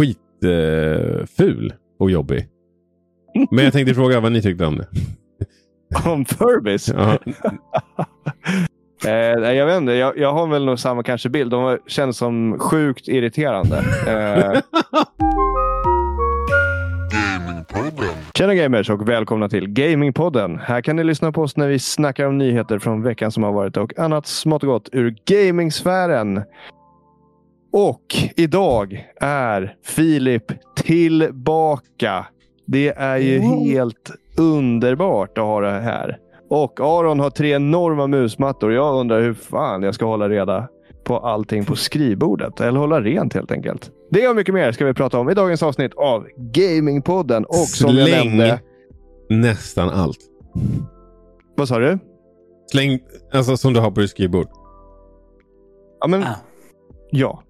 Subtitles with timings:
[0.00, 2.48] skitful och jobbig.
[3.50, 4.86] Men jag tänkte fråga vad ni tyckte om det.
[6.10, 6.88] Om Furbies?
[6.88, 7.18] Ja.
[9.04, 11.50] Eh, nej, jag vet inte, jag, jag har väl nog samma kanske bild.
[11.50, 13.76] De var- känns som sjukt irriterande.
[14.06, 14.60] Eh,
[18.34, 20.58] Tjena gamers och välkomna till Gamingpodden.
[20.58, 23.52] Här kan ni lyssna på oss när vi snackar om nyheter från veckan som har
[23.52, 26.42] varit och annat smått och gott ur gamingsfären.
[27.72, 32.26] Och idag är Filip tillbaka.
[32.66, 36.18] Det är ju helt underbart att ha det här.
[36.50, 38.72] Och Aron har tre enorma musmattor.
[38.72, 40.68] Jag undrar hur fan jag ska hålla reda
[41.04, 42.60] på allting på skrivbordet.
[42.60, 43.90] Eller hålla rent helt enkelt.
[44.10, 47.44] Det och mycket mer ska vi prata om i dagens avsnitt av Gamingpodden.
[47.44, 48.60] Och som jag Släng nämnde...
[49.28, 50.18] nästan allt.
[51.56, 51.98] Vad sa du?
[52.72, 52.98] Släng,
[53.32, 54.46] alltså som du har på ditt skrivbord.
[56.00, 56.34] Ja, men, Ah.
[57.10, 57.42] ja.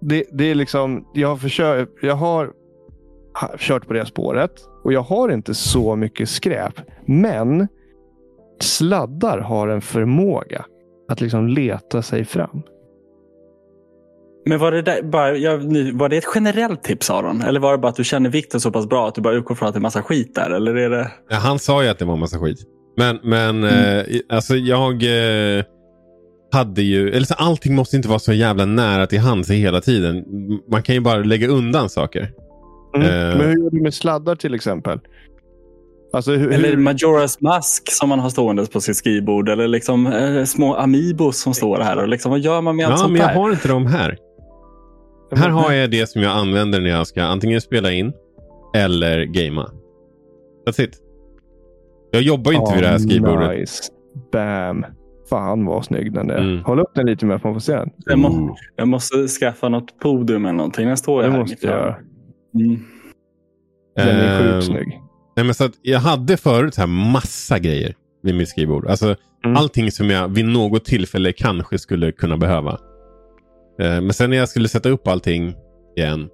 [0.00, 2.50] Det, det är liksom, jag har, försökt, jag har
[3.40, 4.50] ha- kört på det spåret
[4.84, 6.74] och jag har inte så mycket skräp.
[7.06, 7.68] Men
[8.60, 10.64] sladdar har en förmåga
[11.08, 12.62] att liksom leta sig fram.
[14.46, 15.58] Men var det, där, bara, jag,
[15.94, 17.42] var det ett generellt tips Aron?
[17.42, 19.54] Eller var det bara att du känner vikten så pass bra att du bara utgår
[19.54, 20.50] från att det är massa skit där?
[20.50, 21.10] Eller är det...
[21.28, 22.58] Ja, han sa ju att det var massa skit.
[22.96, 23.98] Men, men Mm.
[23.98, 24.04] eh,
[24.36, 25.64] alltså jag eh,
[26.52, 30.24] hade ju, eller så allting måste inte vara så jävla nära till hands hela tiden.
[30.70, 32.30] Man kan ju bara lägga undan saker.
[32.96, 33.06] Mm.
[33.06, 33.38] Eh.
[33.38, 35.00] Men hur gör du med sladdar till exempel?
[36.12, 39.48] Alltså, hur, Eller Majoras mask som man har stående på sitt skrivbord.
[39.48, 41.96] Eller liksom eh, små Amiibos som står här.
[41.96, 43.34] Och liksom, vad gör man med allt Ja, sånt men jag där?
[43.34, 44.18] har inte dem här.
[45.36, 48.12] Här har jag det som jag använder när jag ska antingen spela in
[48.74, 49.66] eller gamea.
[50.66, 50.98] That's it.
[52.10, 53.58] Jag jobbar ju inte vid det här skrivbordet.
[53.58, 53.82] Nice.
[54.32, 54.84] Bam.
[55.30, 56.38] Fan vad snygg den är.
[56.38, 56.64] Mm.
[56.64, 57.90] Håll upp den lite mer för att få se den.
[58.06, 60.86] Jag, må, jag måste skaffa något podium eller någonting.
[60.86, 61.94] Den står jag Det här måste jag.
[62.54, 62.80] Mm.
[63.96, 65.00] Den är Ehm, sjukt snygg.
[65.36, 68.86] Nej, men så att jag hade förut så här massa grejer vid mitt skrivbord.
[68.86, 69.56] Alltså, Mm.
[69.56, 72.70] Allting som jag vid något tillfälle kanske skulle kunna behöva.
[73.80, 75.54] Eh, men sen när jag skulle sätta upp allting
[75.96, 76.28] igen.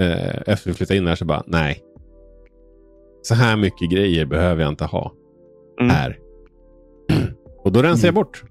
[0.00, 1.80] Eh, efter att flytta in här så bara, nej.
[3.22, 5.12] Så här mycket grejer behöver jag inte ha
[5.80, 5.90] Mm.
[5.90, 6.18] här.
[7.66, 8.42] Och då rensar jag bort.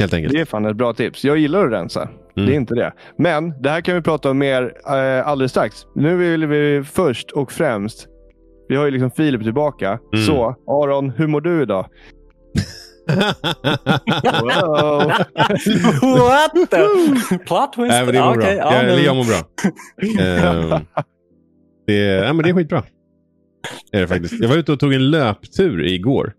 [0.00, 0.34] Helt enkelt.
[0.34, 1.24] Det är fan ett bra tips.
[1.24, 2.02] Jag gillar att rensa.
[2.02, 2.48] Mm.
[2.48, 2.92] Det är inte det.
[3.18, 5.86] Men det här kan vi prata om mer eh, alldeles strax.
[5.94, 8.06] Nu vill vi först och främst.
[8.68, 9.98] Vi har ju liksom Filip tillbaka.
[10.12, 10.24] Mm.
[10.26, 11.86] Så Aron, hur mår du idag?
[14.42, 15.12] Wow.
[16.18, 17.38] What the?
[17.46, 17.88] Plot twist?
[17.88, 18.52] Nej, men det mår bra.
[18.54, 19.36] Ja, jag, eller jag mår bra.
[20.24, 20.84] Ehm,
[21.86, 22.82] det, är- ja, men det är skitbra.
[23.92, 24.34] Det är det faktiskt.
[24.42, 26.32] Jag var ute och tog en löptur igår.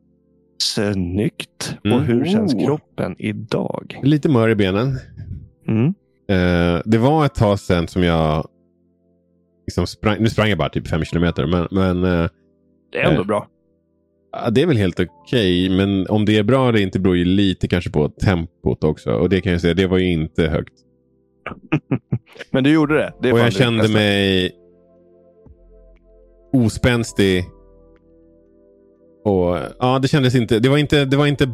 [0.62, 1.78] Snyggt.
[1.84, 1.98] Mm.
[1.98, 2.66] Och hur känns Oh.
[2.66, 4.00] kroppen idag?
[4.04, 4.98] Lite mör i benen.
[5.68, 5.88] Mm.
[6.30, 8.48] Eh, det var ett tag sedan som jag
[9.68, 10.18] liksom sprang.
[10.20, 11.46] Nu sprang jag bara typ fem kilometer.
[11.48, 12.30] Men, men eh,
[12.92, 13.28] Det är ändå Eh.
[13.28, 13.48] bra.
[14.52, 15.70] det är väl helt okej.
[15.70, 19.12] Men om det är bra eller inte beror ju lite kanske på tempot också.
[19.14, 20.74] Och det kan jag säga, det var ju inte högt.
[22.52, 23.14] Men du gjorde det.
[23.22, 24.52] det och jag kände mig
[26.54, 27.44] ospänstig.
[29.24, 30.60] Och ja, det kändes inte.
[30.60, 31.06] Det var inte.
[31.06, 31.50] Det var inte.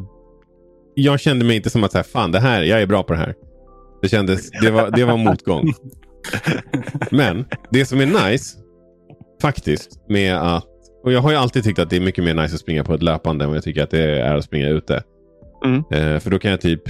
[0.95, 3.13] Jag kände mig inte som att så här, fan, det här, jag är bra på
[3.13, 3.35] det här.
[4.01, 4.51] Det kändes.
[4.51, 5.73] Det var, det var motgång.
[7.11, 8.57] Men det som är nice
[9.41, 10.65] faktiskt med att.
[11.03, 12.93] Och jag har ju alltid tyckt att det är mycket mer nice att springa på
[12.93, 15.03] ett löpande än vad jag tycker att det är att springa ute.
[15.65, 15.83] Mm.
[15.91, 16.81] Eh, för då kan jag typ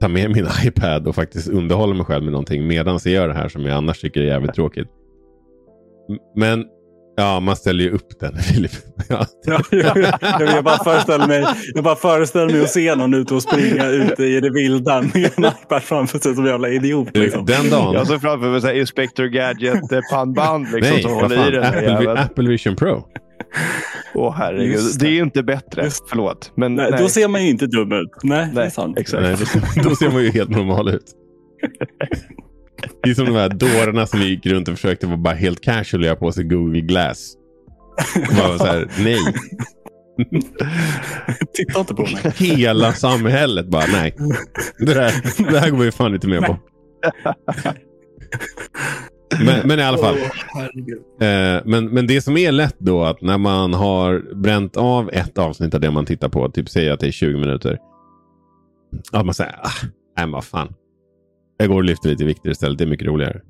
[0.00, 3.34] ta med min iPad och faktiskt underhålla mig själv med någonting medan jag gör det
[3.34, 4.88] här som jag annars tycker är jävligt tråkigt.
[6.36, 6.66] Men
[7.16, 8.72] ja, man ställer ju upp den Filip.
[9.08, 9.26] Ja.
[9.44, 10.42] Ja, ja, ja.
[10.54, 14.24] Jag, bara föreställer mig, jag bara föreställer mig att se någon ute och springa ute
[14.24, 17.08] i det vilda med en iPad framför sig som en jävla idiot.
[17.16, 17.44] Liksom.
[17.46, 17.94] Den dagen.
[17.94, 21.50] Jag såg framför mig så här Inspector Gadget eh, pannband liksom, Nej, som håller i
[21.50, 21.64] den.
[21.94, 22.12] Apple.
[22.12, 23.04] Apple Vision Pro.
[24.14, 24.72] Åh herregud.
[24.72, 25.06] Just Det.
[25.06, 25.10] det.
[25.12, 25.82] är ju inte bättre.
[25.84, 26.52] Just- Förlåt.
[26.56, 27.00] Men Nej, nej.
[27.02, 28.10] Då ser man ju inte dum ut.
[28.22, 28.98] Nej, det är Nej, sant.
[28.98, 29.22] exakt.
[29.22, 29.36] Nej,
[29.82, 31.04] då, då ser man ju helt normal ut.
[33.02, 36.00] Det är som de här dårarna som gick runt och försökte vara bara helt casual
[36.02, 37.34] och göra på sig Google Glass.
[38.38, 39.18] Bara så här, nej.
[41.54, 42.32] Titta inte på mig.
[42.36, 44.14] Hela samhället bara, nej.
[44.78, 45.12] Det, där,
[45.52, 46.58] det här går vi fan inte med på.
[49.44, 50.14] Men, men i alla fall.
[51.20, 55.38] Eh, men, men det som är lätt då att när man har bränt av ett
[55.38, 57.78] avsnitt av det man tittar på, typ säger att det är 20 minuter.
[59.12, 59.86] Att man säger, ah,
[60.18, 60.74] nej vad fan.
[61.62, 63.40] Jag går och lyfter lite vikter istället, det är mycket roligare.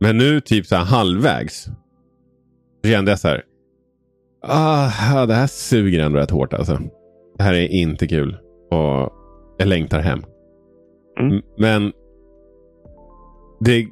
[0.00, 1.64] Men nu typ så här halvvägs.
[2.84, 3.42] Så kände jag så här.
[4.42, 6.78] Ah, det här suger ändå rätt hårt alltså.
[7.36, 8.36] Det här är inte kul.
[8.70, 9.12] Och
[9.58, 10.22] jag längtar hem.
[11.20, 11.42] Mm.
[11.58, 11.92] Men
[13.60, 13.86] det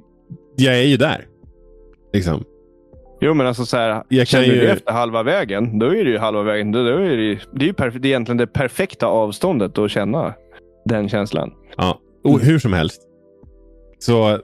[0.57, 1.27] jag är ju där.
[2.13, 2.45] Liksom.
[3.21, 6.05] Jo, men alltså så här, Jag känner du ju- det efter halva vägen, då är
[6.05, 6.73] det ju halva vägen.
[6.73, 9.79] Då, då är det, ju- det är ju perf- det är egentligen det perfekta avståndet
[9.79, 10.35] att känna
[10.85, 11.53] den känslan.
[11.77, 12.01] Ja.
[12.25, 13.03] Och hur som helst.
[13.99, 14.39] Så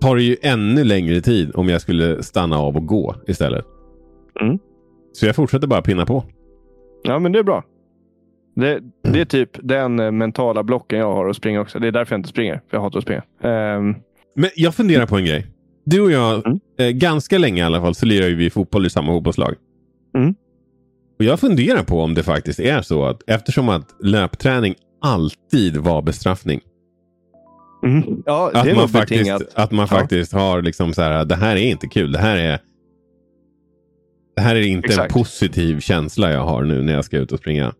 [0.00, 3.64] tar det ju ännu längre tid om jag skulle stanna av och gå istället.
[4.40, 4.58] Mm.
[5.12, 6.24] Så jag fortsätter bara pinna på.
[7.02, 7.64] Ja, men det är bra.
[8.56, 11.78] Det, det är typ den eh, mentala blocken jag har att springa också.
[11.78, 12.54] Det är därför jag inte springer.
[12.54, 13.22] För jag hatar att springa.
[13.42, 13.94] Ehm,
[14.36, 15.46] Men jag funderar på en grej.
[15.84, 16.60] Du och jag, Mm.
[16.78, 19.54] eh, ganska länge i alla fall, så lirar ju vi fotboll i samma fotbollslag.
[20.16, 20.34] Mm.
[21.18, 24.74] Och jag funderar på om det faktiskt är så att eftersom att löpträning
[25.04, 26.60] alltid var bestraffning.
[28.26, 29.42] Ja, det Att man faktiskt, betingat.
[29.54, 29.96] att man Ja.
[29.98, 32.12] faktiskt har liksom så här, det här är inte kul.
[32.12, 32.58] Det här är
[34.36, 35.10] det här är inte Exakt.
[35.16, 37.74] en positiv känsla jag har nu när jag ska ut och springa.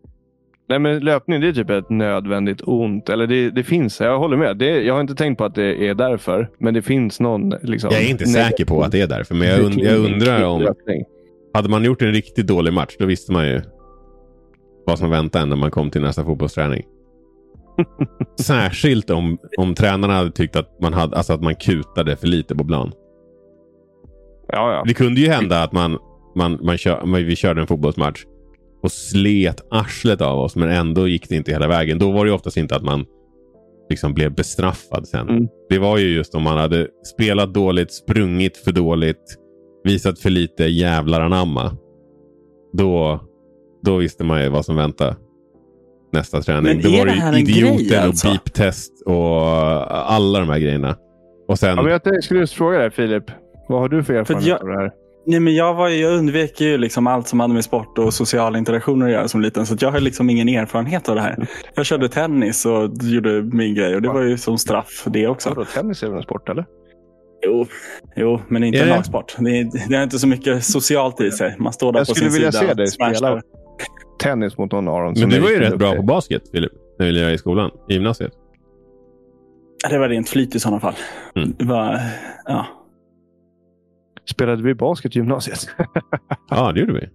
[0.69, 3.09] Nej, men löpning det är typ ett nödvändigt ont.
[3.09, 4.56] Eller det, det finns, jag håller med.
[4.56, 6.50] Det, jag har inte tänkt på att det är därför.
[6.59, 7.50] Men det finns någon...
[7.62, 10.44] Liksom, Jag är inte säker på att det är därför, men jag, und jag undrar
[10.44, 10.61] om...
[10.62, 11.05] Löpning.
[11.55, 13.62] Hade man gjort en riktigt dålig match, då visste man ju
[14.87, 16.82] vad som väntade en när man kom till nästa fotbollsträning.
[18.41, 22.55] Särskilt om, om tränarna hade tyckt att man, hade, alltså att man kutade för lite
[22.55, 22.93] på plan.
[24.49, 24.85] Ja, ja.
[24.87, 25.99] Det kunde ju hända att man,
[26.37, 28.25] man, man kör, vi körde en fotbollsmatch
[28.82, 31.99] och slet arslet av oss, men ändå gick det inte hela vägen.
[31.99, 33.06] Då var det oftast inte att man
[33.91, 35.29] liksom blev bestraffad sen.
[35.29, 35.49] Mm.
[35.69, 39.38] Det var ju just om man hade spelat dåligt, sprungit för dåligt,
[39.85, 41.76] visat för lite jävlar anamma.
[42.73, 43.21] Då,
[43.82, 45.17] då visste man ju vad som väntade
[46.14, 46.62] nästa träning.
[46.62, 48.28] Men Då är var det här ju idioten grej, och alltså?
[48.28, 49.40] beep-test och
[50.12, 50.96] alla de här grejerna.
[51.49, 53.25] Och sen, ja men jag skulle just fråga dig Filip.
[53.69, 54.90] Vad har du för erfarenhet jag- av det här?
[55.26, 58.14] Nej, men jag, var, ju- jag undvek ju liksom allt som hade med sport och
[58.14, 59.66] sociala interaktioner att göra som liten.
[59.66, 61.46] Så att jag har liksom ingen erfarenhet av det här.
[61.75, 65.26] Jag körde tennis och gjorde min grej och det var ju som straff för det
[65.26, 65.49] också.
[65.49, 66.64] Vadå, tennis är väl en sport eller?
[67.46, 67.66] Jo,
[68.16, 68.94] jo men inte Är en det?
[68.94, 69.37] lagsport.
[69.38, 71.56] Det, är- det har inte så mycket socialt i sig.
[71.58, 72.69] Man står där Jag på skulle sin vilja sida.
[72.69, 73.40] se dig spela
[74.19, 75.06] tennis mot någon Aron.
[75.06, 76.72] men som du är var ju rätt bra på basket, Filip.
[76.99, 78.32] När vi lirade i skolan, i gymnasiet.
[79.82, 80.94] Ja, Det var rent flyt i sådana fall.
[81.34, 81.55] Mm.
[81.58, 82.00] Var,
[82.46, 82.66] ja.
[84.31, 85.69] Spelade vi basket i gymnasiet?
[86.50, 87.08] Ja, det gjorde vi.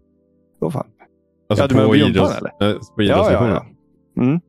[0.62, 0.88] Åh fan.
[1.50, 2.70] Alltså Ja, du menar på, på gympan, idrotts, eller?
[2.74, 3.66] eh, på Ja, ja, idrottslektionerna.
[4.16, 4.22] ja.
[4.24, 4.40] Mm.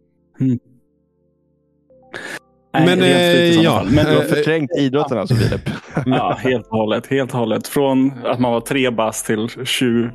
[2.73, 3.71] Nej, Men, rent flyt i eh, ja.
[3.71, 3.89] fall.
[3.91, 5.61] Men, Du har förträngt idrotten alltså Filip.
[6.07, 7.07] ja, helt och hållet.
[7.07, 7.69] Helt och hållet.
[7.69, 10.11] Från att man var tre bast till 23.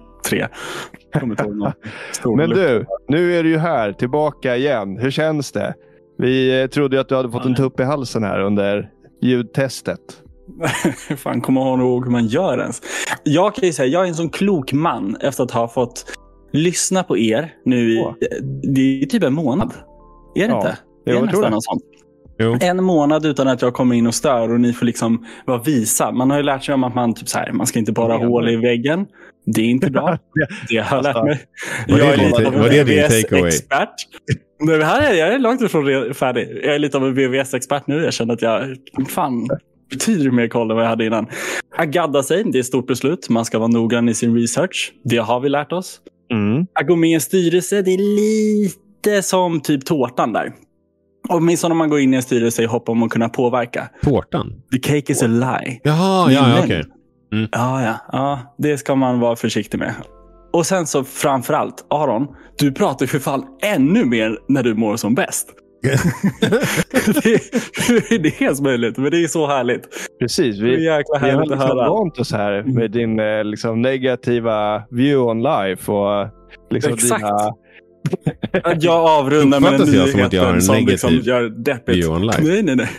[2.11, 3.91] Stor Men du, nu är du ju här.
[3.93, 4.97] Tillbaka igen.
[4.97, 5.73] Hur känns det?
[6.17, 8.89] Vi eh, trodde att du hade fått en tupp i halsen här under
[9.21, 9.99] ljudtestet.
[11.17, 12.81] Fan, kommer jag ihåg hur man gör ens.
[13.23, 16.05] Jag kan ju säga, jag är en sån klok man efter att ha fått
[16.51, 18.13] lyssna på er nu i, Åh.
[18.75, 19.73] det är typ en månad.
[20.35, 20.77] Är det Ja, inte?
[20.83, 21.49] jo, det är jag tror nästan det.
[21.49, 21.83] något sånt.
[22.39, 22.57] Jo.
[22.61, 26.11] En månad utan att jag kommer in och stör och ni får liksom vara visa.
[26.11, 28.13] Man har ju lärt sig om att man typ så här, man ska inte borra
[28.13, 28.27] Ja.
[28.27, 29.05] hål i väggen.
[29.45, 30.17] Det är inte bra.
[30.69, 31.39] Det har jag lärt mig.
[31.87, 32.61] var jag är lite av en?
[32.85, 33.89] VVS-expert.
[34.59, 36.59] Nej, men här är jag, är långt ifrån färdig.
[36.63, 38.03] Jag är lite av en VVS-expert nu.
[38.03, 38.75] Jag känner att jag
[39.07, 39.47] fan
[39.91, 41.27] betydligt mer koll än vad jag hade innan.
[41.77, 43.29] Att gadda sig, det är ett stort beslut.
[43.29, 44.93] Man ska vara noggrann i sin research.
[45.03, 45.99] Det har vi lärt oss.
[46.31, 46.65] Mm.
[46.79, 47.97] Att gå med i en styrelse, det är
[48.61, 50.53] lite som typ tårtan där.
[51.29, 53.89] Åtminstone om man går in i en styrelse i hopp om att kunna påverka.
[54.03, 54.53] Tårtan?
[54.71, 55.79] The cake is a lie.
[55.83, 56.83] Jaha, ja, ja okej.
[57.51, 59.93] Ja, ja, ja, det ska man vara försiktig med.
[60.53, 64.95] Och sen så framför allt, Aron, du pratar för fan ännu mer när du mår
[64.95, 65.49] som bäst.
[67.23, 67.33] det,
[68.11, 68.97] är det ens möjligt?
[68.97, 69.89] Men det är så härligt.
[70.19, 70.59] Precis.
[70.59, 71.89] Det är Vi, vi har att liksom höra.
[71.89, 75.91] vant oss här med din eh, liksom, negativa view on life.
[75.91, 76.27] Och,
[76.69, 77.21] liksom, Exakt.
[77.21, 77.53] Dina,
[78.79, 81.49] jag avrundar med Uppfattas den jag som att jag har en nyheten som liksom gör
[81.49, 82.09] deppigt.
[82.43, 82.89] Nej, nej, nej.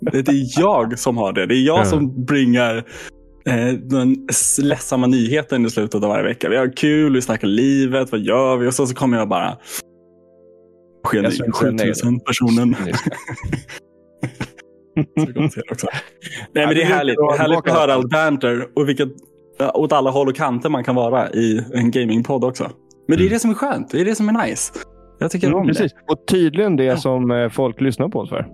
[0.00, 1.46] Det det är jag som har det.
[1.46, 1.84] Det är jag Ja.
[1.84, 2.76] som bringar
[3.46, 4.26] eh, den
[4.62, 6.48] ledsamma nyheten i slutet av varje vecka.
[6.48, 8.68] Vi har kul, vi snackar livet, vad gör vi?
[8.68, 9.56] Och så, så kommer jag bara...
[11.12, 12.76] Är 7000 personen?
[12.78, 12.94] Nej,
[16.66, 17.16] men det är härligt.
[17.16, 19.08] Det är härligt att höra all banter och vilket,
[19.74, 22.70] åt alla håll och kanter man kan vara i en gamingpodd också.
[23.08, 23.32] Men det är Mm.
[23.32, 23.90] det som är skönt.
[23.90, 24.72] Det är det som är nice.
[25.18, 25.92] Jag tycker Mm, om precis.
[26.08, 26.96] Och tydligen det Ja.
[26.96, 28.46] som eh, folk lyssnar på oss för.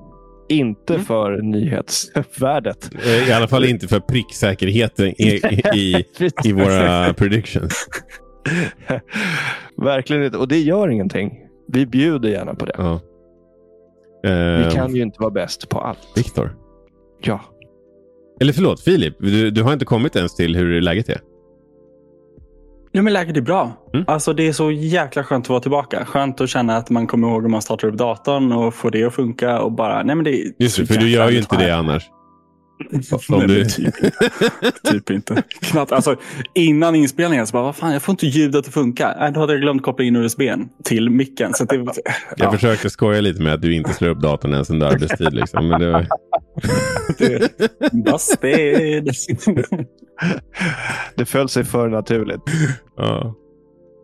[0.49, 1.07] Inte Mm.
[1.07, 2.91] för nyhetsvärdet.
[3.07, 5.41] Eh, I alla fall inte för pricksäkerheten i,
[5.75, 6.05] i,
[6.45, 7.87] i våra predictions.
[9.77, 10.39] Verkligen inte.
[10.39, 11.39] Och det gör ingenting.
[11.69, 12.75] Vi bjuder gärna på det.
[12.79, 13.01] Ja.
[14.23, 14.29] Vi
[14.65, 15.99] Eh, kan ju inte vara bäst på allt.
[16.17, 16.57] Viktor.
[17.23, 17.41] Ja.
[18.41, 19.15] Eller förlåt, Filip.
[19.19, 21.21] Du, du har inte kommit ens till hur läget är.
[22.95, 23.73] Ja, men läget är bra.
[23.95, 24.05] Mm.
[24.09, 26.05] Alltså, det är så jäkla skönt att vara tillbaka.
[26.05, 29.05] Skönt att känna att man kommer ihåg hur man startar upp datorn och får det
[29.05, 29.61] att funka.
[29.61, 32.03] Och bara, nej, men det är Just det, för du gör ju inte det annars.
[33.29, 33.95] Om Nej, typ,
[34.83, 35.43] typ inte.
[35.61, 35.93] Knappt.
[35.93, 36.17] Alltså,
[36.55, 39.15] innan inspelningen så bara, vad fan, jag får inte ljudet att funka.
[39.19, 41.55] Nej, då hade jag glömt koppla in USBn till micken.
[41.55, 41.95] Så det, Jag
[42.37, 45.33] ja, försökte skoja lite med att du inte slår upp datorn ens under arbetstid.
[45.33, 45.69] Liksom.
[45.69, 46.07] Men det var...
[48.05, 49.11] busted.
[51.15, 52.41] Det föll sig för naturligt.
[52.97, 53.35] ja.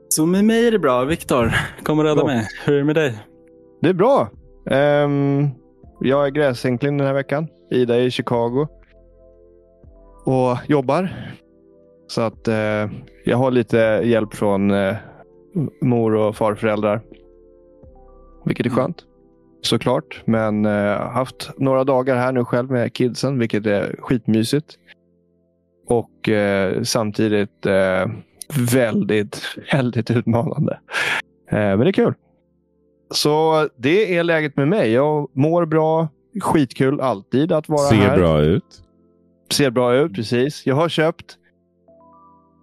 [0.08, 1.04] Så med mig är det bra.
[1.04, 2.48] Viktor, kom och rädda mig.
[2.64, 3.18] Hur är det med dig?
[3.82, 4.30] Det är bra.
[4.70, 5.48] Ehm,
[6.00, 7.48] jag är gräsänkling den här veckan.
[7.70, 8.66] Ida är i Chicago.
[10.24, 11.08] Och jobbar.
[12.06, 12.90] Så att eh,
[13.24, 14.96] jag har lite hjälp från eh,
[15.82, 17.00] mor och farföräldrar.
[18.44, 18.76] Vilket är Mm.
[18.82, 19.04] skönt.
[19.62, 20.22] Såklart.
[20.24, 23.38] Men eh, haft några dagar här nu själv med kidsen.
[23.38, 24.74] Vilket är skitmysigt.
[25.86, 28.06] Och eh, samtidigt eh,
[28.72, 30.78] väldigt, väldigt utmanande.
[31.50, 32.14] Eh, men det är kul.
[33.10, 34.92] Så det är läget med mig.
[34.92, 36.08] Jag mår bra.
[36.40, 38.16] Skitkul alltid att vara Ser här.
[38.18, 38.64] bra ut.
[39.52, 40.66] Ser bra ut, precis.
[40.66, 41.36] Jag har köpt.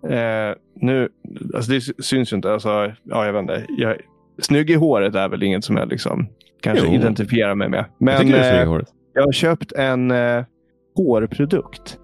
[0.09, 1.09] Eh, nu,
[1.55, 2.53] alltså det syns ju inte.
[2.53, 2.69] Alltså,
[3.03, 3.65] ja, jag vet inte.
[3.77, 3.97] Jag,
[4.41, 6.27] snygg i håret är väl inget som jag liksom,
[6.61, 6.93] kanske Jo.
[6.93, 7.85] identifierar mig med.
[7.97, 8.79] jag Men i eh,
[9.13, 10.43] jag har köpt en eh,
[10.95, 11.97] hårprodukt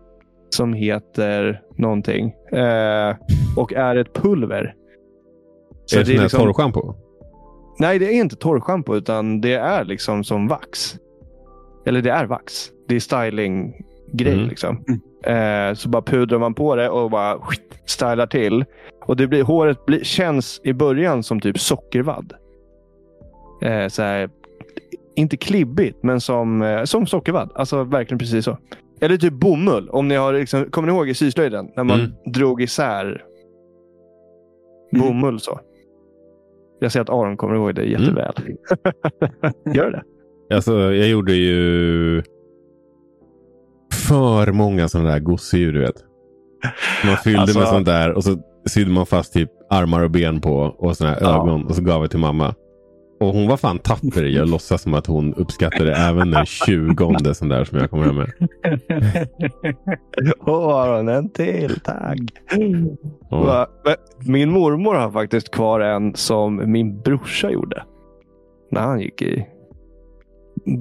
[0.49, 2.33] som heter någonting.
[2.51, 3.15] Eh,
[3.57, 4.75] och är ett pulver.
[5.85, 6.93] Så är det, det är liksom- torrschampo?
[7.79, 10.95] Nej, det är inte torrschampo utan det är liksom som vax.
[11.85, 12.69] Eller det är vax.
[12.87, 14.47] Det är stylinggrej Mm.
[14.47, 14.83] liksom.
[15.23, 18.65] Eh, så bara pudrar man på det och bara skit, stylar till.
[19.05, 22.33] Och det blir, håret blir, känns i början som typ sockervadd.
[23.61, 24.29] Eh, så här,
[25.15, 27.51] inte klibbigt, men som, eh, som sockervadd.
[27.55, 28.57] Alltså verkligen precis så.
[29.01, 29.89] Eller typ bomull.
[29.89, 31.71] Om ni har liksom, kommer ni ihåg i syslöjden?
[31.75, 32.11] När man Mm.
[32.33, 33.23] drog isär
[34.93, 35.07] Mm.
[35.07, 35.59] bomull så.
[36.79, 38.33] Jag ser att Aron kommer ihåg det jätteväl.
[39.75, 40.03] Gör det?
[40.53, 42.23] Alltså, jag gjorde ju
[43.93, 46.03] för många sådana där gosedjur, du vet.
[47.05, 48.37] Man fyllde Alltså- med sånt där och så
[48.69, 51.35] sydde man fast typ armar och ben på och såna här Ja.
[51.41, 52.55] ögon och så gav jag till mamma.
[53.19, 54.23] Och hon var fan tapper.
[54.23, 58.15] Jag låtsas som att hon uppskattade även den tjugonde sån där som jag kommer hem
[58.15, 58.31] med.
[60.45, 61.79] Åh Aron, en till.
[61.79, 62.19] Tack.
[63.29, 63.65] Men
[64.19, 67.83] Min mormor har faktiskt kvar en som min brorsa gjorde.
[68.71, 69.45] När han gick i...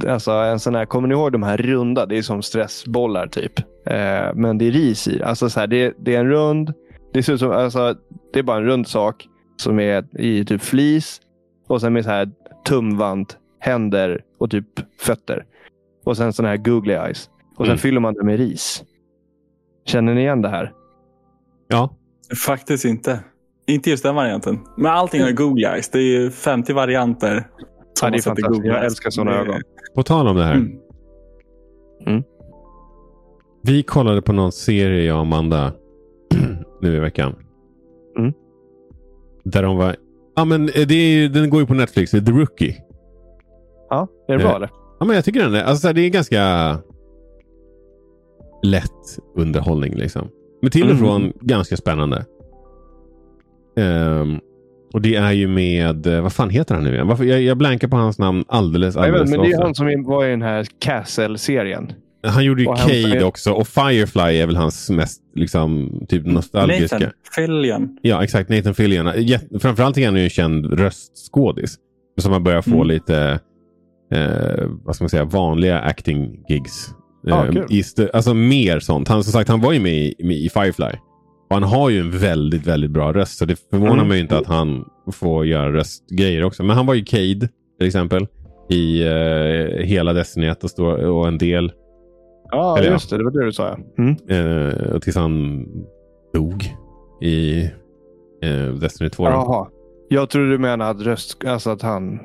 [0.09, 2.07] Alltså en sån här, kommer ni ihåg de här runda?
[2.07, 3.59] Det är som stressbollar typ.
[3.87, 5.23] Eh, men det är ris i.
[5.23, 6.73] Alltså så här, det, det är en rund.
[7.13, 7.95] Det ser ut som, alltså,
[8.33, 11.21] det är bara en rund sak som är i typ flis.
[11.69, 12.31] Och sen med så här
[12.69, 14.67] tumvant, händer och typ
[15.01, 15.45] fötter.
[16.05, 17.31] Och sen såna här googly eyes.
[17.57, 17.79] Och sen Mm.
[17.79, 18.83] fyller man det med ris.
[19.87, 20.73] Känner ni igen det här?
[21.69, 21.95] ja,
[22.47, 23.21] Faktiskt inte.
[23.67, 24.59] Inte just den varianten.
[24.77, 25.89] Men allting har Google Eyes.
[25.91, 27.47] Det är ju 50 varianter.
[28.03, 28.65] Ja, det är fantastiskt.
[28.65, 29.61] Jag älskar såna Det- ögon.
[29.95, 30.55] på tal om det här.
[32.07, 32.23] Mm.
[33.63, 35.73] Vi kollade på någon serie, jag och Amanda,
[36.81, 37.35] nu i veckan.
[38.19, 38.33] Mm.
[39.45, 39.97] Där de var...
[40.37, 42.11] Ja, men eh, det är, den går ju på Netflix.
[42.11, 42.77] Det är The Rookie.
[43.91, 44.71] Ja, är det bra Eh, eller?
[45.01, 46.77] Ja, men jag tycker den är, alltså, det är ganska
[48.63, 49.95] lätt underhållning.
[49.95, 50.29] Liksom.
[50.63, 50.99] Men till och Mm.
[51.03, 52.25] från ganska spännande.
[53.77, 54.39] Ehm,
[54.93, 57.07] och det är ju med, eh, vad fan heter han nu igen?
[57.07, 60.25] Varför, jag, jag blankar på hans namn alldeles, alldeles men det är han som var
[60.27, 61.93] i den här Castle-serien.
[62.27, 66.27] Han gjorde ju och han- Cade också och Firefly är väl hans mest liksom, typ
[66.27, 66.99] nostalgiska.
[66.99, 67.99] Nathan Fillion.
[68.03, 68.51] Ja, exakt.
[68.51, 69.11] Nathan Fillion.
[69.61, 71.77] Framförallt är han ju en känd röstskådis.
[72.21, 72.87] Som har börjat få Mm.
[72.87, 73.41] lite
[74.13, 76.91] eh, vad ska man säga, vanliga acting gigs.
[77.23, 79.09] Ja, Eh, stö- alltså mer sånt.
[79.09, 80.87] Han, som sagt, han var ju med i, med i Firefly.
[81.51, 83.39] Och han har ju en väldigt, väldigt bra röst.
[83.39, 84.09] Så det förvånar Mm.
[84.09, 86.63] mig inte att han får göra röstgrejer också.
[86.63, 88.27] Men han var ju Cade till exempel.
[88.71, 91.73] I eh, hela Destiny 1 och, stå- och en del.
[92.51, 93.19] Ja, Eller just det.
[93.19, 93.79] Det var det du sa.
[93.97, 94.03] Ja.
[94.03, 94.17] Mm.
[94.29, 95.67] Eh, tills han
[96.35, 96.65] dog
[97.23, 97.63] i
[98.43, 99.25] eh, Destiny 2.
[99.25, 99.31] då.
[99.31, 99.67] Jaha.
[100.09, 101.45] Jag trodde du menade att röst...
[101.47, 102.21] Alltså att han...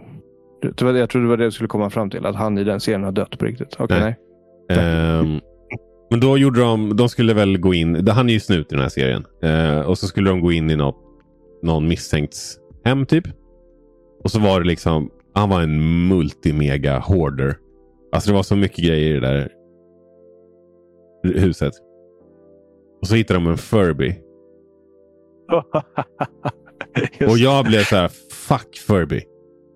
[0.61, 2.25] Jag trodde det var det du skulle komma fram till.
[2.25, 3.75] Att han i den serien har dött på riktigt.
[3.79, 4.15] Okej, Nej.
[4.69, 5.19] nej.
[5.19, 5.39] Ehm,
[6.09, 8.81] men då gjorde de, de skulle väl gå in, han är ju snut i den
[8.81, 9.25] här serien.
[9.41, 10.97] Eh, och så skulle de gå in i något,
[11.63, 13.23] någon misstänkts hem typ.
[14.23, 17.57] Och så var det liksom, han var en multimega hoarder.
[18.11, 19.49] Alltså det var så mycket grejer i det där
[21.23, 21.73] huset.
[23.01, 24.15] Och så hittade de en Furby.
[27.29, 29.23] Och jag blev så här, fuck Furby.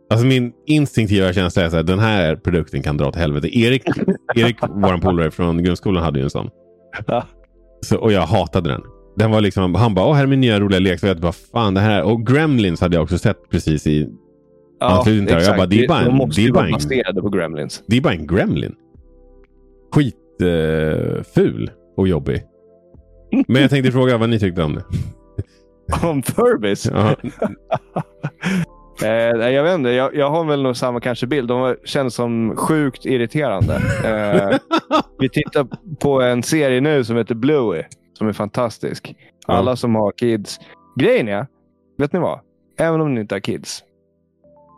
[0.10, 3.58] Alltså min instinktiva känsla är här, den här produkten kan dra åt helvete.
[3.60, 3.84] Erik,
[4.36, 6.50] Erik vår polare från grundskolan, hade ju en sån.
[7.08, 7.26] Ja.
[7.82, 8.82] Så, och jag hatade den.
[9.16, 11.00] Den var liksom, han bara, åh här är min nya roliga lek.
[11.00, 12.04] Så jag bara, fan det här.
[12.04, 14.10] Och Gremlins hade jag också sett precis i.
[15.04, 15.44] till det.
[15.44, 17.84] Jag bara, det är bara en- De måste ju vara en- baserade på Gremlins.
[17.88, 18.76] Det är bara en Gremlin.
[19.94, 21.24] Skit eh,
[21.98, 22.44] och jobbig.
[23.48, 24.84] Men jag tänkte fråga vad ni tyckte om det.
[26.08, 26.86] Om Furbies?
[26.86, 27.16] Ja.
[29.04, 31.48] Eh, jag vet inte, jag, jag har väl nog samma kanske bild.
[31.48, 33.76] De känns som sjukt irriterande.
[34.06, 34.58] Eh,
[35.20, 35.68] vi tittar
[36.00, 39.16] på en serie nu som heter Bluey, som är fantastisk.
[39.46, 40.60] Alla som har kids.
[41.00, 41.48] Grejen är,
[41.98, 42.40] vet ni vad?
[42.80, 43.84] Även om ni inte har kids,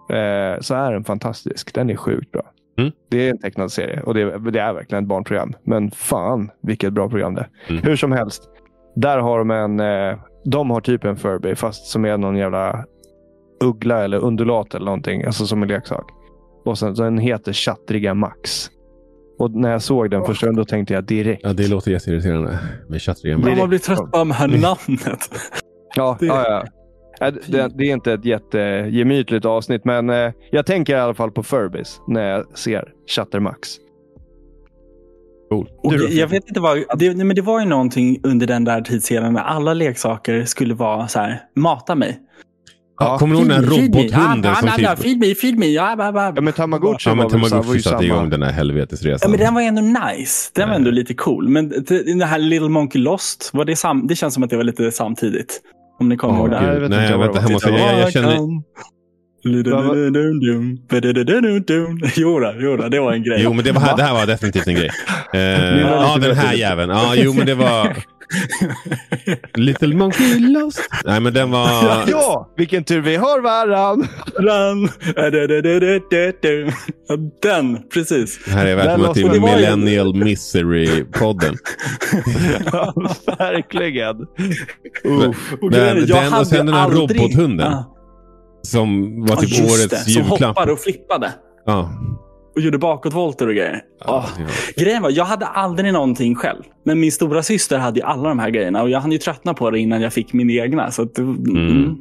[0.09, 1.73] eh, så är den fantastisk.
[1.73, 2.43] Den är sjukt bra.
[2.77, 2.91] Mm.
[3.09, 5.53] Det är en tecknad serie och det, är- det är verkligen ett barnprogram.
[5.63, 7.49] Men fan vilket bra program det är.
[7.71, 7.83] Mm.
[7.83, 8.43] Hur som helst.
[8.95, 12.85] Där har de en, eh, de har typ en Furby fast som är någon jävla
[13.63, 15.23] uggla eller undulat eller någonting.
[15.23, 16.09] Alltså som en leksak.
[16.65, 18.69] Och sen, så den heter Chattriga Max.
[19.39, 21.41] Och när jag såg den första gången då tänkte jag direkt.
[21.43, 23.57] ja, det låter jätteirriterande med chattringen.
[23.59, 25.19] Man blir trött på det här namnet.
[25.95, 26.45] Ja, Det- ja,
[27.19, 27.27] ja.
[27.27, 31.31] Äh, Det, det är inte ett jättegemytligt avsnitt, men eh, jag tänker i alla fall
[31.31, 32.83] på Furbies när jag ser
[33.15, 33.69] Chattermax.
[35.49, 35.69] Cool.
[35.83, 38.63] Och Du jag vet inte vad, det, nej, men det var ju någonting under den
[38.63, 42.19] där tidsserien när alla leksaker skulle vara så här, mata mig.
[43.01, 45.03] Ja, kommer du ihåg den robothunden som Ja, typ...
[45.03, 45.65] feed me, feed me.
[45.65, 46.33] Ja, ba, ba.
[46.35, 48.03] Ja, men Tamagotchi Ja, men Tamagotchi satte samma.
[48.03, 49.19] igång den här helvetesresan.
[49.21, 50.51] Ja, men den var ändå nice.
[50.55, 51.49] Den var ändå lite cool.
[51.49, 54.57] Men det det här Little Monkey Lost, var det, sam, det känns som att det
[54.57, 55.61] var lite samtidigt.
[55.99, 56.61] Om ni kommer Åh, ihåg det.
[56.61, 57.41] Nej, jag vet Nej, inte jag vet.
[57.41, 58.37] Jag, måste, jag, jag känner...
[59.43, 59.63] Jo,
[62.39, 63.41] då, jo då, det var en grej.
[63.43, 64.89] Jo, men det, var, det här var definitivt en grej.
[65.33, 66.89] Eh, ja, den här jäveln.
[66.89, 67.95] Ja, jo, men det var...
[69.55, 70.79] Little Monkey Lost.
[71.05, 72.03] Nej, men den var...
[72.09, 74.07] Ja, vilken tur vi har varann!
[74.35, 74.89] Run.
[77.07, 78.47] Ja, Den, precis.
[78.47, 81.57] Här är välkomna till det Millennial Misery-podden.
[82.71, 82.93] Ja,
[83.37, 84.15] Verkligen.
[85.03, 85.53] Uff.
[85.61, 87.71] Och Den- jag den och hade sen den här aldrig- robothunden.
[87.71, 87.95] Ja.
[88.63, 89.97] Som var Ja, typ just årets det.
[89.97, 90.39] Som julklapp.
[90.41, 91.31] hoppade och flippade.
[91.65, 91.91] Ja.
[92.55, 93.81] Och gjorde bakåtvolter och grejer.
[94.05, 94.45] Ja, Ja.
[94.83, 96.63] Grejen var, jag hade aldrig någonting själv.
[96.85, 98.81] Men min stora syster hade ju alla de här grejerna.
[98.83, 100.91] Och jag hann ju tröttna på det innan jag fick min egna.
[100.91, 101.95] Så att, det- mm.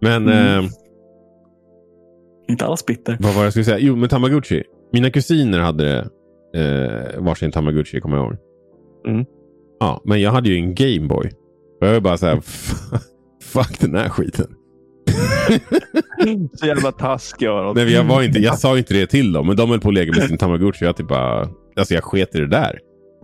[0.00, 0.64] Men Mm.
[0.64, 0.70] eh,
[2.48, 3.16] Inte alls bitter.
[3.20, 3.78] vad var jag skulle säga?
[3.78, 4.62] Jo, men Tamagotchi.
[4.92, 5.98] Mina kusiner hade
[6.56, 8.36] eh, varsin Tamagotchi, kommer jag ihåg.
[9.08, 9.24] Mm.
[9.80, 11.30] Ja, men jag hade ju en Gameboy.
[11.80, 12.40] Och jag var bara så här,
[13.42, 14.46] fuck den här skiten.
[16.54, 17.74] Så jävla taskig var de.
[17.74, 19.88] Nej, men jag, var inte, jag sa inte det till dem, men de höll på
[19.88, 20.84] att lägga med sin Tamagotchi.
[20.84, 22.78] Jag, typ bara, alltså jag sket i det där.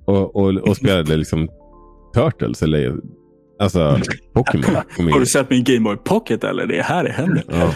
[0.05, 1.49] Och, och, och spelade liksom
[2.15, 2.97] Turtles eller
[3.59, 4.01] alltså
[4.35, 4.77] Pokémon.
[5.13, 6.67] Har du sett min Game Boy Pocket eller?
[6.67, 7.45] Det är här det händer.
[7.49, 7.75] Ja.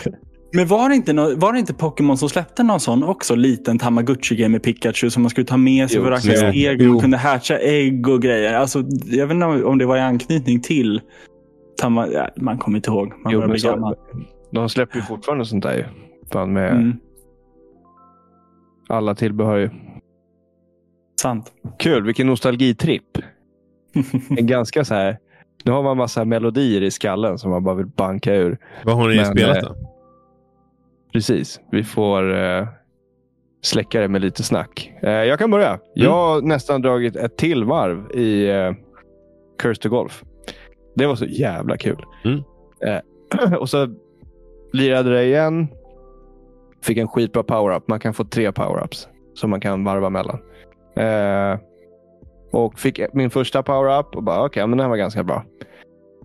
[0.54, 3.34] Men var det, inte var det inte Pokémon som släppte någon sån också?
[3.34, 6.88] Liten Tamagotchi-game med Pikachu som man skulle ta med sig Jo, för att jo, steg.
[6.88, 8.54] Man kunde hatcha ägg och grejer.
[8.54, 11.00] Alltså, jag vet inte om det var i anknytning till
[11.82, 12.08] Tama...
[12.08, 13.12] Ja, man kommer inte ihåg.
[13.24, 13.96] Man Jo, bli så- gammal.
[14.50, 15.84] De släpper ju fortfarande sånt där ju.
[16.32, 16.98] Fan med Mm,
[18.88, 19.70] alla tillbehör ju.
[21.20, 21.52] sant.
[21.78, 23.18] Kul, vilken nostalgitripp.
[24.38, 25.18] En ganska så här.
[25.64, 28.58] Nu har man massa melodier i skallen som man bara vill banka ur.
[28.84, 29.74] Vad har ni Men, spelat eh, då?
[31.12, 31.60] Precis.
[31.70, 32.66] Vi får eh,
[33.62, 34.92] släcka det med lite snack.
[35.02, 35.78] Eh, jag kan börja.
[35.94, 38.72] Jag har nästan dragit ett till varv i eh,
[39.58, 40.24] Curse to Golf.
[40.94, 42.04] Det var så jävla kul.
[42.24, 42.42] Mm.
[42.86, 43.88] Eh, och så
[44.72, 45.68] lirade det igen.
[46.82, 47.88] Fick en skitbra power-up.
[47.88, 50.38] Man kan få tre power-ups som man kan varva mellan.
[50.96, 51.58] Eh,
[52.52, 55.44] och fick min första power-up och bara okej, men den var ganska bra.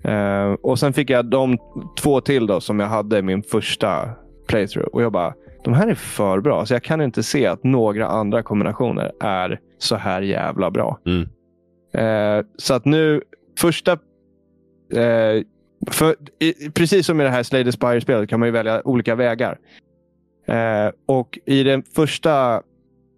[0.03, 1.57] Eh, och sen fick jag de
[2.01, 4.09] två till då som jag hade i min första
[4.47, 4.87] playthrough.
[4.87, 6.65] Och jag bara, de här är för bra.
[6.65, 10.99] Så jag kan inte se att några andra kombinationer är så här jävla bra.
[11.05, 11.29] Mm.
[11.93, 13.21] Eh, så att nu,
[13.59, 13.97] första...
[14.93, 15.43] Eh,
[15.91, 19.57] för, i, precis som i det här Slay Spire-spelet kan man ju välja olika vägar.
[20.47, 22.61] Eh, och i den första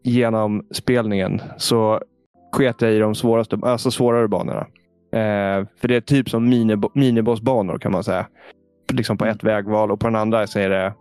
[0.04, 2.02] genomspelningen så
[2.52, 4.68] sket jag i de svåraste, alltså svårare banorna.
[5.12, 6.50] Eh, för det är typ som
[6.94, 8.28] minibossbanor kan man säga.
[8.94, 10.94] Liksom på ett vägval och på den andra så är det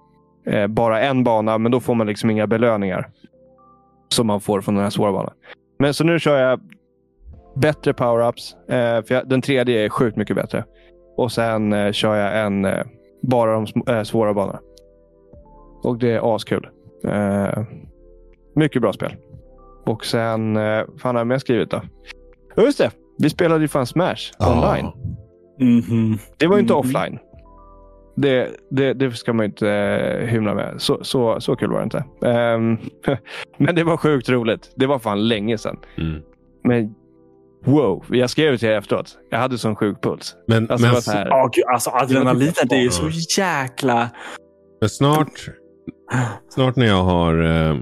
[0.53, 3.11] eh, bara en bana, men då får man liksom inga belöningar.
[4.09, 5.33] Som man får från den här svåra banan.
[5.79, 6.61] Men så nu kör jag
[7.61, 8.55] bättre power-ups.
[8.69, 10.65] Eh, för jag, den tredje är sjukt mycket bättre.
[11.17, 12.85] Och sen eh, kör jag en eh,
[13.23, 14.59] bara de sm- eh, svåra banorna.
[15.83, 16.69] Och det är askul.
[17.05, 17.63] Eh,
[18.55, 19.17] mycket bra spel.
[19.87, 21.81] Och sen, eh, fan har jag mer skrivit då?
[22.57, 24.87] Just det, vi spelade ju fan Smash online.
[25.61, 26.19] Mhm.
[26.37, 26.81] Det var ju inte Mhm.
[26.81, 27.19] offline.
[28.17, 30.75] Det, det, det ska man ju inte eh, hymla med.
[30.79, 32.05] Så, så, så kul var det inte.
[32.27, 32.79] Ehm,
[33.57, 34.73] men det var sjukt roligt.
[34.77, 35.77] Det var fan länge sedan.
[35.99, 36.23] Mm.
[36.65, 36.95] Men
[37.65, 39.19] wow, jag skrev till er efteråt.
[39.31, 40.37] Jag hade sån sjuk puls.
[40.47, 43.09] Men, Alltså, men, så här, Ja, gud, alltså adrenalinet det är ju så
[43.41, 44.11] jäkla...
[44.81, 45.49] men snart,
[46.49, 47.43] snart när jag har...
[47.71, 47.77] Eh,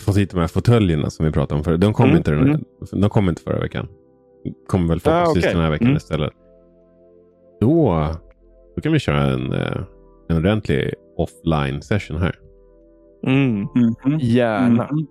[0.00, 1.80] fått hit de här fåtöljerna som vi pratade om förut.
[1.80, 2.60] De kom, Mm, inte, den här,
[3.00, 3.88] de kom inte förra veckan.
[4.44, 5.54] De kommer väl förhoppningsvis Ah, okej.
[5.54, 5.96] den här veckan Mm.
[5.96, 6.32] istället.
[7.60, 8.06] Då,
[8.76, 9.76] då kan vi köra en, eh,
[10.28, 12.38] en ordentlig offline session här.
[13.26, 13.60] Mm.
[13.60, 14.18] Mhm.
[14.20, 14.88] Gärna.
[14.92, 15.06] Mhm.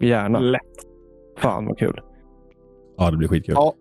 [0.00, 0.38] Gärna.
[0.38, 0.62] Lätt.
[1.38, 2.00] Fan vad kul.
[2.98, 3.54] Ja, det blir skitkul.
[3.58, 3.74] Ja.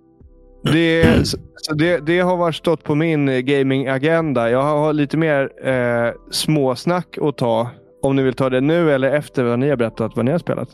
[0.63, 4.49] Det, så det, det har varit stått på min gaming-agenda.
[4.49, 7.69] Jag har lite mer eh, småsnack att ta.
[8.01, 10.39] Om ni vill ta det nu eller efter vad ni har berättat vad ni har
[10.39, 10.69] spelat.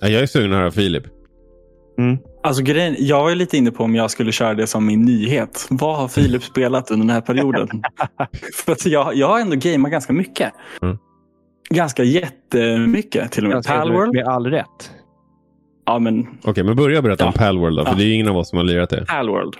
[0.00, 1.04] Ja, jag är sugen att höra Filip.
[1.98, 2.18] Mm.
[2.42, 5.02] Alltså grejen, jag var ju lite inne på om jag skulle köra det som min
[5.02, 5.66] nyhet.
[5.70, 7.68] Vad har Filip spelat under den här perioden?
[8.64, 10.52] För att jag, jag har ändå gameat ganska mycket.
[10.82, 10.98] Mm.
[11.70, 13.64] Ganska jättemycket till och med.
[13.64, 14.14] Palworld.
[14.14, 14.92] Med all rätt.
[15.90, 17.38] Ja, men Okej, men börja berätta om Ja.
[17.40, 17.84] Palworld då.
[17.84, 17.96] För Ja.
[17.98, 19.06] det är ingen av oss som har lirat det.
[19.06, 19.54] Palworld.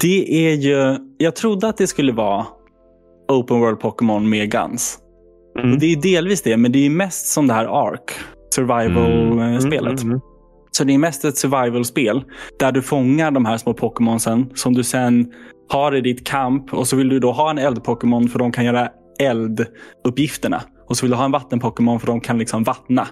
[0.00, 0.96] Det är ju...
[1.18, 2.46] Jag trodde att det skulle vara
[3.32, 4.98] Open World Pokémon med Guns.
[5.58, 5.72] Mm.
[5.72, 8.10] Och det är delvis det, men det är mest som det här Ark.
[8.54, 10.02] Survival-spelet.
[10.02, 10.20] Mm, mm, mm.
[10.70, 12.24] Så det är mest ett survival-spel
[12.58, 15.32] där du fångar de här små Pokémonsen som du sen
[15.68, 18.64] har i ditt kamp och så vill du då ha en eld-Pokémon för de kan
[18.64, 18.88] göra
[19.20, 20.62] elduppgifterna.
[20.88, 23.08] Och så vill du ha en vatten-Pokémon för de kan liksom vattna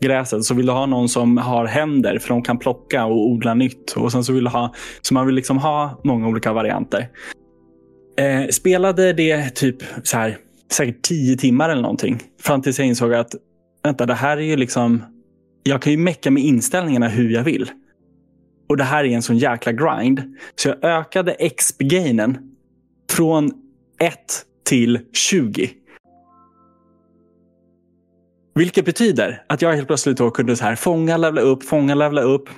[0.00, 0.44] gräset.
[0.44, 3.92] Så vill du ha någon som har händer för de kan plocka och odla nytt.
[3.92, 7.08] Och sen så vill du ha, så man vill liksom ha många olika varianter.
[8.18, 10.36] Eh, spelade det typ så här,
[10.72, 12.22] säkert tio timmar eller någonting.
[12.42, 13.34] Fram tills jag insåg att
[13.82, 15.02] vänta, det här är ju liksom
[15.66, 17.70] jag kan ju mecka med inställningarna hur jag vill.
[18.68, 20.22] Och det här är en sån jäkla grind.
[20.54, 22.38] Så jag ökade XP-gainen
[23.10, 23.52] från
[24.00, 24.14] 1
[24.64, 25.70] till 20.
[28.54, 32.22] Vilket betyder att jag helt plötsligt då kunde så här fånga, levla upp, fånga, levla
[32.22, 32.48] upp,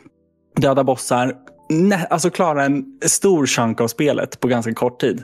[0.57, 1.35] döda bossar.
[1.71, 5.23] Nä, alltså klara en stor chunk av spelet på ganska kort tid.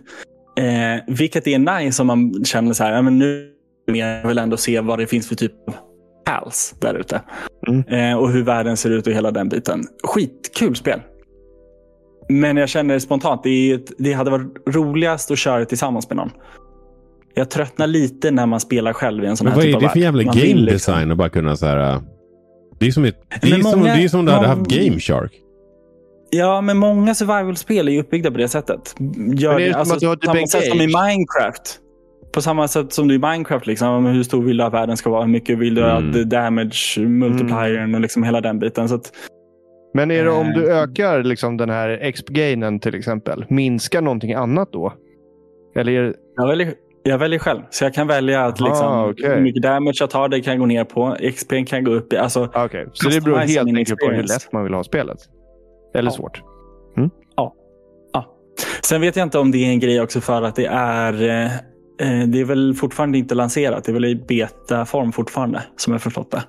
[0.56, 3.48] Eh, vilket är nice om man känner så här, ja, men nu
[3.86, 5.74] vill jag väl ändå se vad det finns för typ av
[6.24, 7.20] pals där ute.
[7.68, 7.82] Mm.
[7.88, 9.84] Eh, och hur världen ser ut och hela den biten.
[10.02, 11.00] Skitkul spel.
[12.28, 16.30] Men jag känner spontant, det, ett, det hade varit roligast att köra tillsammans med någon.
[17.34, 19.76] Jag tröttnar lite när man spelar själv i en sån Men här vad typ är
[19.76, 21.92] av det för jävla Man game vill design liksom- att bara kunna så här...
[21.94, 22.00] äh,
[22.78, 24.46] Det är som, ett, det är Men som, många- det är som om du hade
[24.48, 25.32] haft Game Shark.
[26.30, 28.94] Ja, men många survival-spel är ju uppbyggda på det sättet.
[29.38, 30.80] Gör Men är det det, som alltså, att du har typ samma en sätt som
[30.80, 30.86] i?
[30.86, 31.78] Minecraft.
[32.34, 33.66] På samma sätt som du i Minecraft.
[33.66, 35.22] Liksom, hur stor vill du att världen ska vara?
[35.22, 36.10] Hur mycket vill du Mm.
[36.22, 38.88] att damage multipliern och liksom hela den biten.
[38.88, 39.10] Så att,
[39.94, 40.76] Men är det om du Eh.
[40.78, 44.92] ökar liksom den här XP-gainen till exempel, minskar någonting annat då?
[45.76, 46.14] Eller är det...
[46.36, 47.60] Jag väljer, jag väljer själv.
[47.70, 49.28] Så jag kan välja att Ah, liksom, okej.
[49.34, 51.16] hur mycket damage jag tar, det kan jag gå ner på.
[51.34, 52.16] XP kan gå upp i.
[52.16, 52.86] Alltså, ah, okej.
[52.92, 55.18] Så det beror helt min enkelt på hur lätt man vill ha spelet?
[55.94, 56.16] Eller Ja.
[56.16, 56.42] svårt?
[58.84, 61.44] Sen vet jag inte om det är en grej också för att det är eh,
[61.44, 63.84] eh, det är väl fortfarande inte lanserat.
[63.84, 66.42] Det är väl i betaform fortfarande som jag förstått det.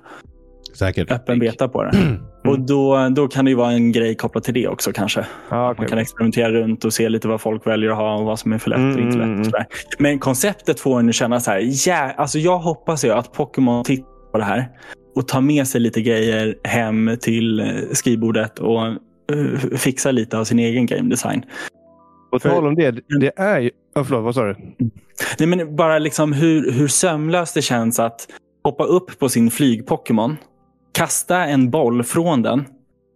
[0.78, 1.10] Säkert.
[1.12, 1.92] Öppen beta på det.
[2.44, 2.52] Mm.
[2.60, 5.20] Och då, då kan det ju vara en grej kopplat till det också kanske.
[5.48, 5.88] Ah, Man okej.
[5.88, 8.58] kan experimentera runt och se lite vad folk väljer att ha och vad som är
[8.58, 9.40] för lätt och inte Mm, mm, lätt.
[9.40, 9.66] Och sådär.
[9.98, 11.88] Men konceptet får en att känna så här.
[11.88, 14.68] Ja, alltså jag hoppas ju att Pokémon tittar på det här
[15.16, 18.96] och tar med sig lite grejer hem till eh, skrivbordet och eh,
[19.76, 21.44] fixar lite av sin egen game design.
[22.32, 23.70] På tal om det, det är ju...
[23.96, 24.56] Oh, förlåt, vad sa du?
[25.38, 28.28] Nej, men bara liksom hur, hur sömlöst det känns att
[28.64, 30.36] hoppa upp på sin flyg-Pokémon,
[30.94, 32.64] kasta en boll från den,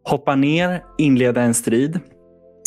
[0.04, 2.00] hoppa ner, inleda en strid.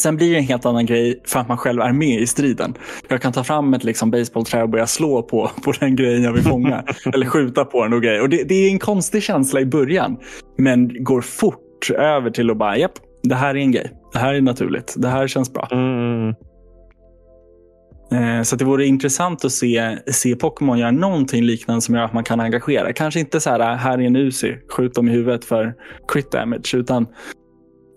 [0.02, 2.74] Sen blir det en helt annan grej för att man själv är med i striden.
[3.08, 6.34] Jag kan ta fram ett liksom baseballträ och börja slå på, på den grejen jag
[6.34, 6.84] vill fånga.
[7.14, 8.22] eller skjuta på den och grejer.
[8.22, 10.18] Och det, det är en konstig känsla i början.
[10.58, 12.92] Men går fort över till att bara, japp,
[13.24, 13.92] det här är en grej.
[14.14, 14.94] Det här är naturligt.
[14.98, 15.68] Det här känns bra.
[15.72, 16.36] Mm.
[18.12, 22.04] Eh, Så att det vore intressant att se, se Pokémon göra någonting liknande som gör
[22.04, 22.94] att man kan engagera.
[22.94, 25.74] Kanske inte så här, här är en Uzi, skjut dem i huvudet för
[26.08, 27.08] crit damage, utan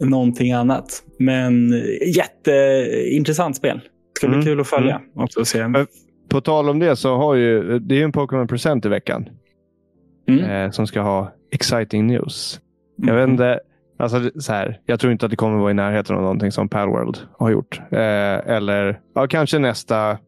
[0.00, 1.02] någonting annat.
[1.18, 1.70] Men
[2.16, 3.80] jätteintressant spel.
[4.16, 5.40] Ska bli Mm, kul att följa också.
[5.40, 5.64] Och se.
[6.28, 7.78] På tal om det så har ju...
[7.78, 9.28] Det är ju en Pokémon Present i veckan.
[10.28, 10.44] Mm.
[10.44, 12.60] Eh, som ska ha exciting news.
[12.96, 13.60] Jag vet inte.
[14.04, 16.68] Alltså, så här, jag tror inte att det kommer vara i närheten av någonting som
[16.68, 17.80] Palworld har gjort.
[17.90, 20.18] Eh, eller ja, kanske nästa,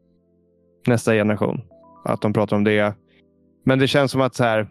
[0.86, 1.60] nästa generation.
[2.04, 2.94] Att de pratar om det.
[3.64, 4.66] Men det känns som att så här,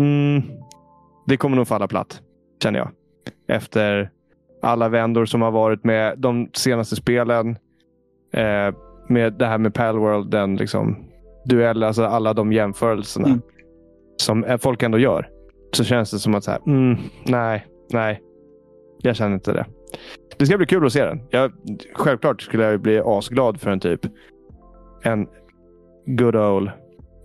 [0.00, 0.42] mm,
[1.26, 2.20] det kommer nog falla platt.
[2.62, 2.90] Känner jag.
[3.48, 4.10] Efter
[4.62, 7.58] alla vändor som har varit med de senaste spelen.
[8.34, 8.74] Eh,
[9.08, 11.04] med det här med Palworld, den liksom
[11.44, 13.28] duell, alltså alla de jämförelserna.
[13.28, 13.40] Mm.
[14.16, 15.28] Som eh, folk ändå gör.
[15.72, 18.20] Så känns det som att så här, mm, nej, nej.
[19.04, 19.66] Jag känner inte det.
[20.36, 21.20] Det ska bli kul att se den.
[21.30, 21.52] Jag,
[21.94, 24.00] självklart skulle jag bli asglad för en typ
[25.02, 25.26] en
[26.06, 26.70] good old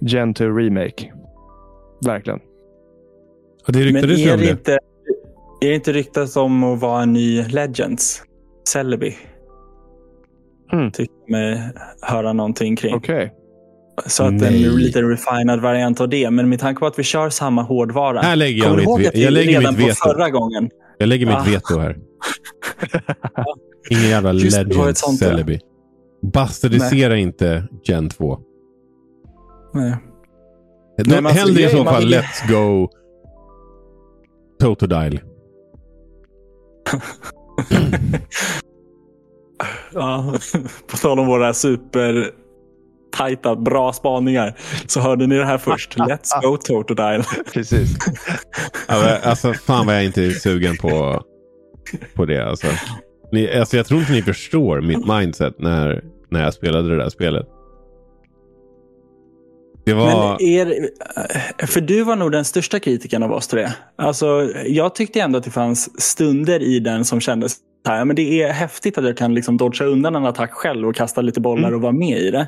[0.01, 1.13] Gen 2 remake.
[2.05, 2.39] Verkligen.
[3.65, 4.49] Ja, det Men ryktades ju är det, det.
[4.51, 4.71] inte,
[5.61, 8.23] är det inte ryktat om att vara en ny Legends?
[8.67, 9.17] Celebi.
[10.71, 10.91] Mm.
[10.91, 11.61] Tycker jag mig
[12.01, 12.95] höra någonting kring.
[12.95, 13.33] Okej.
[14.05, 14.65] Så att Nej.
[14.65, 16.29] en lite refinad variant av det.
[16.31, 18.19] Men med tanke på att vi kör samma hårdvara.
[18.21, 20.13] Här lägger jag Kommer du ihåg mitt, att vi jag lägger redan mitt på veto.
[20.13, 20.69] förra gången?
[20.99, 21.43] Jag lägger mitt Ah.
[21.43, 21.97] veto här.
[23.89, 24.93] Ingen jävla Just ja.
[24.93, 25.59] Celebi.
[26.21, 28.39] Bastardisera inte Gen 2.
[29.73, 29.95] Nej.
[30.97, 32.89] Nej, men alltså, Hellre i så fall vill Let's Go
[34.59, 35.21] Totodile.
[39.93, 40.33] Ja,
[40.91, 42.31] på tal om våra super
[43.11, 44.55] tajta, bra spaningar.
[44.87, 45.97] Så hörde ni det här först.
[45.97, 47.23] Let's go Totodile.
[47.53, 47.97] Precis.
[48.87, 51.23] Alltså, fan vad jag inte är sugen på,
[52.15, 52.45] på det.
[52.49, 52.67] Alltså.
[53.31, 57.09] Ni, alltså, jag tror inte ni förstår mitt mindset när, när jag spelade det där
[57.09, 57.45] spelet.
[59.85, 60.05] Det var...
[60.39, 60.89] Men är,
[61.67, 63.67] för du var nog den största kritiken av oss tre.
[63.97, 67.55] Alltså, jag tyckte ändå att det fanns stunder i den som kändes
[67.87, 70.95] här, men det är häftigt att jag kan liksom dodga undan en attack själv och
[70.95, 71.75] kasta lite bollar Mm.
[71.75, 72.47] och vara med i det.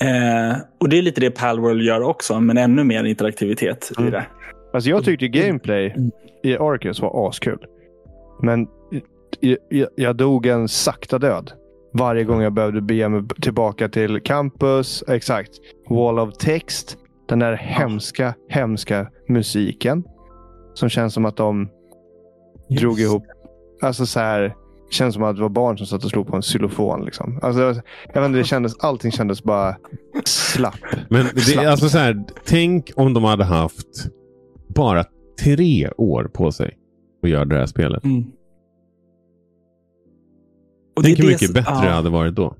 [0.00, 4.12] Eh, och det är lite det Palworld gör också, men ännu mer interaktivitet i Mm.
[4.12, 4.26] det.
[4.72, 6.10] Alltså jag tyckte gameplay Mm.
[6.42, 7.58] i Arceus var askul.
[8.42, 8.66] Men
[9.40, 11.52] jag, jag, dog en sakta död.
[11.92, 15.04] Varje gång jag behövde bege mig tillbaka till campus.
[15.08, 15.50] Exakt.
[15.88, 16.96] Wall of text.
[17.28, 20.04] Den där hemska, hemska musiken.
[20.74, 21.68] Som känns som att de
[22.80, 23.24] drog ihop.
[23.82, 24.54] Alltså så här.
[24.90, 27.04] Känns som att det var barn som satt och slog på en xylofon.
[27.04, 27.38] Liksom.
[27.42, 27.60] Alltså,
[28.14, 29.76] jag vet inte, det kändes, allting kändes bara
[30.24, 30.74] slapp.
[31.08, 31.68] Men det, Snabbt.
[31.68, 33.86] alltså så här, tänk om de hade haft
[34.74, 35.04] bara
[35.44, 36.76] tre år på sig
[37.22, 38.04] att göra det här spelet.
[38.04, 38.24] Mm.
[40.96, 41.80] Och Tänk det hur mycket det- bättre ja.
[41.84, 42.56] det hade varit då.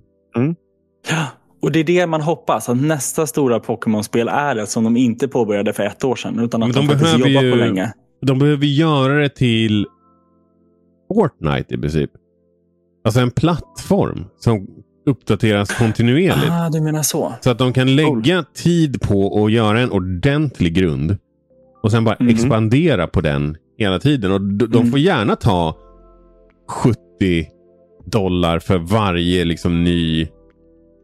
[1.11, 1.27] Ja,
[1.63, 5.29] Och det är det man hoppas, att nästa stora Pokémon-spel är det som de inte
[5.29, 6.39] påbörjade för ett år sedan.
[6.39, 7.93] Utan att Men de, de faktiskt behöver jobbar ju- på länge.
[8.23, 9.87] De behöver göra det till
[11.15, 12.11] Fortnite i princip.
[13.05, 14.67] Alltså en plattform som
[15.07, 16.51] uppdateras kontinuerligt.
[16.51, 17.35] Ah, du menar så.
[17.41, 21.17] Så att de kan lägga tid på att göra en ordentlig grund.
[21.83, 22.29] Och sen bara Mhm.
[22.29, 24.33] expandera på den hela tiden.
[24.33, 24.91] Och de Mm.
[24.91, 25.77] får gärna ta
[26.69, 27.49] 70
[28.07, 30.29] dollar för varje liksom ny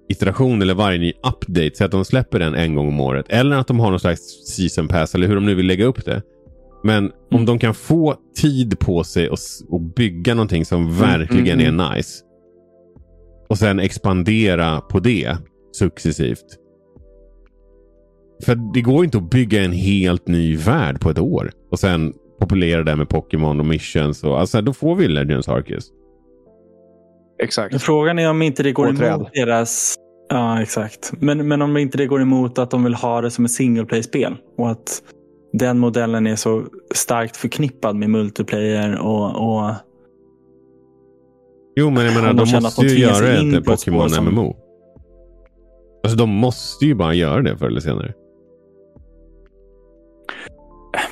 [0.09, 1.71] iteration eller varje ny update.
[1.75, 3.27] Så att de släpper den en gång om året.
[3.29, 4.21] Eller att de har någon slags
[4.57, 6.23] season pass eller hur de nu vill lägga upp det.
[6.87, 7.47] Men om Mm.
[7.47, 12.25] de kan få tid på sig och, och bygga någonting som verkligen mm, är nice.
[13.49, 15.37] Och sen expandera på det
[15.73, 16.45] successivt.
[18.45, 21.51] För det går inte att bygga en helt ny värld på ett år.
[21.71, 24.25] Och sen populera det med Pokémon och missions.
[24.25, 25.91] Och, alltså, då får vi Legends Arceus.
[27.43, 27.73] Exakt.
[27.73, 29.95] Men Frågan är om inte det går emot deras...
[30.29, 31.13] Ja, exakt.
[31.21, 33.85] Men, men om inte det går emot att de vill ha det som ett single
[33.85, 34.37] play-spel.
[34.59, 35.03] Och att
[35.59, 36.65] den modellen är så
[36.95, 39.25] starkt förknippad med multiplayer och,
[39.59, 39.73] och
[41.77, 44.57] Jo, men jag menar, de måste ju göra ett Pokémon som- MMO.
[46.05, 48.15] Alltså de måste ju bara göra det förr eller senare.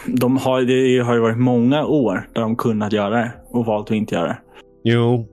[0.06, 3.90] de har, det har ju varit många år där de kunnat göra det och valt
[3.90, 4.38] att inte göra det.
[4.84, 5.26] Jo.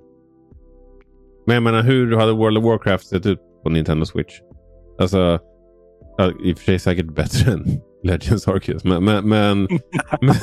[1.46, 4.40] Men jag menar, hur hade World of Warcraft sett ut på Nintendo Switch?
[5.00, 5.40] Alltså,
[6.44, 7.66] i och för sig säkert bättre än
[8.04, 8.84] Legends Arceus.
[8.84, 9.68] Men, men, men,
[10.22, 10.36] men,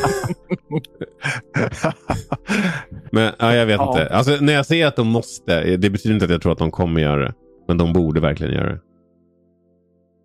[3.13, 3.91] men ja, jag vet Ja.
[3.91, 4.07] inte.
[4.15, 6.71] Alltså, när jag säger att de måste, det betyder inte att jag tror att de
[6.71, 7.33] kommer göra det.
[7.69, 8.81] Men de borde verkligen göra det.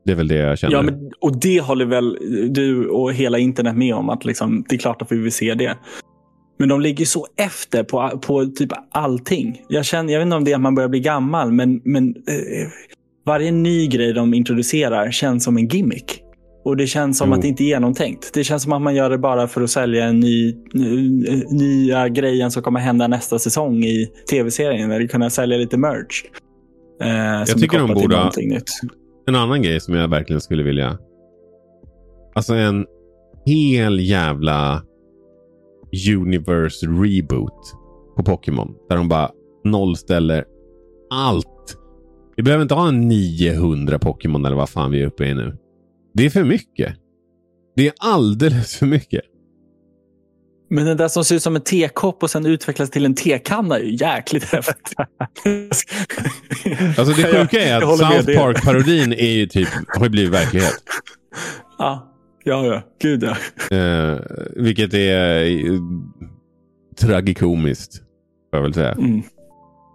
[0.06, 0.76] Det är väl det jag känner.
[0.76, 2.18] Ja, men, och det håller väl
[2.54, 4.10] du och hela internet med om.
[4.10, 5.78] att liksom, Det är klart att vi vill se det.
[6.60, 9.62] Men de ligger så efter på, på typ allting.
[9.70, 12.08] Jag, känner, jag vet inte om det är att man börjar bli gammal, men, men
[12.10, 12.68] eh,
[13.26, 16.20] varje ny grej de introducerar känns som en gimmick.
[16.66, 17.36] Och det känns som Jo.
[17.36, 18.34] att det inte är genomtänkt.
[18.34, 22.10] Det känns som att man gör det bara för att sälja en ny, ny, nya
[22.10, 24.92] grejen som kommer hända nästa säsong i tv-serien.
[24.92, 26.24] Eller kunna sälja lite merch.
[27.02, 28.32] Eh, är tycker de borde ha-.
[29.28, 30.98] En annan grej som jag verkligen skulle vilja.
[32.36, 32.86] Alltså en
[33.46, 34.84] hel jävla
[36.10, 37.74] universe reboot
[38.18, 38.76] på Pokémon.
[38.90, 39.32] Där de bara
[39.64, 40.46] nollställer
[41.10, 41.78] allt.
[42.36, 45.58] Vi behöver inte ha en 900 Pokémon eller vad fan vi är uppe i nu.
[46.14, 46.96] Det är för mycket.
[47.76, 49.22] Det är alldeles för mycket.
[50.70, 53.76] Men den där som ser ut som en tekopp och sen utvecklas till en tekanna
[53.76, 54.94] är ju jäkligt häftigt.
[56.98, 58.38] Alltså det sjuka är att South.
[58.40, 59.68] Park-parodin är ju typ,
[60.00, 60.74] har blivit verklighet.
[61.78, 62.82] Ja, ja, ja.
[63.02, 63.78] Gud ja.
[63.78, 64.20] Eh,
[64.56, 65.80] vilket är eh,
[67.00, 67.98] tragikomiskt.
[67.98, 68.04] Får
[68.58, 68.92] jag väl säga.
[68.92, 69.18] Mm.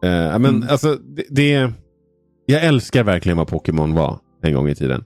[0.03, 0.69] Eh, men Mm.
[0.69, 1.73] alltså, det, det...
[2.47, 5.05] Jag älskar verkligen vad Pokémon var en gång i tiden.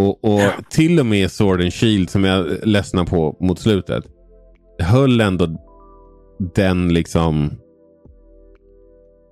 [0.00, 4.04] Och, och till och med Sword and Shield som jag ledsnade på mot slutet.
[4.82, 5.46] Höll ändå
[6.54, 7.50] den liksom...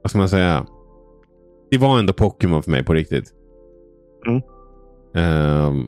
[0.03, 0.67] Vad ska man säga?
[1.71, 3.33] Det var ändå Pokémon för mig på riktigt.
[4.27, 4.43] Mm.
[5.67, 5.87] Um,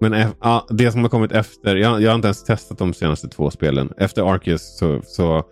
[0.00, 1.76] men ja, det som har kommit efter.
[1.76, 3.92] Jag, jag har inte ens testat de senaste två spelen.
[3.96, 5.42] Efter Arceus så, så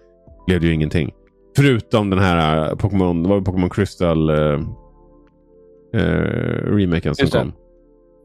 [0.47, 1.11] blev det ju ingenting.
[1.57, 4.61] Förutom den här eh, Pokémon, det var Pokémon Crystal uh,
[5.95, 7.53] uh, remaken som Just kom.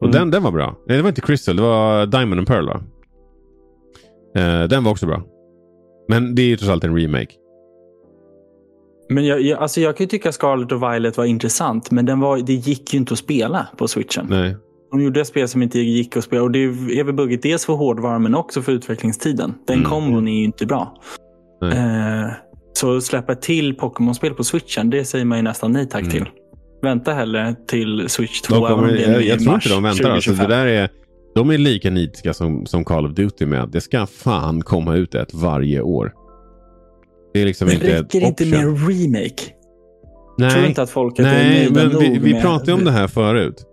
[0.00, 0.12] Och Mm.
[0.18, 0.76] den, den var bra.
[0.86, 1.56] Nej, det var inte Crystal.
[1.56, 2.80] Det var Diamond and Pearl va?
[4.36, 5.22] Eh, den var också bra.
[6.08, 7.34] Men det är ju trots allt en remake.
[9.10, 12.20] Men jag, jag, alltså jag kan ju tycka Scarlet och Violet var intressant, men den
[12.20, 14.26] var, det gick ju inte att spela på switchen.
[14.30, 14.56] Nej.
[14.90, 17.66] De gjorde ett spel som inte gick att spela och det är väl bugget dels
[17.66, 19.54] för hårdvaran men också för utvecklingstiden.
[19.66, 19.90] Den Mm.
[19.90, 20.96] kombon är ju inte bra.
[21.62, 22.30] Eh,
[22.72, 26.10] så släppa till Pokémon-spel på switchen, det säger man ju nästan nej tack Mm.
[26.12, 26.26] till.
[26.82, 28.54] Vänta hellre till Switch 2.
[28.54, 30.10] De även om kommer, är jag, i jag tror inte de väntar.
[30.10, 30.50] Alltså, det 2025.
[30.50, 30.88] där är,
[31.34, 34.94] de är lika nitiska som, som Call of Duty med att det ska fan komma
[34.96, 36.12] ut ett varje år.
[37.34, 39.42] Det är liksom inte ett räcker inte med en remake?
[40.38, 42.84] Nej, Tror inte att folket är Nej, nöjda men vi, vi med- pratade ju om
[42.84, 43.64] det här förut.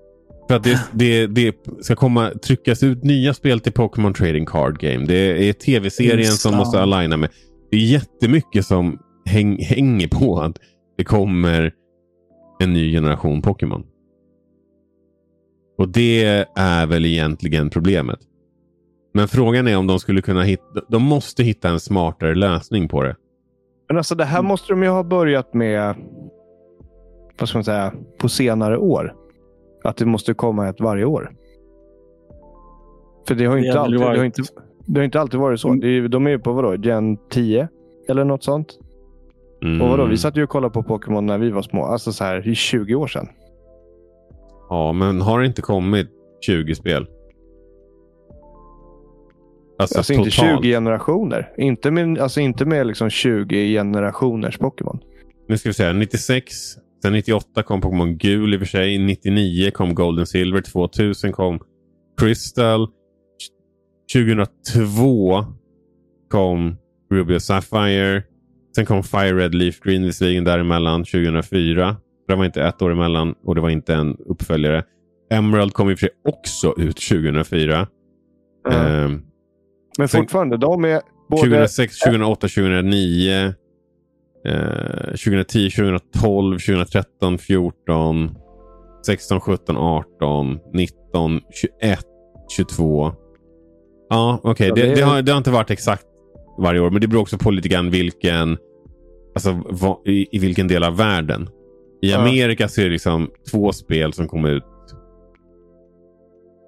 [0.47, 4.79] För att det, det, det ska komma tryckas ut nya spel till Pokémon Trading Card
[4.79, 5.05] Game.
[5.05, 7.29] Det är tv-serien som måste aligna med.
[7.71, 10.57] Det är jättemycket som häng, hänger på att
[10.97, 11.71] det kommer
[12.59, 13.83] en ny generation Pokémon.
[15.77, 16.23] Och det
[16.55, 18.19] är väl egentligen problemet.
[19.13, 20.63] Men frågan är om de skulle kunna hitta...
[20.89, 23.15] De måste hitta en smartare lösning på det.
[23.87, 25.95] Men alltså det här måste de ju ha börjat med
[27.39, 29.13] vad ska man säga, på senare år.
[29.83, 31.35] Att det måste komma ett varje år.
[33.27, 34.41] För det har ju inte, alltid, det har varit- inte,
[34.85, 35.69] det har inte alltid varit så.
[35.73, 37.67] Är, de är ju på vadå, Gen 10?
[38.09, 38.79] Eller något sånt.
[39.63, 39.81] Mm.
[39.81, 41.85] Och vadå, vi satt ju och kollade på Pokémon när vi var små.
[41.85, 43.27] Alltså så här i 20 år sedan.
[44.69, 46.07] Ja, men har det inte kommit
[46.45, 47.07] 20 spel?
[49.79, 50.63] Alltså, Alltså inte totalt.
[50.63, 51.53] 20 generationer.
[51.57, 54.99] Inte med, alltså inte med liksom 20 generationers Pokémon.
[55.47, 56.53] Nu ska vi säga 96.
[57.01, 58.97] Sen 98 kom Pokémon Gul i och för sig.
[58.97, 60.61] 99 kom Golden Silver.
[60.61, 61.59] 2000 kom
[62.19, 62.87] Crystal.
[64.13, 65.45] 2002
[66.29, 66.75] kom
[67.11, 68.23] Ruby och Sapphire.
[68.75, 71.95] Sen kom Fire Red Leaf Green visserligen däremellan 2004.
[72.27, 74.83] Det var inte ett år emellan och det var inte en uppföljare.
[75.31, 77.87] Emerald kom i och för sig också ut 2004.
[78.71, 79.21] Ehm,
[79.97, 81.41] Men fortfarande, de är både...
[81.41, 83.53] 2006, 2008, 2009,
[84.47, 88.35] eh, 2010, 2012, 2013, 14,
[89.05, 91.41] 16, 17, 18, 19,
[91.81, 91.99] 21,
[92.55, 93.11] 22.
[94.09, 94.67] Ja, okej.
[94.67, 96.05] Ja, det, det- det har inte varit exakt
[96.57, 98.57] varje år, men det beror också på lite grann vilken,
[99.35, 101.49] alltså, vad, i, i vilken del av världen.
[102.01, 102.19] I Ja.
[102.19, 104.63] Amerika så är det liksom två spel som kom ut.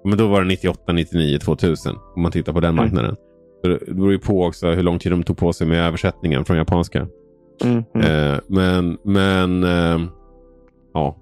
[0.04, 1.96] Men då var det 98, 99, 2000.
[2.16, 2.84] Om man tittar på den Mm.
[2.84, 3.16] marknaden.
[3.62, 6.44] Så det beror ju på också hur lång tid de tog på sig med översättningen
[6.44, 7.06] från japanska.
[7.64, 8.32] Mm, mm.
[8.32, 10.08] Eh, men, men eh,
[10.94, 11.16] ja.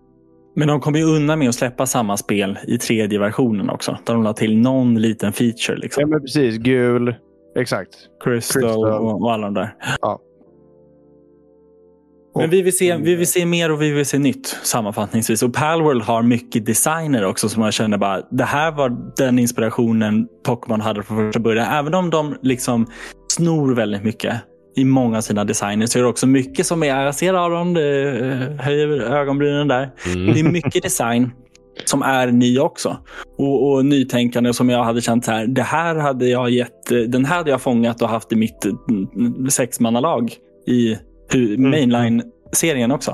[0.57, 3.99] Men de kommer ju undan med att släppa samma spel i tredje versionen också.
[4.07, 5.77] Där de la till någon liten feature.
[5.77, 6.01] Liksom.
[6.01, 6.57] Ja, men precis.
[6.57, 7.15] Gul.
[7.57, 7.91] Exakt.
[8.25, 8.85] Crystal, Crystal.
[8.85, 9.75] Och, alla de där.
[10.01, 10.21] Ja.
[12.39, 15.43] Men vi vill, se, vi vill se mer och vi vill se nytt sammanfattningsvis.
[15.43, 20.29] Och Palworld har mycket designer också som jag känner bara, det här var den inspirationen
[20.45, 21.73] Pokémon hade från första början.
[21.73, 22.87] Även om de liksom
[23.33, 24.35] snor väldigt mycket
[24.77, 27.75] i många av sina designer så är det också mycket som är, jag ser Aron,
[27.75, 29.91] det eh, höjer ögonbrynen där.
[30.07, 30.35] Mm.
[30.35, 31.31] Det är mycket design
[31.85, 32.97] som är ny också.
[33.39, 35.47] Och, och nytänkande som jag hade känt så här.
[35.47, 39.51] Det här hade jag gett, den här hade jag fångat och haft i mitt mm,
[39.51, 40.33] sexmannalag
[40.67, 40.97] i
[41.33, 43.11] hu- mainline-serien också.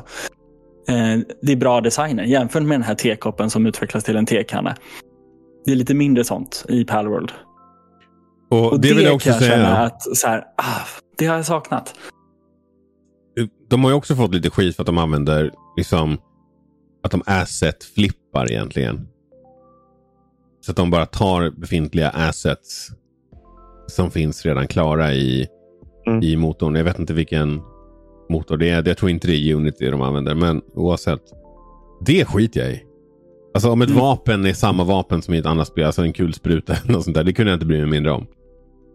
[0.88, 4.76] Eh, det är bra designer jämfört med den här tekoppen som utvecklas till en tekanna.
[5.64, 7.32] Det är lite mindre sånt i Palworld.
[8.50, 9.66] Och, Och det vill jag också kan jag säga.
[9.68, 10.80] att så här, ah,
[11.18, 11.94] det har jag saknat.
[13.68, 16.18] De har ju också fått lite skit för att de använder liksom
[17.04, 17.22] att de
[18.32, 19.08] asset-flippar egentligen.
[20.60, 22.88] Så att de bara tar befintliga assets
[23.86, 25.46] som finns redan klara i,
[26.06, 26.22] Mm.
[26.22, 26.74] i motorn.
[26.74, 27.60] Jag vet inte vilken
[28.30, 28.88] motor det är.
[28.88, 30.34] Jag tror inte det är Unity de använder.
[30.34, 31.20] Men oavsett.
[32.06, 32.82] Det skiter jag i.
[33.54, 34.00] Alltså om ett Mm.
[34.00, 35.84] vapen är samma vapen som i ett annat spel.
[35.84, 37.24] Alltså en kulspruta eller något sånt där.
[37.24, 38.26] Det kunde jag inte bry mig mindre om.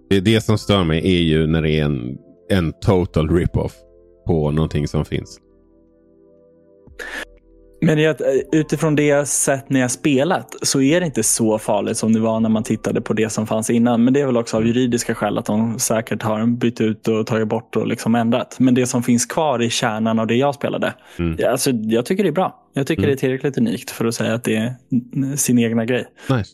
[0.10, 2.18] Det, det som stör mig är ju när det är en,
[2.50, 3.74] en total rip-off
[4.28, 5.40] på någonting som finns.
[7.82, 8.22] Men det,
[8.52, 12.40] utifrån det sett när jag spelat så är det inte så farligt som det var
[12.40, 14.04] när man tittade på det som fanns innan.
[14.04, 17.28] Men det är väl också av juridiska skäl att de säkert har bytt ut och
[17.28, 18.56] tagit bort och liksom ändrat.
[18.60, 20.94] Men det som finns kvar i kärnan av det jag spelade.
[21.20, 21.36] Mm.
[21.40, 22.64] Ja, Alltså, jag tycker det är bra.
[22.74, 23.10] Jag tycker Mm.
[23.10, 26.06] det är tillräckligt unikt för att säga att det är sin egna grej.
[26.30, 26.50] Nice.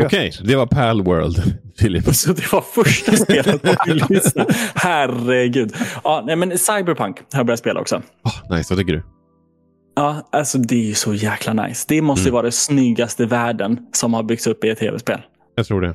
[0.00, 1.42] Okej, okay, det var Pal World,
[1.78, 2.04] Filip.
[2.14, 4.46] Så det var första spelet på min lista.
[4.74, 5.74] Herregud.
[6.04, 7.96] Ja, nej, men Cyberpunk har jag börjat spela också.
[8.24, 9.02] Oh, nice, vad tycker du?
[9.98, 11.84] Ja, alltså det är ju så jäkla nice.
[11.88, 12.32] Det måste mm.
[12.32, 15.20] vara det snyggaste världen som har byggts upp i ett tv-spel.
[15.54, 15.94] Jag tror det.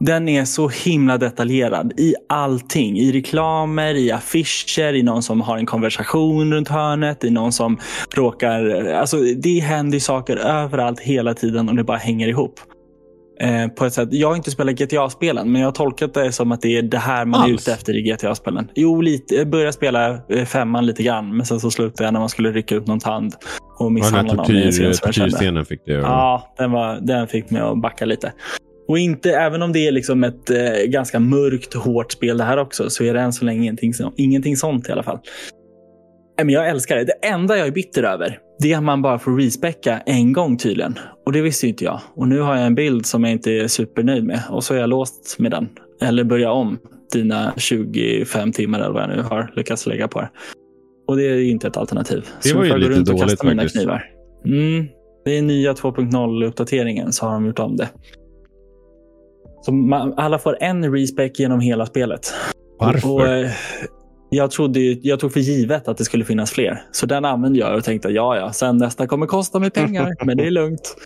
[0.00, 2.98] Den är så himla detaljerad i allting.
[2.98, 7.78] I reklamer, i affischer, i någon som har en konversation runt hörnet, i någon som
[8.14, 8.84] råkar...
[8.92, 12.60] Alltså det händer saker överallt hela tiden och det bara hänger ihop.
[13.40, 14.08] Eh, på ett sätt.
[14.12, 16.98] Jag har inte spelat GTA-spelen, men jag har tolkat det som att det är det
[16.98, 17.50] här man Alls.
[17.50, 18.68] är ute efter i GTA-spelen.
[18.74, 22.20] Jo, lite, jag började spela eh, femman lite grann, men sen så slutade jag när
[22.20, 23.34] man skulle rycka ut någon tand
[23.78, 24.46] och misshandla någon.
[24.46, 28.32] Tortyr, tortyrscenen fick det Ja, den, var, den fick mig att backa lite.
[28.88, 32.56] Och inte, även om det är liksom ett eh, ganska mörkt, hårt spel det här
[32.56, 35.18] också, så är det än så länge ingenting, ingenting sånt i alla fall.
[36.36, 37.04] Men jag älskar det.
[37.04, 40.58] Det enda jag är bitter över, det är att man bara får respecka en gång
[40.58, 40.98] tydligen.
[41.30, 42.00] Och det visste inte jag.
[42.14, 44.42] Och nu har jag en bild som jag inte är supernöjd med.
[44.50, 45.68] Och så är jag låst med den.
[46.02, 46.78] Eller börja om
[47.12, 50.30] dina 25 timmar eller vad jag nu har lyckats lägga på det.
[51.08, 52.28] Och det är inte ett alternativ.
[52.42, 53.74] Det var ju lite dåligt faktiskt.
[53.74, 54.04] Knivar.
[54.44, 54.86] Mm,
[55.24, 57.88] det är nya 2.0-uppdateringen så har de gjort om det.
[59.62, 62.34] Så man, alla får en respec genom hela spelet.
[62.78, 63.08] Varför?
[63.08, 63.50] Och, eh,
[64.30, 66.82] jag, trodde, jag tog för givet att det skulle finnas fler.
[66.92, 70.36] Så den använde jag och tänkte ja, ja, sen nästa kommer kosta mig pengar, men
[70.36, 70.96] det är lugnt.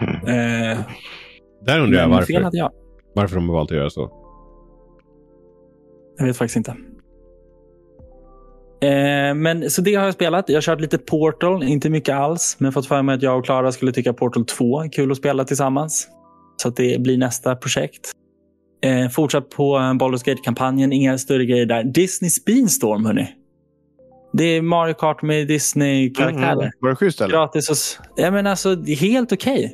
[0.00, 0.78] Eh,
[1.66, 2.32] Där undrar jag varför.
[2.52, 2.70] Jag.
[3.14, 4.10] Varför de har valt att göra så.
[6.18, 6.70] Jag vet faktiskt inte.
[8.86, 10.48] Eh, men Så det har jag spelat.
[10.48, 12.56] Jag har kört lite Portal, inte mycket alls.
[12.58, 15.16] Men fått för mig att jag och Klara skulle tycka Portal 2 är kul att
[15.18, 16.08] spela tillsammans.
[16.56, 18.12] Så att det blir nästa projekt.
[18.84, 21.84] Eh, fortsatt på Baldur's Gate-kampanjen, inga större grejer där.
[21.84, 23.28] Disney Speedstorm, hörni.
[24.36, 26.52] Det är Mario Kart med Disney-karaktärer.
[26.52, 27.34] Mm, var det schysst eller?
[27.34, 29.54] Gratis och, ja, men alltså, helt okej.
[29.54, 29.70] Okay.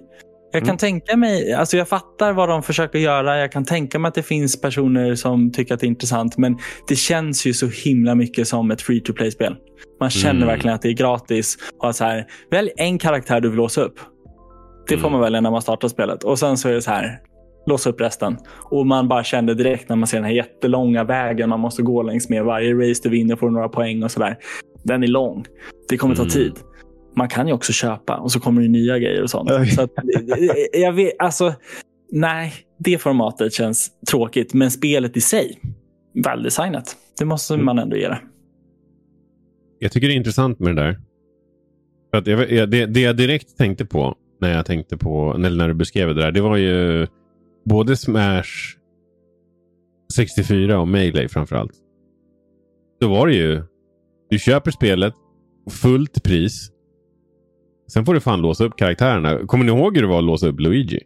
[0.52, 0.78] Jag kan mm.
[0.78, 3.38] tänka mig, alltså jag fattar vad de försöker göra.
[3.38, 6.38] Jag kan tänka mig att det finns personer som tycker att det är intressant.
[6.38, 6.58] Men
[6.88, 9.56] det känns ju så himla mycket som ett free to play-spel.
[10.00, 10.48] Man känner mm.
[10.48, 11.58] verkligen att det är gratis.
[11.78, 14.00] Och så här, välj en karaktär du vill låsa upp.
[14.88, 15.12] Det får mm.
[15.12, 16.24] man välja när man startar spelet.
[16.24, 17.20] Och sen så är det så här,
[17.66, 18.36] låsa upp resten.
[18.70, 22.02] Och man bara kände direkt när man ser den här jättelånga vägen man måste gå
[22.02, 22.44] längs med.
[22.44, 24.36] Varje race du vinner får du några poäng och sådär.
[24.82, 25.44] Den är lång.
[25.88, 26.30] Det kommer ta mm.
[26.30, 26.52] tid.
[27.16, 29.50] Man kan ju också köpa och så kommer det nya grejer och sånt.
[29.74, 29.90] Så att,
[30.72, 31.54] jag vet, alltså,
[32.10, 34.54] nej, det formatet känns tråkigt.
[34.54, 35.60] Men spelet i sig,
[36.24, 36.96] väldesignat.
[37.18, 37.66] Det måste mm.
[37.66, 38.20] man ändå ge det.
[39.78, 41.00] Jag tycker det är intressant med det där.
[42.10, 45.68] För att jag, det, det jag direkt tänkte på när jag tänkte på, eller när
[45.68, 47.06] du beskrev det där, det var ju
[47.64, 48.76] både Smash
[50.14, 51.72] 64 och Melee framförallt.
[53.00, 53.62] Då var det ju,
[54.30, 55.14] du köper spelet
[55.70, 56.70] fullt pris.
[57.92, 59.46] Sen får du fan låsa upp karaktärerna.
[59.46, 61.00] Kommer ni ihåg hur det var att låsa upp Luigi?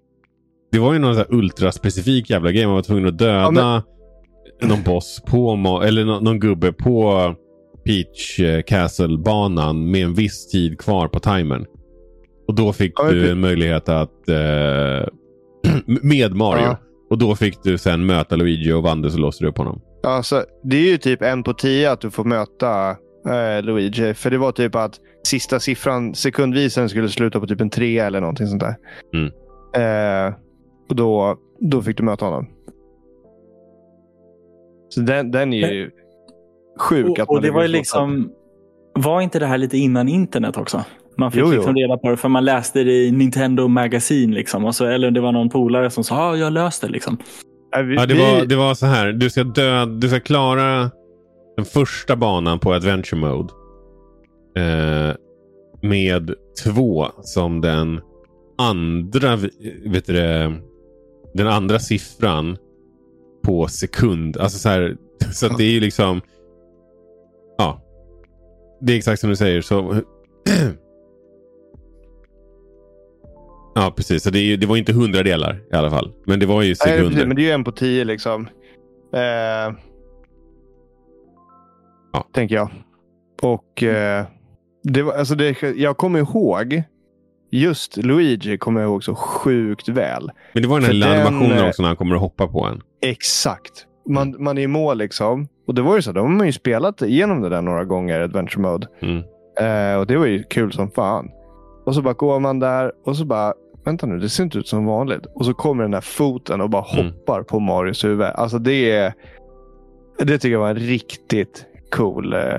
[0.72, 2.66] Det var ju någon sån ultraspecifik jävla grej.
[2.66, 3.82] Man var tvungen att döda ja,
[4.60, 4.68] men...
[4.68, 7.34] någon boss på, eller någon, någon gubbe på
[7.84, 11.66] Peach eh, Castle-banan med en viss tid kvar på timern.
[12.48, 15.06] Och då fick ja, du en möjlighet att eh,
[16.02, 16.62] med Mario.
[16.62, 16.76] Ja.
[17.10, 19.80] Och då fick du sen möta Luigi och vann det så låste du upp honom.
[20.02, 22.90] Alltså, det är ju typ en på tio att du får möta
[23.28, 24.14] eh, Luigi.
[24.14, 28.20] För det var typ att sista siffran sekundvisen skulle sluta på typ en tre eller
[28.20, 28.76] någonting sånt där.
[29.14, 29.32] Mm.
[29.76, 30.34] Eh,
[30.88, 32.46] och då, då fick du möta honom.
[34.88, 35.90] Så den, den är ju
[36.80, 37.18] sjuk.
[37.18, 38.30] Och, och det var ju liksom...
[38.94, 40.84] Var inte det här lite innan internet också?
[41.16, 44.34] Man fick jo, liksom reda på det för man läste det i Nintendo Magazine.
[44.34, 46.92] Liksom, och så, eller det var någon polare som sa att ah, jag löste det.
[46.92, 47.18] Liksom.
[47.70, 49.12] Ja, det, var, det var så här.
[49.12, 50.90] Du ska, dö, du ska klara
[51.56, 53.52] den första banan på Adventure Mode.
[54.56, 55.14] Eh,
[55.82, 56.34] med
[56.64, 58.00] två som den
[58.58, 59.36] andra,
[59.84, 60.14] vet du
[61.34, 62.56] den andra siffran
[63.44, 64.36] på sekund.
[64.36, 64.96] Alltså så här,
[65.32, 66.20] så att det är ju liksom.
[67.58, 67.80] Ja.
[68.80, 69.60] Det är exakt som du säger.
[69.60, 70.00] Så
[73.74, 74.22] Ja, precis.
[74.22, 76.12] Så det, det var inte hundradelar i alla fall.
[76.26, 77.16] Men det var ju sekunder.
[77.16, 78.48] Nej, men det är ju en på tio liksom.
[79.14, 79.74] Eh,
[82.12, 82.28] ja.
[82.34, 82.70] Tänker jag.
[83.42, 84.24] Och eh,
[84.82, 86.82] det var, alltså det, jag kommer ihåg
[87.54, 90.30] Just Luigi kommer jag ihåg så sjukt väl.
[90.52, 92.64] Men det var den här lilla animationen eh, också när han kommer att hoppa på
[92.64, 92.82] en.
[93.02, 93.86] Exakt.
[94.08, 95.48] Man, man är i mål liksom.
[95.66, 96.12] Och det var ju så.
[96.12, 98.86] De har man ju spelat igenom det där några gånger, Adventure Mode.
[99.02, 99.22] Mm.
[99.60, 101.30] Eh, och det var ju kul som fan.
[101.86, 103.54] Och så bara går man där och så bara
[103.84, 105.26] vänta nu, det ser inte ut som vanligt.
[105.34, 107.06] Och så kommer den där foten och bara mm.
[107.06, 108.26] hoppar på Marios huvud.
[108.26, 109.12] Alltså det är,
[110.18, 112.54] det tycker jag var en riktigt cool, eh,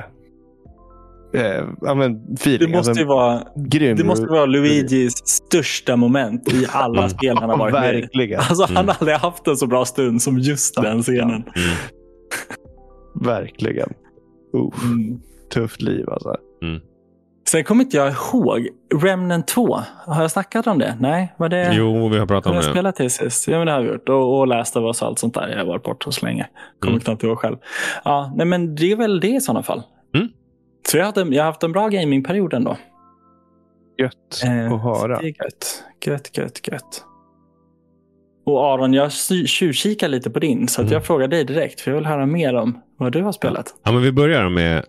[1.33, 2.71] eh, ja, men feeling.
[2.71, 3.97] Det måste alltså, ju vara, grym.
[3.97, 8.01] det måste vara Luigis största moment i alla spel han har varit med i.
[8.01, 8.39] Verkligen.
[8.39, 8.87] Alltså, Han Mm.
[8.87, 11.43] har aldrig haft en så bra stund som just den scenen.
[11.55, 11.75] Mm.
[13.21, 13.93] Verkligen.
[14.55, 15.19] Uh, Mm.
[15.53, 16.35] tufft liv alltså.
[17.49, 18.67] Sen kommer inte jag ihåg.
[19.01, 19.79] Remnant 2.
[20.05, 20.97] Har jag snackat om det?
[20.99, 21.73] Nej, var det...
[21.73, 22.71] Jo, vi har pratat Har om jag det.
[22.71, 23.47] spelat till sist?
[23.47, 24.09] Ja, men det har vi gjort.
[24.09, 25.47] Och, och läst av oss och allt sånt där.
[25.49, 26.47] Jag har varit borta så länge.
[26.79, 27.01] Kommer Mm.
[27.01, 27.57] knappt ihåg själv.
[28.03, 29.83] Ja, nej, men det är väl det i sådana fall.
[30.15, 30.27] Mm.
[30.91, 32.77] Så jag, hade, jag har haft en bra gamingperiod ändå.
[34.01, 35.19] Gött Eh, att höra.
[35.19, 35.83] Det är gött.
[36.05, 37.03] Gött, gött, gött.
[38.45, 40.67] Och Aron, jag tjuvkikar lite på din.
[40.67, 40.93] Så att Mm.
[40.93, 41.81] jag frågar dig direkt.
[41.81, 43.75] För jag vill höra mer om vad du har spelat.
[43.83, 44.85] Ja, men vi börjar med...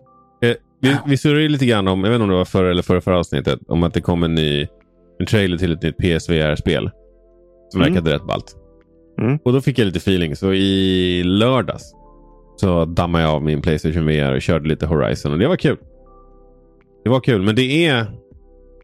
[0.81, 3.01] Vi, vi surrade lite grann om, jag vet inte om det var förra eller förra,
[3.01, 4.67] förra avsnittet, om att det kom en ny
[5.19, 6.91] en trailer till ett nytt PSVR-spel.
[7.69, 7.93] Som Mm.
[7.95, 8.57] verkade rätt ballt.
[9.21, 9.39] Mm.
[9.45, 10.37] Och då fick jag lite feeling.
[10.37, 11.93] Så i lördags
[12.57, 15.33] så dammade jag av min Playstation VR och körde lite Horizon.
[15.33, 15.77] Och det var kul.
[17.05, 18.07] Det var kul, men det är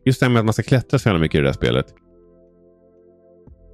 [0.04, 1.86] just det här med att man ska klättra så jävla mycket i det där spelet.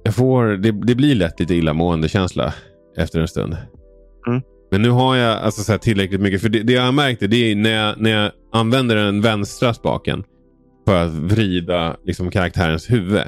[0.03, 2.53] Jag får, det, det blir lätt lite illamående känsla
[2.97, 3.57] efter en stund.
[4.27, 4.41] Mm.
[4.71, 6.41] Men nu har jag alltså så här tillräckligt mycket.
[6.41, 9.21] För det, det jag har märkt är, det är när jag, när jag använder den
[9.21, 10.23] vänstra spaken
[10.87, 13.21] för att vrida liksom, karaktärens huvud.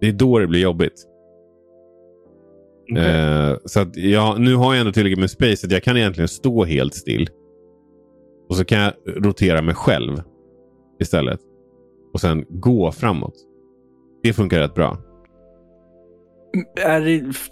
[0.00, 1.06] Det är då det blir jobbigt.
[2.92, 3.04] Okej.
[3.04, 6.28] Eh, så att jag, nu har jag ändå tillräckligt med space att jag kan egentligen
[6.28, 7.28] stå helt still.
[8.48, 10.22] Och så kan jag rotera mig själv
[11.00, 11.40] istället.
[12.12, 13.34] Och sen gå framåt.
[14.22, 14.98] Det funkar rätt bra.
[16.76, 17.06] Är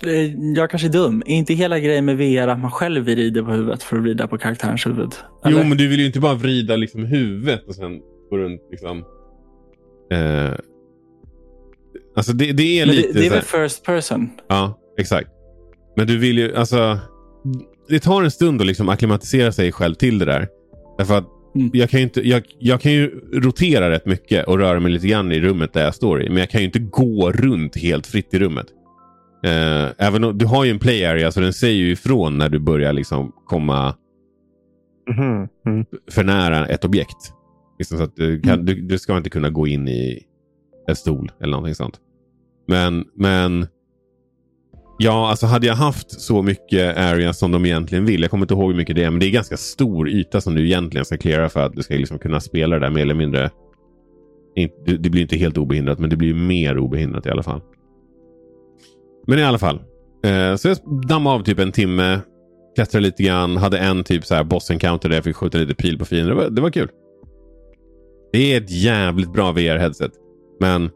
[0.06, 1.22] eh, jag kanske är dum.
[1.26, 4.28] Är inte hela grejen med VR att man själv vrider på huvudet för att vrida
[4.28, 5.12] på karaktärens huvud?
[5.44, 5.58] Eller?
[5.58, 8.98] Jo, men du vill ju inte bara vrida liksom huvudet och sen gå runt liksom.
[10.12, 10.52] Eh,
[12.16, 14.30] alltså det, det är Men lite det, det är väl first person?
[14.48, 15.30] Ja, exakt.
[15.96, 16.98] Men du vill ju, alltså.
[17.88, 20.48] Det tar en stund att liksom acklimatisera sig själv till det där.
[20.98, 21.70] Därför att Mm.
[21.74, 25.06] jag, kan ju inte, jag, jag kan ju rotera rätt mycket och röra mig lite
[25.06, 26.28] grann i rummet där jag står i.
[26.28, 28.66] Men jag kan ju inte gå runt helt fritt i rummet.
[29.44, 32.48] Eh, även om, du har ju en play area så den säger ju ifrån när
[32.48, 33.94] du börjar liksom komma
[35.10, 35.48] Mhm.
[35.66, 35.84] Mm.
[36.10, 37.32] för nära ett objekt.
[37.78, 38.66] Liksom så att du, kan, Mm.
[38.66, 40.22] du, du ska inte kunna gå in i
[40.88, 42.00] en stol eller någonting sånt.
[42.68, 43.66] Men, men
[44.98, 48.20] ja, alltså hade jag haft så mycket area som de egentligen vill.
[48.22, 50.54] Jag kommer inte ihåg hur mycket det är, men det är ganska stor yta som
[50.54, 53.14] du egentligen ska cleara för att du ska liksom kunna spela det där mer eller
[53.14, 53.50] mindre.
[54.98, 57.60] Det blir inte helt obehindrat, men det blir mer obehindrat i alla fall.
[59.28, 59.80] Men i alla fall.
[60.24, 60.76] Eh, så jag
[61.08, 62.20] dammade av typ en timme.
[62.74, 63.56] Klättrade lite grann.
[63.56, 66.28] Hade en typ så här boss encounter där jag fick skjuta lite pil på fiender.
[66.30, 66.88] Det var, det var kul.
[68.32, 70.10] Det är ett jävligt bra VR-headset.
[70.60, 70.90] Men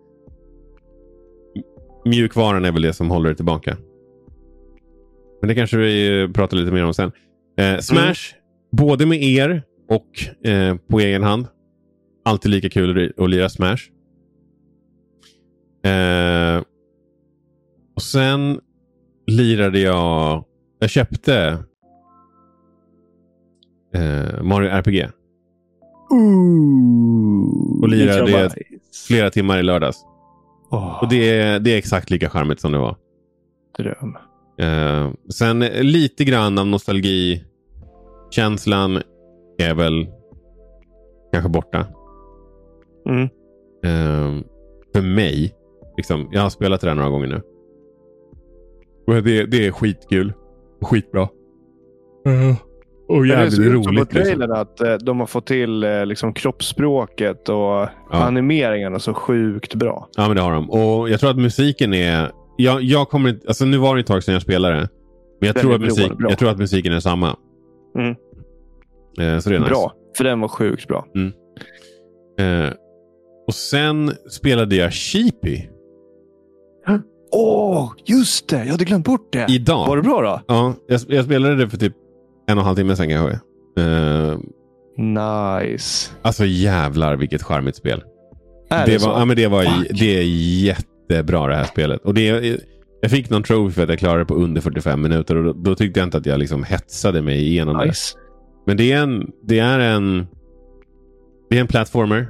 [2.05, 3.77] mjukvaran är väl det som håller det tillbaka.
[5.41, 7.13] Men det kanske vi pratar lite mer om sen.
[7.59, 8.35] Eh, Smash,
[8.73, 11.47] både med er och eh, på egen hand.
[12.25, 13.83] Alltid lika kul att lira Smash.
[15.85, 16.63] Eh,
[18.03, 18.61] och sen
[19.27, 20.45] lirade jag...
[20.79, 21.59] Jag köpte
[23.95, 25.09] eh, Mario RPG.
[27.83, 28.51] Och lirade det
[29.09, 29.97] flera timmar i lördags.
[30.71, 32.97] Åh, Och det är, det är exakt lika charmigt som det var.
[33.79, 34.17] dröm.
[34.61, 39.03] Eh, sen lite grann av nostalgikänslan
[39.59, 40.07] är väl
[41.33, 41.87] kanske borta.
[43.09, 43.23] Mm.
[43.85, 44.33] Eh,
[44.95, 45.55] för mig.
[45.97, 47.43] Liksom, jag har spelat det där några gånger nu.
[49.07, 50.33] Och det, det är skitkul.
[50.81, 51.29] Och skitbra.
[53.09, 54.15] Och Men det jävligt som på roligt.
[54.15, 54.23] Liksom.
[54.23, 60.09] trailern att eh, de har fått till eh, liksom, kroppsspråket och animeringarna så sjukt bra.
[60.17, 60.71] Ja, men det har de.
[60.71, 62.31] Och jag tror att musiken är...
[62.57, 63.49] Jag, jag kommer inte...
[63.49, 64.77] Alltså nu var det ett tag sedan jag spelade.
[64.77, 66.31] Men jag, Den tror är att, musik, bra.
[66.31, 67.37] jag tror att musiken är samma.
[67.99, 68.11] Mm.
[69.21, 69.71] Eh, så det är nice.
[69.71, 71.07] Bra, för den var sjukt bra.
[72.39, 72.71] Eh,
[73.47, 75.63] och sen spelade jag Sheepy
[77.33, 78.65] Åh, just det!
[78.65, 79.47] Jag hade glömt bort det.
[79.49, 79.87] idag.
[79.87, 80.41] Var det bra då?
[80.55, 81.93] Ja, jag, jag spelade det för typ
[82.49, 83.41] en och en halv timme sedan kanske.
[83.83, 84.39] Eh,
[84.99, 86.11] Nice.
[86.23, 88.03] alltså jävlar vilket charmigt spel.
[88.71, 89.09] Är det, det, så?
[89.09, 89.99] var, ja, men det, var, Fuck.
[90.01, 90.23] det är
[90.65, 92.01] jättebra det här spelet.
[92.05, 92.59] Och det,
[93.03, 95.37] jag fick någon trophy för att jag klarade det på under 45 minuter.
[95.37, 97.85] Och då, då tyckte jag inte att jag liksom hetsade mig igenom det.
[97.87, 98.19] nice.
[98.67, 99.31] Men det är en...
[99.43, 100.27] Det är en,
[101.51, 102.29] det är en platformer.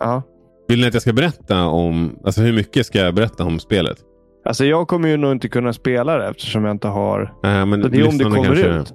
[0.00, 0.22] Ja.
[0.68, 2.18] Vill ni att jag ska berätta om...
[2.24, 3.96] Alltså hur mycket ska jag berätta om spelet?
[4.44, 7.22] Alltså jag kommer ju nog inte kunna spela det eftersom jag inte har...
[7.44, 8.92] Äh, men Så det är om det kommer kanske, ut.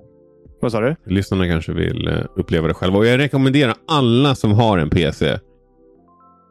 [0.62, 0.96] Vad sa du?
[1.06, 2.98] Lyssnarna kanske vill eh, uppleva det själva.
[2.98, 5.38] Och jag rekommenderar alla som har en PC.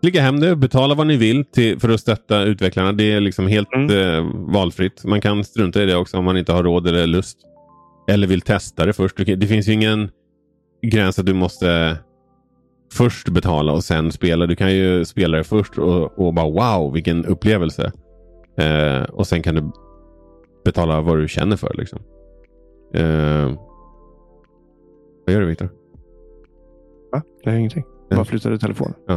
[0.03, 2.93] Klicka hem det, betala vad ni vill till, för att stötta utvecklarna.
[2.93, 3.91] Det är liksom helt Mm.
[4.19, 5.05] eh, valfritt.
[5.05, 7.39] Man kan strunta i det också om man inte har råd eller lust.
[8.09, 9.17] Eller vill testa det först.
[9.17, 10.11] Det det finns ju ingen,
[10.83, 11.97] gräns att du måste
[12.93, 14.47] först betala och sen spela.
[14.47, 17.93] Du kan ju spela det först och, och bara wow, vilken upplevelse.
[18.57, 19.71] Eh, och sen kan du
[20.65, 21.75] betala vad du känner för.
[21.75, 21.99] Liksom.
[22.95, 23.53] Eh,
[25.27, 25.69] vad gör du Viktor?
[27.13, 27.23] Va?
[27.45, 27.85] Det är ingenting.
[28.09, 28.95] Jag bara flyttade telefonen.
[29.07, 29.15] Ja.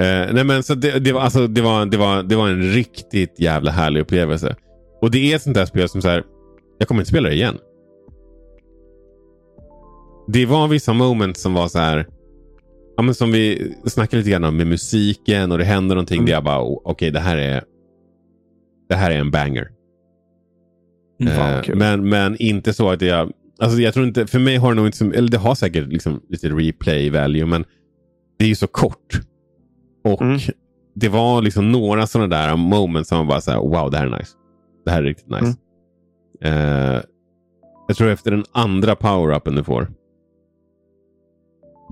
[0.00, 2.62] Eh, nej men så det, det, var, alltså, det, var, det, var, det var en
[2.62, 4.56] riktigt jävla härlig upplevelse.
[5.00, 6.24] Och det är ett sånt där spel som så här,
[6.78, 7.58] jag kommer inte spela det igen.
[10.26, 12.06] Det var vissa moments som var så här,
[12.96, 16.16] ja, men som vi snackade lite grann om med musiken och det händer någonting.
[16.18, 16.26] Mm.
[16.26, 17.64] Där jag bara, okej okay, det här är
[18.88, 19.70] det här är en banger.
[21.20, 24.68] Mm, eh, men, men inte så att jag, alltså jag tror inte, för mig har
[24.68, 27.64] det nog inte, eller det har säkert liksom lite replay value, men
[28.38, 29.20] det är ju så kort.
[30.04, 30.38] Och mm.
[30.94, 34.06] det var liksom några sådana där moments som man bara så här, wow, det här
[34.06, 34.32] är nice.
[34.84, 35.56] Det här är riktigt nice.
[36.40, 36.94] Mm.
[36.94, 37.02] Uh,
[37.88, 39.88] jag tror efter den andra power-upen du får.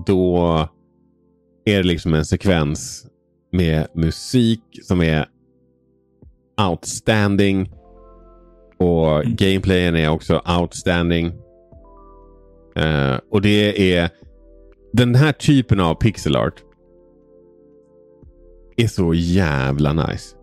[0.05, 0.37] Då
[1.65, 3.07] är det liksom en sekvens
[3.51, 5.25] med musik som är
[6.61, 7.71] outstanding.
[8.77, 9.35] Och mm.
[9.35, 11.27] gameplayen är också outstanding.
[12.79, 14.09] Uh, och det är
[14.93, 16.63] den här typen av pixel art
[18.77, 20.35] är så jävla nice.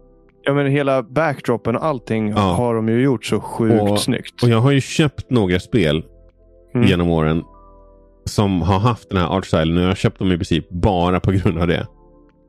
[0.43, 2.37] Ja men hela backdropen och allting ja.
[2.37, 4.43] har de ju gjort så sjukt och, snyggt.
[4.43, 6.05] Och jag har ju köpt några spel
[6.75, 6.89] mm.
[6.89, 7.43] genom åren
[8.25, 11.33] som har haft den här artstylen och jag har köpt dem i princip bara på
[11.33, 11.87] grund av det.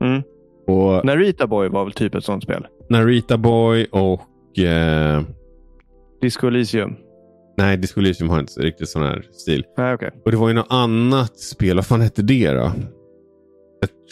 [0.02, 0.22] Mm.
[0.68, 2.68] Och Narita Boy var väl typ ett sånt spel?
[2.90, 4.60] Narita Boy och...
[4.60, 5.22] Eh...
[6.22, 6.96] Disco Elysium.
[7.58, 9.64] Nej, Disco Elysium har inte riktigt sån här stil.
[9.78, 10.10] Nej, okay.
[10.26, 11.76] Och det var ju något annat spel.
[11.76, 12.72] Vad fan hette det då?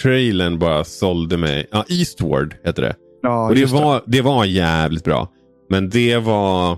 [0.02, 1.68] trailern bara sålde mig.
[1.72, 2.96] Ja, Eastward heter det.
[3.22, 4.02] Ja, och det var, det.
[4.06, 5.28] det var jävligt bra.
[5.70, 6.78] Men det var...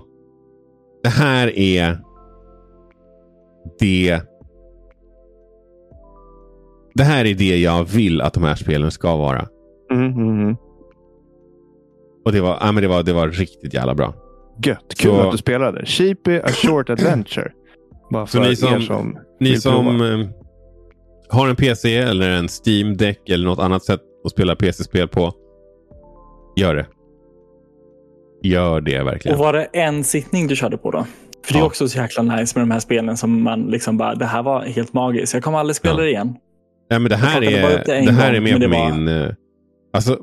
[1.02, 1.98] Det här är
[3.78, 4.20] det...
[6.94, 9.48] Det här är det jag vill att de här spelen ska vara.
[9.92, 10.56] Mm, mm, mm.
[12.26, 14.14] Och det var, ja, men det, var, det var riktigt jävla bra.
[14.64, 14.94] Gött.
[14.98, 15.86] Kul så, att du spelade.
[15.86, 17.50] Sheepy A Short Adventure.
[18.10, 20.28] Bara för så ni som, som ni som eh,
[21.28, 25.32] har en PC eller en Steam Deck eller något annat sätt att spela PC-spel på.
[26.56, 26.86] Gör det.
[28.42, 29.38] Gör det verkligen.
[29.38, 31.06] Och var det en sittning du körde på då?
[31.44, 34.14] För det är också så jäkla nice med de här spelen som man liksom bara,
[34.14, 35.34] det här var helt magiskt.
[35.34, 36.02] Jag kommer aldrig spela ja.
[36.02, 36.34] det igen.
[36.88, 38.90] Ja, men det här är, det, det här gång, är mer på var...
[38.90, 39.08] min...
[39.08, 39.32] Uh,
[39.92, 40.18] alltså,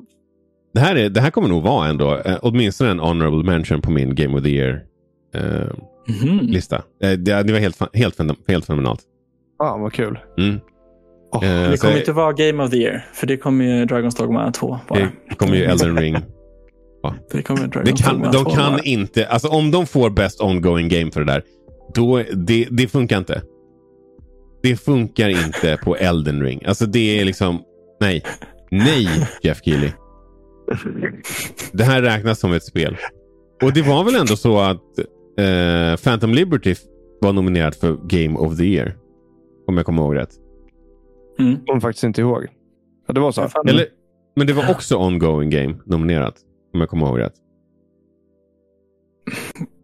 [0.74, 3.92] det här, är, det här kommer nog vara ändå, uh, åtminstone en honorable mention på
[3.92, 6.76] min Game of the Year-lista.
[6.76, 7.24] Uh, mm.
[7.24, 9.02] det, det, var helt, helt, helt fenomenalt.
[9.60, 10.20] Ja, vad kul.
[10.38, 10.60] Mm.
[11.32, 14.52] Oh, det kommer inte vara Game of the Year, för det kommer ju Dragon's Dogma
[14.52, 15.10] 2 bara.
[15.30, 16.18] Det kommer ju Elden Ring.
[17.04, 17.16] Ja.
[17.32, 18.82] Det kommer Dragon's det kan, Dogma de 2 kan bara.
[18.82, 21.44] inte, alltså om de får Best Ongoing Game för det där,
[21.94, 23.42] då, det, det funkar inte.
[24.64, 26.66] Det funkar inte på Elden Ring.
[26.66, 27.62] Alltså det är liksom,
[28.00, 28.24] nej.
[28.72, 29.90] Nej, Jeff Keely.
[31.72, 32.98] Det här räknas som ett spel.
[33.62, 35.00] Och det var väl ändå så att
[35.40, 36.76] eh, Phantom Liberty
[37.22, 38.96] var nominerad för Game of the Year.
[39.68, 40.30] Om jag kommer ihåg rätt.
[41.40, 41.66] Mm.
[41.66, 42.48] Kommer faktiskt inte ihåg.
[43.08, 43.50] Ja, det var så.
[43.68, 43.86] Eller,
[44.36, 46.36] men det var också ongoing game nominerat.
[46.74, 47.34] Om jag kommer ihåg rätt.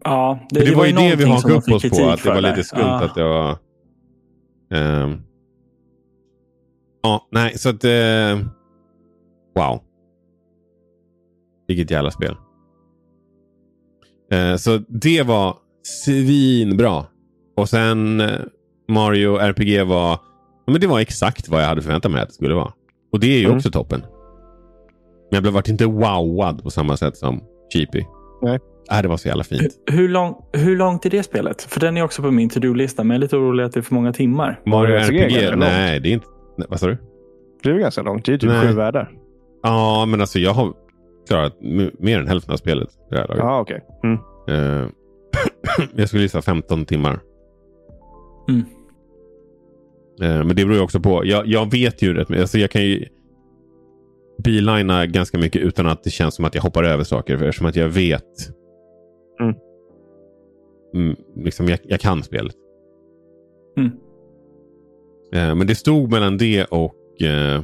[0.04, 2.10] Ja, det, det, det var, ju det vi hakade upp oss på.
[2.10, 3.04] Att det var lite skumt ja.
[3.04, 3.58] att det var...
[5.04, 5.22] Um,
[7.04, 7.86] ja, nej, så att...
[7.86, 8.46] Uh,
[9.56, 9.82] wow.
[11.70, 12.36] Vilket jävla spel.
[14.34, 17.06] Uh, så det var svinbra.
[17.58, 18.30] Och sen uh,
[18.88, 20.20] Mario RPG var
[20.72, 22.72] men det var exakt vad jag hade förväntat mig att det skulle vara.
[23.12, 23.58] Och det är ju mm.
[23.58, 24.00] också toppen.
[24.00, 27.44] Men jag blev vart inte wowad på samma sätt som
[27.74, 28.04] Cheapy.
[28.42, 28.60] Nej.
[28.92, 29.74] Äh, det var så jävla fint.
[29.92, 31.62] Hur, lång, hur långt är det spelet?
[31.62, 33.82] För den är också på min to-do-lista, men jag är lite orolig att det är
[33.82, 34.62] för många timmar.
[34.66, 35.58] Mario RPG?
[35.58, 36.26] Nej, det är inte...
[36.70, 36.98] vad sa du?
[37.64, 38.26] Det är ganska långt.
[38.26, 39.12] Det är typ sju världar.
[39.64, 40.74] Ja, men alltså jag har
[41.30, 41.58] klarat
[42.00, 42.90] mer än hälften av spelet.
[43.10, 43.82] Ja, okej.
[44.02, 44.12] Okay.
[44.12, 44.84] Mm.
[44.84, 44.90] Uh,
[45.96, 47.20] jag skulle gissa 15 timmar.
[48.50, 48.66] Mm.
[50.22, 51.26] Eh, men det beror ju också på.
[51.26, 53.06] Jag, jag vet ju rätt alltså Jag kan ju
[54.44, 57.34] bilina ganska mycket utan att det känns som att jag hoppar över saker.
[57.34, 58.50] Eftersom att jag vet.
[59.42, 59.56] Mm.
[60.96, 62.56] Mm, liksom jag, jag kan spelet.
[63.78, 63.92] Mm.
[65.34, 67.64] Eh, men det stod mellan det och uh,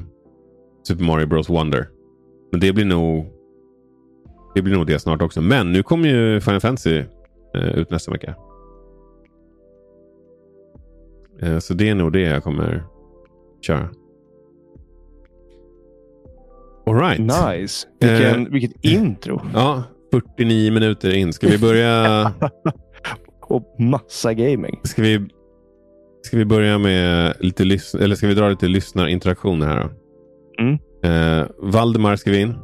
[0.87, 1.87] Super Mario Bros Wonder.
[2.51, 3.25] Men det blir nog
[4.55, 5.41] det blir nog det snart också.
[5.41, 7.03] Men nu kommer ju Final Fantasy
[7.57, 8.35] uh, ut nästa vecka.
[11.41, 12.83] Eh, så det är nog det jag kommer
[13.61, 13.89] köra.
[16.85, 17.19] Alright.
[17.19, 17.87] Nice.
[17.99, 19.41] Vilken, eh, vilket intro.
[19.53, 21.33] Ja, 49 minuter in.
[21.33, 22.31] Ska vi börja?
[23.41, 24.79] Och massa gaming.
[24.83, 25.27] Ska vi,
[26.25, 27.63] Ska vi börja med lite
[27.99, 29.89] eller ska vi dra lite lyssnarinteraktioner här då?
[30.63, 30.77] Mm.
[31.03, 32.55] Eh, Valdemar skrev in.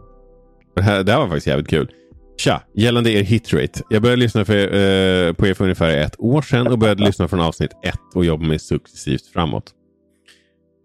[0.75, 1.91] Det här, det här var faktiskt jävligt kul.
[2.37, 3.81] Tja, gällande er hitrate.
[3.89, 7.27] Jag började lyssna för, eh, på er för ungefär ett år sedan och började lyssna
[7.27, 9.71] från avsnitt ett och jobba mig successivt framåt.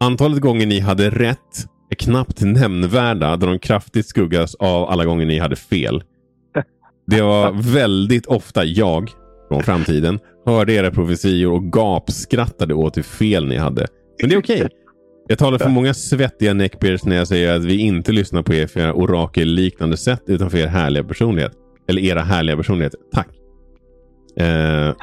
[0.00, 5.26] Antalet gånger ni hade rätt är knappt nämnvärda då de kraftigt skuggas av alla gånger
[5.26, 6.02] ni hade fel.
[7.06, 9.10] Det var väldigt ofta jag,
[9.48, 13.86] från framtiden, hörde era profetior och gapskrattade åt hur fel ni hade.
[14.20, 14.68] Men det är okej.
[15.28, 18.66] Jag talar för många svettiga neckbeards när jag säger att vi inte lyssnar på er
[18.66, 21.52] för era orakelliknande sätt utan för er härliga personlighet.
[21.88, 23.00] Eller era härliga personligheter.
[23.12, 23.28] Tack.
[24.40, 24.94] Eh,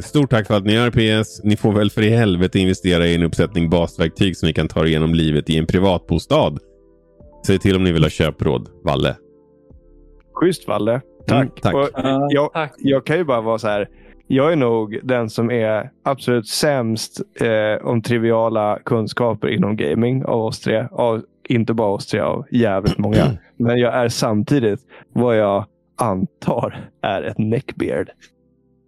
[0.00, 0.90] stort tack för allt ni gör
[1.22, 1.40] PS.
[1.44, 4.80] Ni får väl för i helvete investera i en uppsättning basverktyg som ni kan ta
[4.80, 6.58] er igenom livet i en privatbostad.
[7.46, 8.68] Säg till om ni vill ha köpråd.
[8.84, 9.16] Valle.
[10.34, 11.00] Schysst Valle.
[11.26, 11.42] Tack.
[11.42, 11.74] Mm, tack.
[11.74, 12.74] Och Ja, jag, tack.
[12.78, 13.88] jag kan ju bara vara så här.
[14.32, 20.40] Jag är nog den som är absolut sämst eh, om triviala kunskaper inom gaming av
[20.42, 20.86] oss tre.
[20.92, 23.38] Av, inte bara oss tre, av jävligt många.
[23.56, 24.80] Men jag är samtidigt
[25.12, 25.64] vad jag
[25.98, 28.10] antar är ett neckbeard.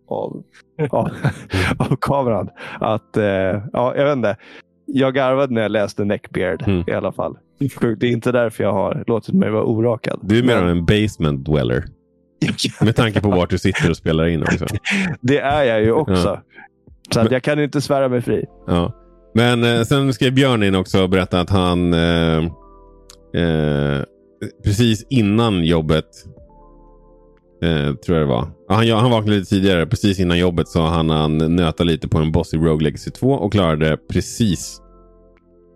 [0.09, 0.43] Av,
[0.90, 1.09] av,
[1.78, 2.49] av kameran.
[2.80, 3.24] Att, eh,
[3.72, 4.36] ja, jag vet inte.
[4.86, 6.84] Jag garvade när jag läste neckbeard Mm.
[6.86, 7.38] i alla fall.
[7.99, 10.20] Det är inte därför jag har låtit mig vara orakad.
[10.22, 11.84] Du är mer av en basement dweller.
[12.80, 14.66] Med tanke på vart du sitter och spelar in också.
[15.20, 16.12] Det är jag ju också.
[16.14, 16.43] Ja.
[17.14, 18.45] Så att Men- jag kan inte svära mig fri.
[18.66, 18.93] Ja.
[19.34, 22.38] Men eh, sen skrev Björn in också och berättade att han eh,
[23.43, 24.03] eh,
[24.64, 26.05] precis innan jobbet
[27.62, 28.47] eh, tror jag det var.
[28.68, 29.86] Han, han vaknade lite tidigare.
[29.86, 33.28] Precis innan jobbet så hann han nöta lite på en boss i Rogue Legacy 2
[33.32, 34.80] och klarade precis.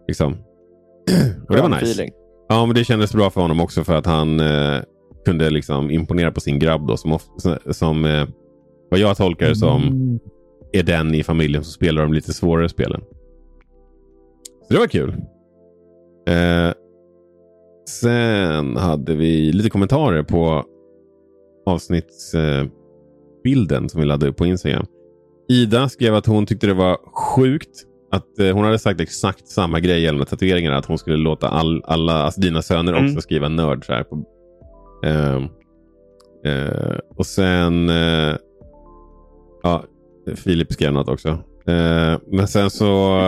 [0.08, 0.32] Liksom.
[1.48, 1.82] Och det var nice.
[1.82, 2.10] feeling.
[2.48, 4.80] Ja, men det kändes bra för honom också för att han eh,
[5.27, 7.18] kunde liksom imponera på sin grabb då, som,
[7.70, 8.24] som eh,
[8.91, 9.83] vad jag tolkar som
[10.72, 13.01] är den i familjen som spelar de lite svårare spelen.
[14.68, 15.09] Så det var kul.
[16.29, 16.72] Eh,
[17.89, 20.64] sen hade vi lite kommentarer på
[21.66, 24.87] avsnittsbilden eh, som vi laddade upp på Instagram.
[25.49, 29.81] Ida skrev att hon tyckte det var sjukt att eh, hon hade sagt exakt samma
[29.81, 30.77] grej gällande tatueringarna.
[30.77, 33.07] Att hon skulle låta all, alla, alltså dina söner Mm.
[33.07, 33.87] också skriva nörd.
[33.87, 34.24] Så här på,
[37.16, 38.36] och sen eh,
[39.62, 39.84] ja,
[40.36, 41.28] Filip skrev något också.
[41.68, 43.18] Eh, men sen så...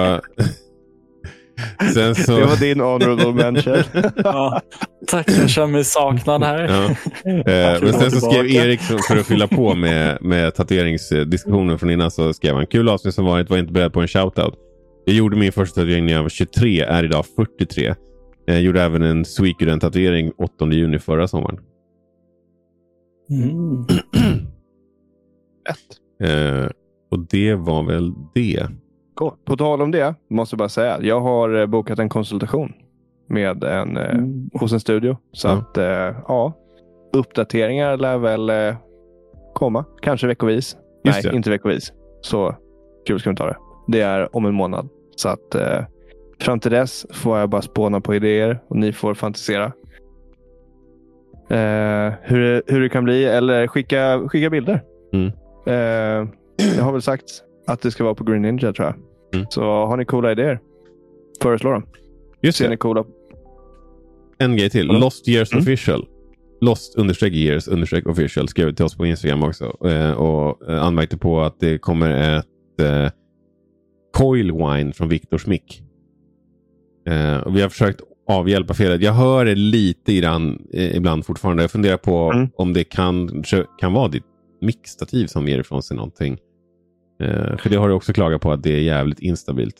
[1.95, 2.37] sen så...
[2.37, 4.03] Det var din honorable mention.
[4.17, 4.61] Ja,
[5.07, 6.63] tack, jag känner mig saknad här.
[6.63, 6.85] Ja.
[7.31, 8.47] Eh, men sen så skrev.
[8.47, 13.15] Erik, för att fylla på med, med tatueringsdiskussionen från innan, så skrev han kul avsnitt
[13.15, 14.55] som varit, var inte beredd på en shoutout.
[15.05, 17.25] Jag gjorde min första tatuering när jag var 23, är idag
[17.59, 17.95] 43.
[18.53, 21.59] Jag gjorde även en Suicuden-tatuering 8 juni förra sommaren.
[23.31, 23.87] Mm.
[26.21, 26.71] Eh,
[27.11, 28.67] och det var väl det.
[29.15, 29.33] Cool.
[29.45, 30.99] På tal om det, måste jag bara säga.
[31.03, 32.73] Jag har eh, bokat en konsultation
[33.29, 34.51] med en, eh, Mm.
[34.55, 35.17] hos en studio.
[35.33, 35.53] Så Ja.
[35.53, 35.85] att, eh,
[36.29, 36.53] ja.
[37.13, 38.75] Uppdateringar lär väl eh,
[39.55, 39.85] komma.
[40.03, 40.77] Kanske veckovis.
[41.05, 41.37] Just Nej, det.
[41.37, 41.93] inte veckovis.
[42.21, 42.55] Så
[43.07, 43.57] kul ska vi ta det.
[43.89, 44.89] Det är om en månad.
[45.17, 45.85] Så att eh,
[46.41, 49.73] fram till dess får jag bara spåna på idéer och ni får fantisera.
[51.51, 54.83] Eh, hur, det- hur det kan bli eller skicka, skicka bilder.
[55.13, 55.27] Mm.
[55.67, 56.29] Eh,
[56.77, 57.25] jag har väl sagt
[57.67, 58.95] att det ska vara på Green Ninja tror jag.
[59.35, 59.47] Mm.
[59.51, 60.61] Så har ni coola idéer,
[61.43, 61.87] föreslå dem.
[62.43, 62.71] Just Ser det.
[62.71, 63.05] ni coola
[64.39, 64.87] En grej till.
[64.87, 65.63] Lost years Mm.
[65.63, 66.07] official.
[66.61, 69.65] Lost understreck years understreck official skrev till oss på Instagram också.
[69.89, 72.47] Eh, och eh, anmärkte på att det kommer ett
[72.83, 73.11] eh,
[74.17, 75.83] coil wine från Viktors mick.
[77.09, 79.01] Eh, och vi har försökt avhjälpa felet.
[79.03, 81.63] Jag hör det lite den eh, ibland fortfarande.
[81.63, 82.49] Jag funderar på Mm.
[82.57, 83.43] om det kan,
[83.79, 84.25] kan vara ditt
[84.61, 86.39] mickstativ som ger ifrån sig någonting.
[87.23, 89.75] Eh, för det har du också klagat på att det är jävligt instabilt.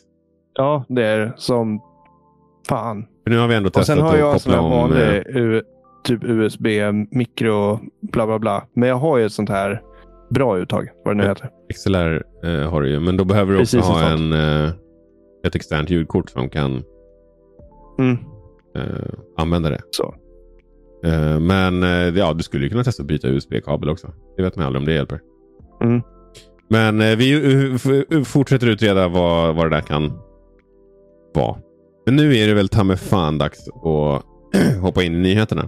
[0.53, 1.81] Ja, det är som
[2.69, 3.05] fan.
[3.23, 4.91] För nu har vi ändå testat sen har jag en att sån koppla här om.
[4.91, 5.61] eh, vanlig U,
[6.03, 6.67] typ USB,
[7.11, 8.63] mikro, bla bla bla.
[8.73, 9.81] Men jag har ju ett sånt här
[10.29, 11.29] bra uttag, vad det nu Ja.
[11.29, 11.49] heter.
[11.73, 14.69] XLR eh, har du ju, men då behöver du också Precis, ha en, eh,
[15.47, 16.83] ett externt ljudkort som kan
[17.99, 18.17] Mm.
[18.75, 19.81] eh, använda det.
[19.91, 20.15] Så.
[21.05, 21.89] Eh, men eh,
[22.19, 24.13] ja, du skulle ju kunna testa att byta USB-kabel också.
[24.37, 25.19] Det vet man aldrig om det hjälper.
[25.83, 26.01] Mm.
[26.69, 30.11] Men eh, vi uh, f- fortsätter utreda vad, vad det där kan
[31.33, 31.57] vara.
[32.05, 34.23] Men nu är det väl ta mig fan dags att
[34.81, 35.67] hoppa in i nyheterna.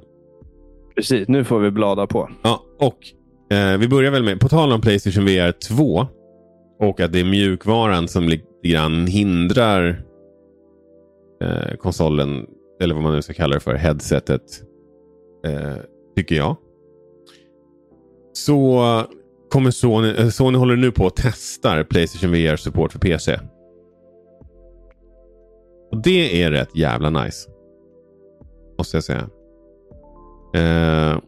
[0.95, 2.29] Precis, nu får vi blada på.
[2.43, 2.97] Ja, och
[3.57, 6.07] eh, vi börjar väl med, på tal om Playstation VR 2
[6.79, 10.03] och att det är mjukvaran som lite grann hindrar
[11.41, 12.45] eh, konsolen,
[12.81, 14.63] eller vad man nu ska kalla det för, headsetet,
[15.45, 15.75] eh,
[16.15, 16.57] tycker jag.
[18.33, 18.81] Så
[19.51, 23.39] kommer Sony, eh, Sony håller nu på att testar Playstation VR support för PC.
[25.91, 27.49] Och det är rätt jävla nice.
[28.77, 29.29] Måste jag säga.
[30.53, 31.19] Eh,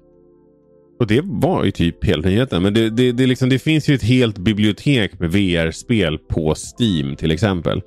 [0.99, 2.63] och det var ju typ hela nyheten.
[2.63, 7.15] Men det, det, det, liksom, det finns ju ett helt bibliotek med VR-spel på Steam
[7.15, 7.81] till exempel.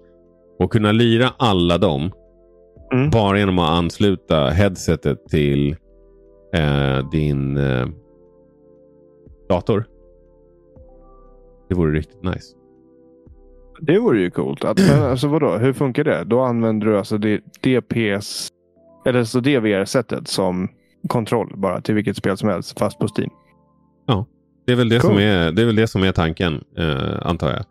[0.59, 2.13] Och kunna lira alla dem.
[2.93, 3.11] Mm.
[3.11, 5.77] Bara genom att ansluta headsetet till
[6.55, 7.87] eh, din eh,
[9.49, 9.85] dator.
[11.69, 12.57] Det vore riktigt nice.
[13.81, 14.65] Det vore ju coolt.
[14.65, 16.25] Att, men alltså vadå, hur funkar det?
[16.25, 18.49] Då använder du alltså det, det PS
[19.07, 20.69] eller så det VR-sättet som
[21.09, 23.31] kontroll bara till vilket spel som helst fast på Steam.
[24.67, 25.11] Det är väl det, Cool.
[25.11, 27.65] som, är, det är väl det som är tanken, eh, antar jag.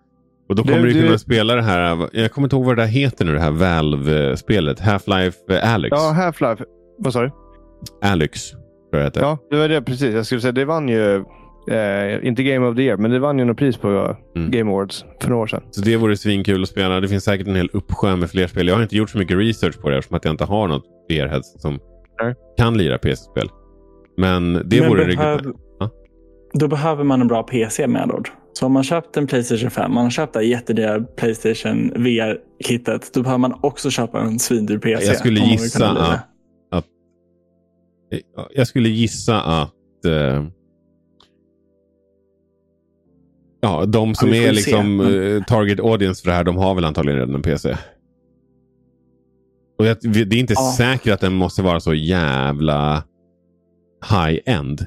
[0.49, 2.81] Och då kommer du det- kunna spela det här, jag kommer inte ihåg vad det
[2.81, 4.79] där heter nu, det här Valve-spelet.
[4.81, 5.91] Half-Life eh, Alyx.
[5.91, 6.63] Ja, Half-Life.
[6.97, 7.31] Vad sa du?
[8.01, 9.21] Alyx, tror jag det heter.
[9.21, 10.13] Ja, det var det precis.
[10.15, 11.15] Jag skulle säga det vann ju,
[11.71, 14.51] eh, inte Game of the Year, men det vann ju något pris på Mm.
[14.51, 15.61] Game Awards för några år sedan.
[15.71, 16.99] Så det vore svinkul att spela.
[16.99, 18.67] Det finns säkert en hel uppsjö med fler spel.
[18.67, 20.83] Jag har inte gjort så mycket research på det eftersom att jag inte har något
[21.09, 21.79] VR-headset som
[22.21, 22.35] Nej.
[22.57, 23.49] kan lira PC-spel.
[24.17, 25.53] Men det Men vore behöv- riktigt...
[25.79, 25.89] Ja.
[26.53, 28.29] Då behöver man en bra PC med andra ord.
[28.59, 33.13] Så om man köpt en Playstation 5, man har köpt det här jättedyra Playstation VR-kittet.
[33.13, 35.05] Då behöver man också köpa en svindyr PC.
[35.05, 36.19] Jag skulle gissa lira.
[36.71, 36.85] att-
[38.55, 40.05] Jag skulle gissa att...
[40.05, 40.45] Eh,
[43.61, 46.85] ja, de som Ja, är liksom eh, target audience för det här, de har väl
[46.85, 47.77] antagligen redan en PC.
[49.79, 50.73] Och jag, det är inte Ja.
[50.77, 53.03] säkert att den måste vara så jävla
[54.09, 54.85] high-end.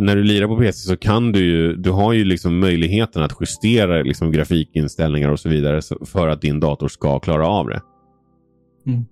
[0.00, 3.36] När du lirar på PC så kan du ju, du har ju liksom möjligheten att
[3.40, 7.80] justera liksom grafikinställningar och så vidare för att din dator ska klara av det.
[8.86, 9.04] Mm.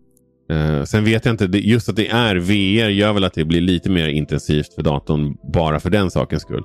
[0.49, 3.61] Eh, sen vet jag inte, just att det är VR gör väl att det blir
[3.61, 6.65] lite mer intensivt för datorn bara för den sakens skull.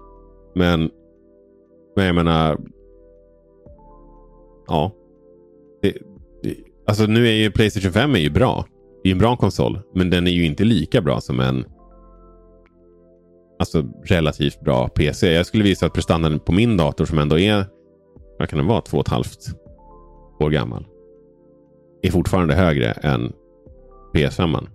[0.55, 0.89] Men,
[1.95, 2.57] men jag menar,
[4.67, 4.91] ja.
[5.81, 5.97] Det,
[6.43, 6.55] det,
[6.87, 8.65] alltså nu är ju Playstation 5 är ju bra.
[9.03, 11.65] Det är en bra konsol, men den är ju inte lika bra som en
[13.61, 15.33] alltså, relativt bra PC.
[15.33, 17.65] Jag skulle visa att prestandan på min dator som ändå är,
[18.39, 19.39] vad kan den vara, två och ett halvt
[20.39, 20.85] år gammal.
[22.01, 23.33] Är fortfarande högre än
[24.13, 24.41] PS5.
[24.41, 24.67] -man.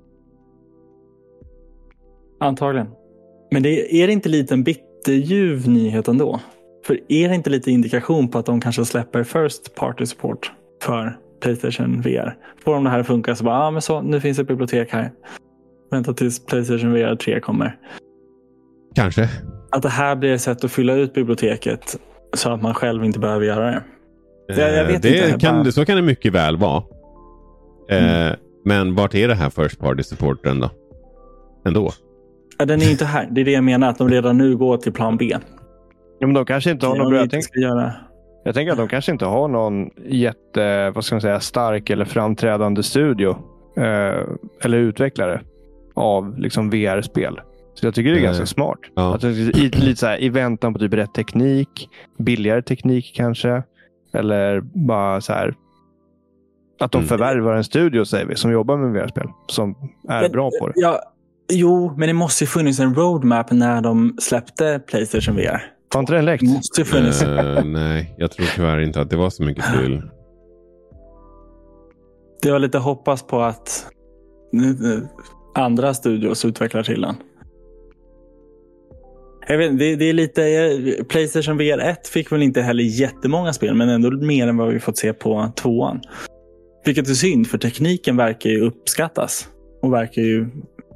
[2.41, 2.89] Antagligen.
[3.51, 6.41] Men det, är det inte lite en bitterljuv nyhet ändå?
[6.87, 11.19] För är det inte lite indikation på att de kanske släpper First Party Support för
[11.41, 12.37] Playstation VR?
[12.65, 14.93] Får de det här att funka så bara, ah, men så, nu finns ett bibliotek
[14.93, 15.13] här.
[15.91, 17.79] Vänta tills Playstation VR 3 kommer.
[18.97, 19.29] Kanske.
[19.71, 21.97] Att det här blir ett sätt att fylla ut biblioteket
[22.35, 23.83] så att man själv inte behöver göra det.
[24.49, 26.83] Jag- jag Eh, vet det inte, kan, bara- Så kan det mycket väl vara.
[27.91, 28.37] Eh, Mm.
[28.65, 30.71] Men vart är det här First Party supporten då?
[31.67, 31.91] Ändå.
[32.59, 33.29] Ja, den är inte här.
[33.31, 35.37] Det är det jag menar, att de redan nu går till plan B.
[36.19, 37.15] Ja, men de kanske inte har någon.
[37.15, 37.45] Jag, tänk,
[38.45, 42.05] jag tänker att de kanske inte har någon jätte, vad ska man säga, stark eller
[42.05, 43.31] framträdande studio.
[43.77, 44.23] Eh,
[44.63, 45.41] eller utvecklare
[45.95, 47.41] av liksom VR-spel.
[47.81, 48.79] Så jag tycker det är Eh, ganska smart.
[48.95, 49.15] ja.
[49.15, 51.89] Att i, lite så här, I väntan på typ rätt teknik.
[52.19, 53.63] Billigare teknik kanske.
[54.13, 55.55] Eller bara så här.
[56.81, 57.09] Att de Mm.
[57.09, 59.29] förvärvar en studio säger vi, som jobbar med VR-spel.
[59.47, 59.71] Som
[60.09, 60.73] är Men- bra på det.
[60.77, 61.01] Ja,
[61.53, 65.63] jo, men det måste ju funnits en roadmap när de släppte Playstation VR.
[65.95, 66.41] Har inte den läckt?
[66.45, 67.23] Det måste ju funnits.
[67.23, 70.03] Eh, nej, jag tror tyvärr inte att det var så mycket till.
[72.43, 73.87] Det var lite hoppas på att
[74.55, 75.03] eh,
[75.55, 77.15] andra studios utvecklar till den.
[79.49, 83.75] Jag vet, det, det är lite, Playstation VR 1 fick väl inte heller jättemånga spel,
[83.75, 86.01] men ändå mer än vad vi fått se på tvåan.
[86.85, 89.49] Vilket är synd, för tekniken verkar ju uppskattas
[89.83, 90.47] och verkar ju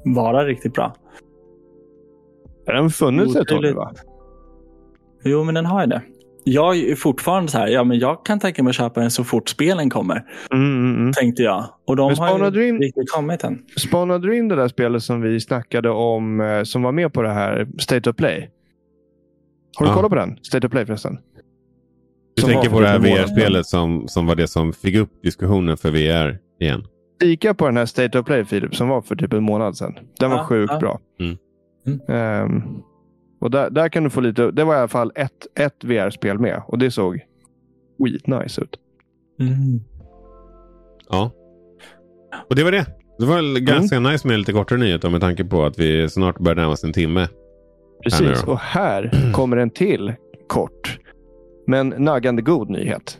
[0.04, 0.94] vara riktigt bra.
[2.66, 3.92] Den har funnits ett tag va?
[5.24, 6.02] Jo, men den har ju det.
[6.52, 9.24] Jag är fortfarande så här, ja men jag kan tänka mig att köpa den så
[9.24, 11.12] fort spelen kommer, Mm, mm, mm.
[11.12, 11.64] tänkte jag.
[11.86, 13.58] Och de har spanade ju du in- inte riktigt kommit än.
[13.76, 17.22] Spanade du in det där spelet som vi snackade om, eh, som var med på
[17.22, 18.50] det här State of Play?
[19.78, 19.94] Har du Ja.
[19.96, 20.36] kollat på den?
[20.42, 21.18] State of Play förresten?
[22.36, 25.22] Du Som tänker var på det här VR-spelet som, som var det som fick upp
[25.22, 26.84] diskussionen för VR igen.
[27.22, 29.94] Kika på den här State of Play Filip, som var för typ en månad sedan.
[30.20, 30.78] Den var Ja, sjukt ja.
[30.78, 31.00] bra.
[31.20, 31.36] Mm.
[32.08, 32.62] Ehm,
[33.40, 36.38] och där, där kan du få lite, det var i alla fall ett, ett VR-spel
[36.38, 37.20] med och det såg
[37.98, 38.76] skitnice ut.
[39.40, 39.80] Mm.
[41.08, 41.30] Ja.
[42.48, 42.86] Och det var det.
[43.18, 46.38] Det var väl ganska nice med lite kortare nyheter med tanke på att vi snart
[46.38, 47.28] börjar närma oss en timme.
[48.02, 50.14] Precis, Här och här kommer en till
[50.48, 50.98] kort.
[51.66, 53.18] Men naggande god nyhet.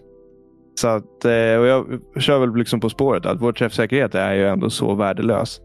[0.75, 4.47] Så att, eh, och jag kör väl liksom på spåret att vår träffsäkerhet är ju
[4.47, 5.61] ändå så värdelös.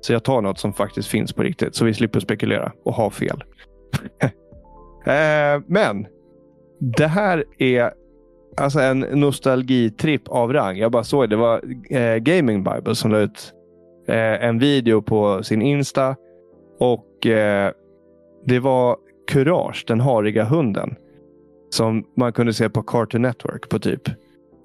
[0.00, 1.74] Så jag tar något som faktiskt finns på riktigt.
[1.74, 3.44] Så vi slipper spekulera och ha fel.
[5.06, 6.06] Eh, Men
[6.78, 7.92] det här är
[8.56, 10.76] alltså en nostalgitripp av rang.
[10.78, 13.52] Jag bara såg det var eh, Gaming Bible som la ut
[14.08, 16.16] eh, en video på sin Insta.
[16.78, 17.06] Och
[18.46, 18.96] det var
[19.32, 20.94] Courage, den hariga hunden.
[21.70, 24.02] Som man kunde se på Cartoon Network på typ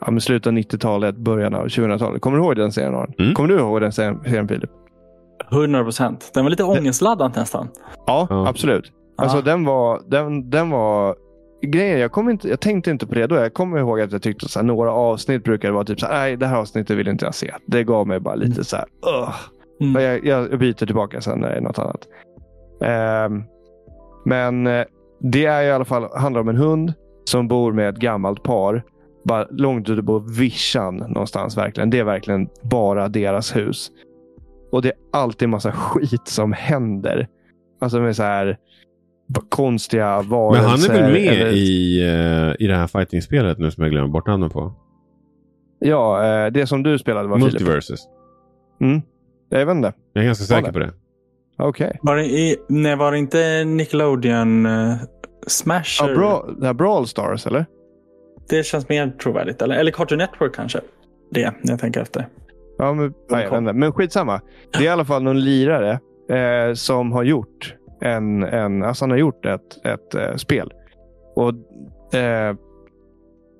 [0.01, 2.21] ja, men slutet av 90-talet, början av 2000-talet.
[2.21, 3.13] Kommer du ihåg den serien Aron?
[3.19, 3.33] Mm.
[3.33, 4.69] Kommer du ihåg den serien, Filip?
[5.51, 6.31] 100 procent.
[6.33, 7.67] Den var lite ångestladdad nästan.
[8.07, 8.47] Ja, Ja.
[8.49, 8.91] absolut.
[9.17, 11.15] Alltså den var, den, den var
[11.61, 13.35] grejen, jag, kom inte, jag tänkte inte på det då.
[13.35, 16.37] Jag kommer ihåg att jag tyckte här, några avsnitt brukade vara typ så här, nej
[16.37, 17.53] det här avsnittet vill inte jag se.
[17.65, 18.85] Det gav mig bara lite så här.
[19.81, 19.93] Mm.
[19.93, 22.07] Men jag, jag, byter tillbaka sen när det är något annat.
[22.81, 23.43] Ehm,
[24.25, 24.85] men eh,
[25.19, 26.93] det är i alla fall, handlar om en hund
[27.25, 28.83] som bor med ett gammalt par.
[29.23, 31.57] Bara långt ute på vischan någonstans.
[31.57, 31.89] verkligen.
[31.89, 33.91] Det är verkligen bara deras hus.
[34.71, 37.27] Och det är alltid massa skit som händer.
[37.81, 38.57] Alltså med så här
[39.49, 40.67] konstiga Men varelser.
[40.69, 44.07] han är väl med eller- i, eh, i det här fighting-spelet nu som jag glömmer
[44.07, 44.73] bort namnet på?
[45.79, 47.53] Ja, eh, det som du spelade var Filip.
[47.53, 47.99] Multiverses.
[48.81, 49.01] Mm.
[49.49, 49.93] Jag vet inte.
[50.13, 50.73] Jag är ganska Var säker det?
[50.73, 50.93] på det.
[51.59, 51.99] Okej.
[52.01, 54.95] Var det, i, nej, var det inte Nickelodeon uh,
[55.47, 56.09] Smasher?
[56.09, 57.65] Ja, bra, det här Brawl Stars eller?
[58.49, 59.61] Det känns mer trovärdigt.
[59.61, 60.79] Eller, eller Cartoon Network kanske.
[61.31, 62.27] Det, när jag tänker efter.
[62.77, 64.41] Ja, men, nej, men skitsamma.
[64.71, 65.99] Det är i alla fall någon lirare
[66.29, 70.73] eh, som har gjort en, en, alltså han har gjort ett, ett eh, spel.
[71.35, 71.53] Och,
[72.15, 72.55] eh,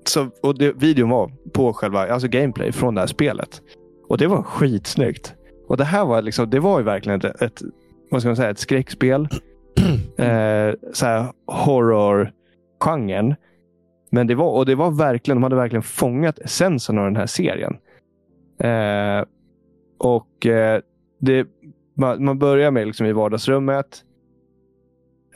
[0.04, 3.62] så, och det, videon var på själva alltså gameplay från det här spelet.
[4.08, 5.34] Och det var skitsnyggt.
[5.68, 7.62] Och det här var liksom, det var ju verkligen ett, ett
[8.10, 9.28] vad ska man säga, ett skräckspel.
[10.18, 13.34] eh, så här horror-genren.
[14.10, 17.26] Men det var, och det var verkligen, de hade verkligen fångat essensen av den här
[17.26, 17.76] serien.
[18.58, 19.24] Eh,
[19.98, 20.80] och eh,
[21.20, 21.46] det,
[21.94, 24.04] man, man börjar med liksom i vardagsrummet.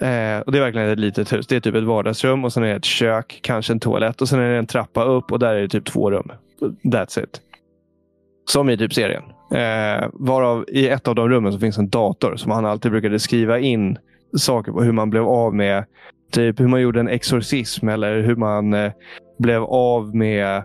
[0.02, 1.46] Eh, och Det är verkligen ett litet hus.
[1.46, 4.28] Det är typ ett vardagsrum och sen är det ett kök, kanske en toalett och
[4.28, 6.32] sen är det en trappa upp och där är det typ två rum.
[6.84, 7.40] That's it.
[8.50, 9.22] Som i typ serien.
[9.54, 13.18] Eh, varav i ett av de rummen så finns en dator som han alltid brukade
[13.18, 13.98] skriva in
[14.36, 15.84] saker på hur man blev av med
[16.32, 18.92] typ hur man gjorde en exorcism eller hur man eh,
[19.38, 20.62] blev av med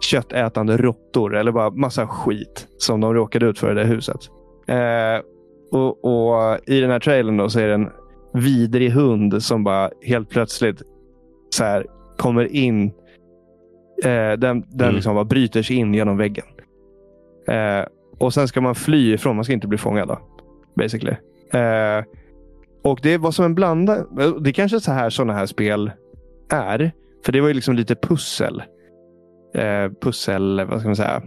[0.00, 4.20] köttätande råttor eller bara massa skit som de råkade ut för i det huset.
[4.68, 5.20] Eh,
[5.72, 7.90] och, och I den här trailern då så är det en
[8.40, 10.82] vidrig hund som bara helt plötsligt
[11.50, 11.86] så här,
[12.18, 12.84] kommer in.
[14.04, 14.94] Eh, den den Mm.
[14.94, 16.44] liksom bara bryter sig in genom väggen.
[17.48, 17.86] Eh,
[18.18, 19.36] och sen ska man fly ifrån.
[19.36, 20.18] Man ska inte bli fångad då.
[20.76, 21.16] Basically.
[21.52, 22.04] Eh,
[22.84, 24.04] och det var som en blanda.
[24.40, 25.90] Det är kanske så här sådana här spel
[26.50, 26.92] är.
[27.24, 28.62] För det var ju liksom lite pussel.
[29.54, 31.22] Eh, pussel, vad ska man säga?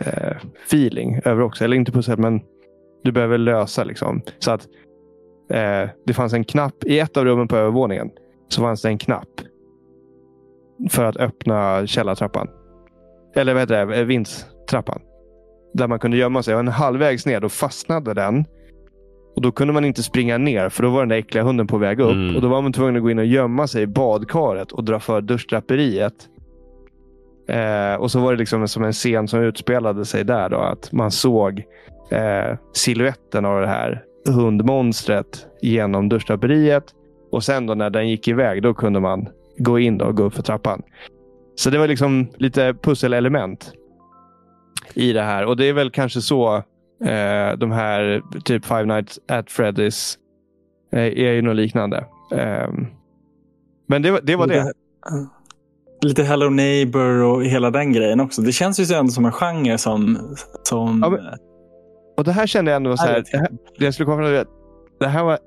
[0.00, 0.36] Eh,
[0.66, 1.64] feeling över också.
[1.64, 2.40] Eller inte pussel, men
[3.04, 4.22] du behöver lösa liksom.
[4.38, 4.66] Så att
[5.52, 8.10] eh, det fanns en knapp i ett av rummen på övervåningen.
[8.48, 9.28] Så fanns det en knapp.
[10.90, 12.48] För att öppna källartrappan.
[13.34, 13.96] Eller vad heter det?
[13.96, 15.00] Eh, Vindstrappan.
[15.74, 16.54] Där man kunde gömma sig.
[16.54, 18.44] Och en halvvägs ner då fastnade den.
[19.36, 21.78] Och Då kunde man inte springa ner för då var den där äckliga hunden på
[21.78, 22.12] väg upp.
[22.12, 22.36] Mm.
[22.36, 25.00] Och Då var man tvungen att gå in och gömma sig i badkaret och dra
[25.00, 26.28] för duschdraperiet.
[27.48, 30.48] Eh, och så var det liksom som en scen som utspelade sig där.
[30.48, 31.62] Då, att man såg
[32.10, 36.84] eh, siluetten av det här hundmonstret genom duschdraperiet.
[37.30, 40.34] Och sen då när den gick iväg, då kunde man gå in och gå upp
[40.34, 40.82] för trappan.
[41.54, 43.72] Så det var liksom lite pusselelement
[44.94, 45.44] i det här.
[45.46, 46.56] Och det är väl kanske så
[47.04, 50.16] eh, de här typ Five Nights at Freddy's
[50.92, 52.04] eh, är ju något liknande.
[52.36, 52.86] Ehm,
[53.86, 54.54] men det, var- det var det.
[54.64, 54.74] Lite,
[56.02, 58.42] lite Hello Neighbor och hela den grejen också.
[58.42, 60.18] Det känns ju ändå som en genre som...
[60.62, 61.20] som Ja, men-
[62.22, 63.24] Och det här kände jag ändå så här.
[63.32, 63.48] Det, här,
[63.78, 64.52] det jag skulle komma fram till
[65.00, 65.38] det här var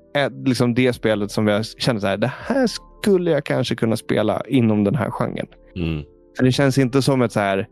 [0.46, 2.16] liksom det spelet som jag kände så här.
[2.16, 5.46] Det här skulle jag kanske kunna spela inom den här genren.
[5.76, 6.02] Mm.
[6.36, 7.68] För det känns inte som ett så här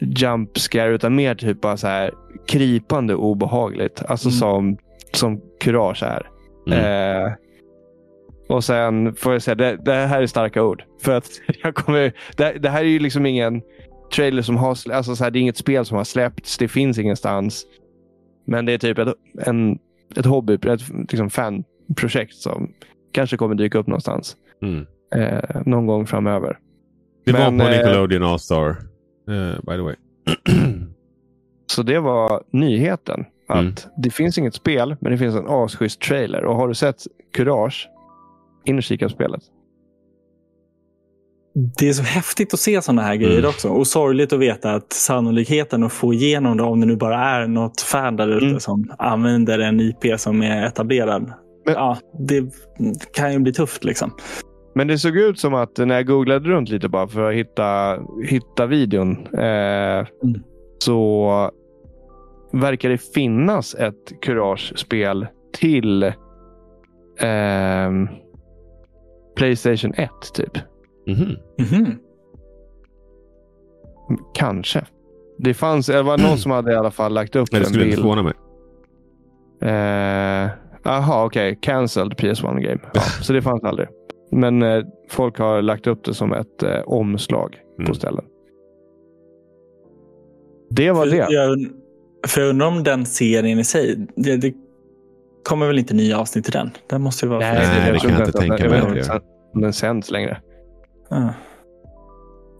[0.00, 2.14] jump scare utan mer typ bara så här
[2.48, 4.02] krypande obehagligt.
[4.08, 4.38] Alltså Mm.
[4.38, 4.76] som,
[5.12, 6.28] som kurage är.
[6.66, 7.24] Mm.
[7.24, 7.32] Eh,
[8.48, 10.84] och sen får jag säga, det, det här är starka ord.
[11.02, 11.30] För att
[11.62, 13.62] jag kommer, det, det här är ju liksom ingen
[14.14, 16.58] trailer som har alltså så här, Det är inget spel som har släppts.
[16.58, 17.66] Det finns ingenstans.
[18.44, 19.14] Men det är typ ett,
[19.46, 19.78] en,
[20.16, 22.72] ett hobby, ett liksom fanprojekt som
[23.12, 24.36] kanske kommer dyka upp någonstans.
[24.62, 24.86] Mm.
[25.14, 26.58] Eh, någon gång framöver.
[27.24, 28.68] Det Men, var på eh, Nickelodeon All-Star.
[29.28, 29.94] eh, by the way.
[31.66, 33.24] Så det var nyheten.
[33.48, 33.74] Att Mm.
[33.96, 36.44] Det finns inget spel, men det finns en asschysst trailer.
[36.44, 37.88] Och har du sett Courage,
[38.64, 39.40] in och kika på spelet.
[41.78, 43.48] Det är så häftigt att se sådana här grejer Mm.
[43.50, 43.68] också.
[43.68, 47.46] Och sorgligt att veta att sannolikheten att få igenom det, om det nu bara är
[47.46, 48.60] något fan där ute Mm.
[48.60, 51.32] som använder en IP som är etablerad.
[51.66, 52.44] Men- ja, det
[53.16, 54.10] kan ju bli tufft liksom.
[54.74, 57.98] Men det såg ut som att när jag googlade runt lite bara för att hitta,
[58.28, 59.26] hitta videon.
[59.34, 59.42] Eh,
[59.98, 60.06] mm.
[60.78, 61.50] Så
[62.52, 65.26] verkar det finnas ett Courage-spel
[65.58, 66.12] till eh,
[69.36, 70.58] Playstation 1 typ.
[71.06, 71.36] Mm -hmm.
[71.58, 71.96] Mm -hmm.
[74.34, 74.84] Kanske.
[75.38, 77.64] Det fanns, det var någon som hade i alla fall lagt upp en bild.
[77.64, 78.32] Det skulle inte förvåna mig.
[80.84, 81.52] Jaha, eh, okej.
[81.52, 81.60] Okay.
[81.60, 82.80] Cancelled PS1 game.
[82.94, 83.88] Ja, så det fanns aldrig.
[84.30, 87.88] Men eh, folk har lagt upp det som ett eh, omslag mm.
[87.88, 88.24] på ställen.
[90.70, 91.26] Det var för det.
[91.30, 91.66] Jag,
[92.26, 94.06] för jag undrar om den serien i sig.
[94.16, 94.54] Det, det
[95.44, 96.70] kommer väl inte nya avsnitt i den?
[96.86, 98.78] Den måste ju vara Nej, det, det kan jag inte tänka mig.
[98.78, 99.20] Jag vet inte
[99.54, 100.40] om den sänds längre.
[101.14, 101.34] Ja.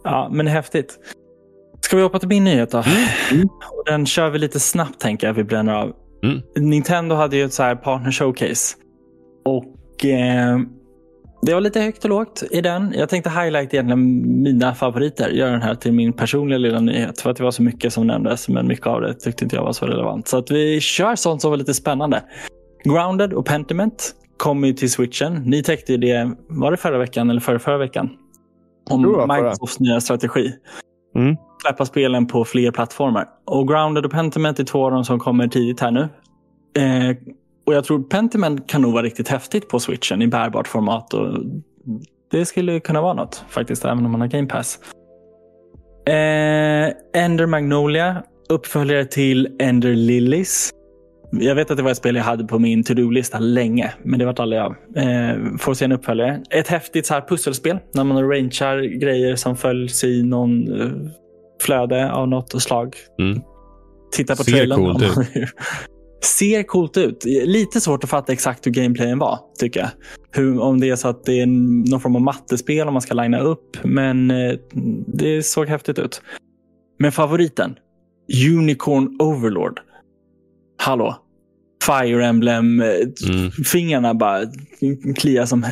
[0.04, 0.98] ja, men häftigt.
[1.80, 2.84] Ska vi hoppa till min nyhet då?
[3.32, 3.48] Mm.
[3.86, 5.34] Den kör vi lite snabbt tänker jag.
[5.34, 5.92] Vi bränner av.
[6.22, 6.42] Mm.
[6.56, 8.76] Nintendo hade ju ett så här partner showcase.
[9.44, 10.58] Och eh,
[11.42, 12.94] det var lite högt och lågt i den.
[12.98, 15.28] Jag tänkte highlight egentligen mina favoriter.
[15.28, 17.20] Göra den här till min personliga lilla nyhet.
[17.20, 18.48] För att det var så mycket som nämndes.
[18.48, 20.28] Men mycket av det tyckte inte jag var så relevant.
[20.28, 22.22] Så att vi kör sånt som var lite spännande.
[22.84, 25.34] Grounded och Pentiment kommer till switchen.
[25.34, 28.10] Ni täckte det, var det förra veckan eller förra, förra veckan?
[28.90, 30.52] Om Microsofts nya strategi.
[31.16, 31.36] Mm.
[31.62, 33.28] Släppa spelen på fler plattformar.
[33.44, 36.08] Och Grounded och Pentiment är två av dem som kommer tidigt här nu.
[36.78, 37.16] Eh,
[37.66, 41.14] och jag tror Pentiment kan nog vara riktigt häftigt på switchen i bärbart format.
[41.14, 41.38] Och
[42.30, 44.78] det skulle kunna vara något faktiskt, även om man har Game Pass.
[46.06, 50.70] Eh, Ender Magnolia, uppföljare till Ender Lilies.
[51.30, 54.24] Jag vet att det var ett spel jag hade på min to-do-lista länge, men det
[54.24, 54.74] vart aldrig av.
[54.96, 56.42] Eh, får se en uppföljare.
[56.50, 60.90] Ett häftigt så här pusselspel när man arrangear grejer som följs i någon eh,
[61.62, 62.96] flöde av något slag.
[63.18, 63.40] Mm.
[64.12, 64.78] Titta på Ser trailern.
[64.78, 65.48] Coolt ut.
[66.24, 67.24] Ser coolt ut.
[67.44, 69.90] Lite svårt att fatta exakt hur gameplayen var, tycker jag.
[70.30, 71.46] Hur, om det är så att det är
[71.90, 73.76] någon form av mattespel om man ska linea upp.
[73.84, 74.54] Men eh,
[75.06, 76.22] det såg häftigt ut.
[76.98, 77.74] Men favoriten?
[78.50, 79.80] Unicorn Overlord.
[80.84, 81.16] Hallå?
[81.86, 84.18] Fire Emblem-fingrarna eh, mm.
[84.18, 84.40] bara
[85.16, 85.66] kliar som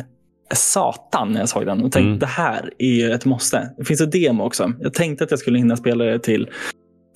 [0.53, 1.83] satan när jag såg den.
[1.83, 2.19] Och tänkte mm.
[2.19, 3.69] det här är ett måste.
[3.77, 4.73] Det finns ett demo också.
[4.79, 6.49] Jag tänkte att jag skulle hinna spela det till,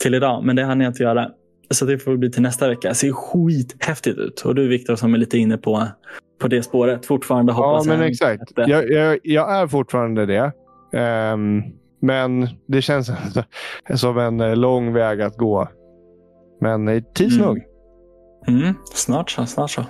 [0.02, 1.30] till idag, men det hann jag inte göra.
[1.72, 2.90] Så det får bli till nästa vecka.
[2.90, 4.42] Det ser skithäftigt ut.
[4.42, 5.88] Och du Viktor som är lite inne på,
[6.42, 8.52] på det spåret fortfarande hoppas Ja, men exakt.
[8.56, 10.52] Jag, jag, jag, är fortfarande det.
[11.34, 11.64] Um,
[12.02, 13.12] men det känns
[13.96, 15.68] som en eh, lång väg att gå.
[16.62, 17.48] Men tids mm.
[17.48, 17.58] nog.
[17.58, 17.67] Mm,
[18.94, 19.86] snart så, snart så.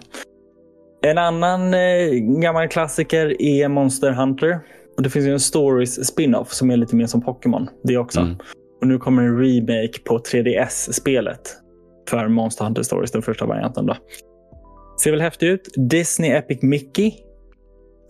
[1.02, 2.10] En annan eh,
[2.42, 4.60] gammal klassiker är Monster Hunter.
[4.98, 7.70] Och Det finns ju en Stories spin-off som är lite mer som Pokémon.
[7.84, 8.20] Det också.
[8.20, 8.38] Mm.
[8.82, 11.58] Och Nu kommer en remake på 3DS-spelet
[12.10, 13.86] för Monster Hunter Stories, den första varianten.
[13.86, 13.96] Då.
[15.04, 15.90] Ser väl häftigt ut.
[15.90, 17.14] Disney Epic Mickey.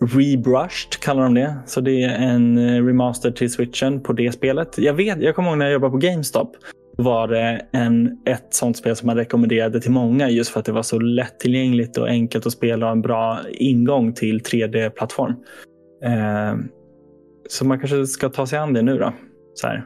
[0.00, 1.54] Rebrushed kallar de det.
[1.66, 4.78] Så det är en eh, remaster till switchen på det spelet.
[4.78, 6.56] Jag vet, jag kommer ihåg när jag jobbade på GameStop
[7.02, 10.72] var det en, ett sånt spel som man rekommenderade till många just för att det
[10.72, 15.34] var så lättillgängligt och enkelt att spela och en bra ingång till 3D-plattform.
[16.04, 16.56] Eh,
[17.48, 19.12] så man kanske ska ta sig an det nu då,
[19.54, 19.84] så här,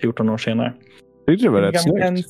[0.00, 0.72] 14 år senare.
[1.26, 2.26] Tyckte det var rätt snyggt.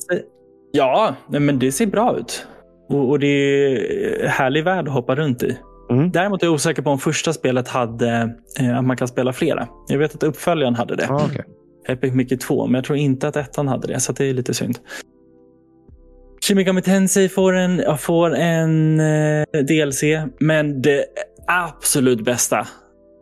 [0.71, 2.47] Ja, men det ser bra ut.
[2.89, 5.57] Och, och det är härlig värld att hoppa runt i.
[5.89, 6.11] Mm.
[6.11, 9.67] Däremot är jag osäker på om första spelet hade eh, att man kan spela flera.
[9.87, 11.07] Jag vet att uppföljaren hade det.
[11.09, 11.43] Ah, okay.
[11.87, 14.53] Epic Mickey 2, men jag tror inte att ettan hade det, så det är lite
[14.53, 14.79] synd.
[16.41, 20.03] Shimigami Tensei får en, får en eh, DLC,
[20.39, 21.05] men det
[21.47, 22.67] absolut bästa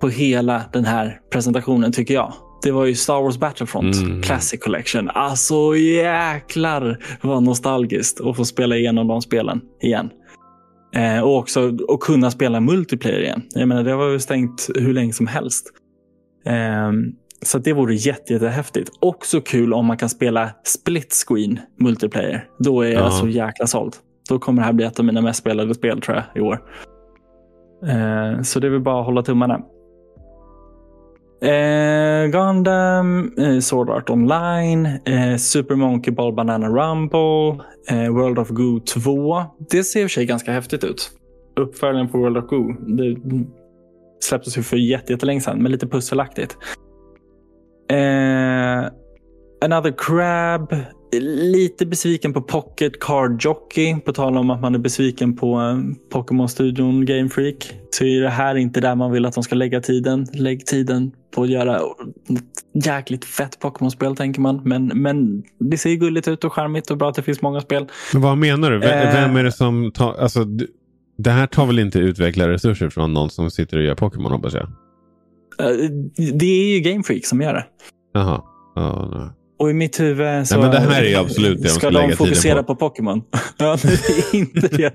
[0.01, 2.33] på hela den här presentationen tycker jag.
[2.63, 4.21] Det var ju Star Wars Battlefront mm.
[4.21, 5.09] Classic Collection.
[5.09, 10.09] Alltså jäklar vad nostalgiskt att få spela igenom de spelen igen.
[10.95, 13.41] Eh, och också att kunna spela multiplayer igen.
[13.49, 15.67] Jag menar, det var ju stängt hur länge som helst.
[16.45, 16.91] Eh,
[17.45, 18.91] så det vore jätte, jättehäftigt.
[18.99, 22.47] Också kul om man kan spela split screen multiplayer.
[22.59, 23.11] Då är jag ja.
[23.11, 23.95] så jäkla såld.
[24.29, 26.61] Då kommer det här bli ett av mina mest spelade spel tror jag i år.
[27.87, 29.61] Eh, så det är väl bara att hålla tummarna.
[31.41, 38.49] Eh, Gundam, eh, Sword Art Online, eh, Super Monkey Ball Banana Rumble, eh, World of
[38.49, 39.43] Goo 2.
[39.71, 41.11] Det ser i och för sig ganska häftigt ut.
[41.59, 42.73] Uppföljaren på World of Goo.
[42.97, 43.17] Det
[44.23, 46.57] släpptes ju för jättelänge sedan, men lite pusselaktigt.
[47.91, 48.89] Eh,
[49.65, 50.75] Another Crab.
[51.13, 53.95] Lite besviken på Pocket Card Jockey.
[53.95, 55.77] På tal om att man är besviken på eh,
[56.11, 57.73] Pokémon-studion Game Freak.
[57.91, 60.27] Så är det här inte där man vill att de ska lägga tiden.
[60.33, 64.61] Lägg tiden på att göra ett jäkligt fett Pokémon-spel tänker man.
[64.63, 67.87] Men, men det ser gulligt ut och charmigt och bra att det finns många spel.
[68.13, 68.79] Men vad menar du?
[68.79, 70.13] Vem, eh, vem är det som tar...
[70.13, 70.45] Alltså,
[71.17, 74.67] det här tar väl inte utvecklarresurser från någon som sitter och gör Pokémon hoppas jag?
[76.33, 77.65] Det är ju Game Freak som gör det.
[78.13, 78.41] Jaha.
[78.75, 79.29] Ja, nej.
[79.59, 82.11] Och i mitt huvud så Nej, men det här är absolut det de ska de
[82.11, 82.75] fokusera på.
[82.75, 83.21] på, Pokémon.
[83.57, 84.93] ja, det är inte det.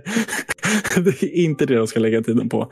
[0.96, 2.70] det är inte det de ska lägga tiden på,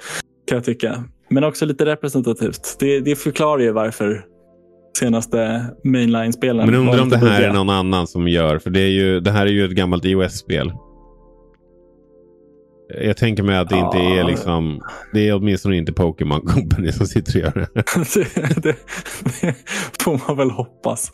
[0.49, 1.05] kan jag tycka.
[1.31, 2.77] Men också lite representativt.
[2.79, 4.25] Det, det förklarar ju varför
[4.99, 8.59] senaste mainline-spelen Men undrar om det här är någon annan som gör.
[8.59, 10.73] För det, är ju, det här är ju ett gammalt iOS-spel.
[13.03, 14.21] Jag tänker mig att det inte Ja.
[14.21, 14.81] är liksom.
[15.13, 17.83] Det är åtminstone inte Pokémon Company som sitter och gör det.
[18.15, 18.77] det, det,
[19.41, 19.55] det
[20.03, 21.13] får man väl hoppas.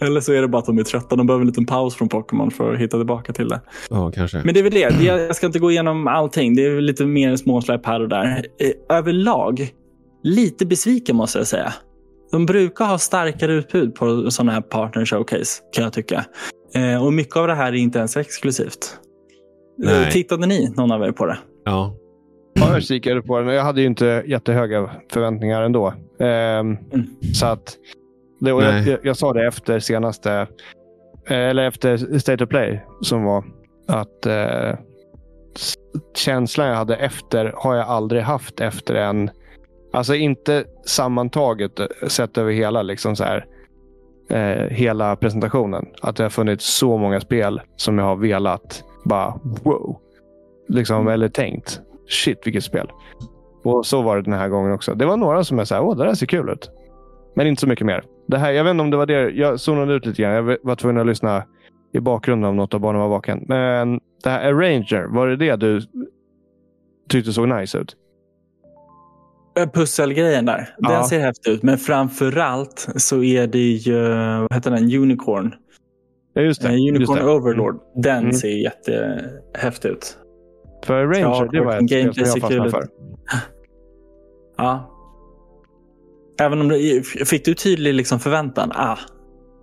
[0.00, 1.16] Eller så är det bara att de är trötta.
[1.16, 3.60] De behöver en liten paus från Pokémon för att hitta tillbaka till det.
[3.90, 4.42] Ja, kanske.
[4.44, 5.04] Men det är väl det.
[5.04, 6.54] Jag ska inte gå igenom allting.
[6.56, 8.46] Det är lite mer småsläpp här och där.
[8.60, 9.68] Eh, Överlag,
[10.22, 11.74] lite besviken måste jag säga.
[12.30, 16.24] De brukar ha starkare utbud på sådana här partner showcase, kan jag tycka.
[16.74, 18.98] Eh, och mycket av det här är inte ens exklusivt.
[19.82, 20.10] Eh, Nej.
[20.12, 21.38] Tittade ni, någon av er, på det?
[21.64, 21.94] Ja.
[22.54, 23.54] Ja, jag kikade på den.
[23.54, 25.94] Jag hade ju inte jättehöga förväntningar ändå.
[26.20, 26.76] Ehm,
[27.34, 27.76] Så att,
[28.40, 28.88] det, och jag, Nej.
[28.88, 30.32] jag, jag sa det efter senaste,
[31.26, 33.44] eh, eller efter State of Play, som var
[33.88, 34.78] att eh,
[36.16, 39.30] känslan jag hade efter har jag aldrig haft efter en,
[39.92, 43.46] alltså inte sammantaget eh, sett över hela, liksom så här,
[44.30, 45.86] eh, hela presentationen.
[46.02, 49.96] Att det har funnits så många spel som jag har velat bara wow.
[50.68, 52.90] Liksom, eller tänkt shit vilket spel.
[53.64, 54.94] Och så var det den här gången också.
[54.94, 56.70] Det var några som jag sa, åh det där ser kul ut.
[57.36, 58.04] Men inte så mycket mer.
[58.26, 59.30] Det här, jag vet inte om det var det.
[59.30, 60.32] Jag zonade ut lite grann.
[60.32, 61.44] Jag var tvungen att lyssna
[61.92, 63.44] i bakgrunden om något av barnen var vaken.
[63.48, 65.80] Men det här Arranger, var det det du
[67.08, 67.96] tyckte såg nice ut?
[69.58, 70.90] Eh, Pusselgrejen där, Ja.
[70.90, 71.62] den ser häftig ut.
[71.62, 74.00] Men framförallt så är det ju,
[74.40, 75.54] vad heter den, Unicorn.
[76.34, 76.68] Ja, just det.
[76.68, 77.32] Eh, just Unicorn det.
[77.32, 77.80] Overlord.
[77.94, 78.32] Den Mm.
[78.32, 80.18] ser jättehäftig ut.
[80.84, 82.88] För Arranger, Ja, det var ett spel som jag fastnade för.
[84.56, 84.90] Ja.
[86.40, 88.72] Även om det, fick du tydlig liksom förväntan?
[88.74, 88.98] Ah,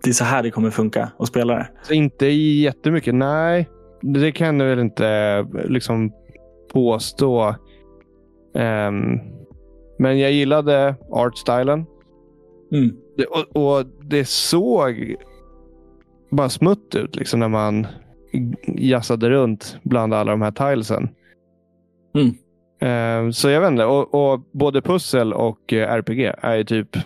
[0.03, 1.67] det är så här det kommer funka att spela det.
[1.83, 3.15] Så inte jättemycket.
[3.15, 3.69] Nej,
[4.01, 6.11] det kan jag väl inte liksom
[6.73, 7.55] påstå.
[8.55, 9.19] Ehm,
[9.99, 11.85] men jag gillade artstylen.
[12.71, 12.95] Mm.
[13.29, 15.15] Och, och det såg
[16.31, 17.87] bara smutt ut liksom när man
[18.67, 21.09] jassade runt bland alla de här tilesen.
[22.15, 22.35] Mm.
[22.81, 23.85] Ehm, så jag vet inte.
[23.85, 26.97] Och, och både pussel och eh, RPG är ju typ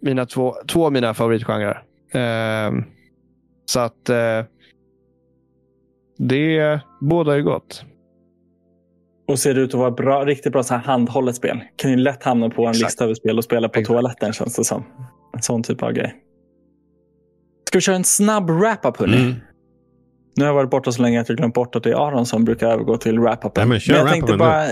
[0.00, 1.82] mina två, två av mina favoritgenrer.
[2.12, 2.84] Ehm,
[3.64, 4.44] så att eh,
[6.18, 7.84] det båda är gott.
[9.28, 11.60] Och ser ut att vara bra, riktigt bra så här handhållet spel.
[11.76, 12.90] Kan ju lätt hamna på en Exakt.
[12.90, 13.86] lista över spel och spela på Exakt.
[13.86, 14.84] toaletten känns det som.
[15.34, 16.14] En sån typ av grej.
[17.72, 19.16] Ska vi köra en snabb wrap-up hörni?
[19.16, 19.34] Mm.
[20.36, 22.26] Nu har jag varit borta så länge att jag glömt bort att det är Aron
[22.26, 23.68] som brukar övergå till wrap-upen.
[23.68, 24.66] Men kör jag wrap-upen tänkte bara,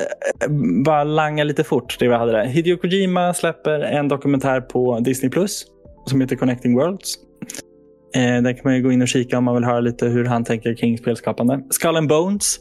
[0.84, 2.44] bara langa lite fort det vi hade där.
[2.44, 5.64] Hideo Kojima släpper en dokumentär på Disney Plus
[6.06, 7.14] som heter Connecting Worlds.
[8.14, 10.24] Eh, där kan man ju gå in och kika om man vill höra lite hur
[10.24, 11.60] han tänker kring spelskapande.
[11.70, 12.58] Skull and Bones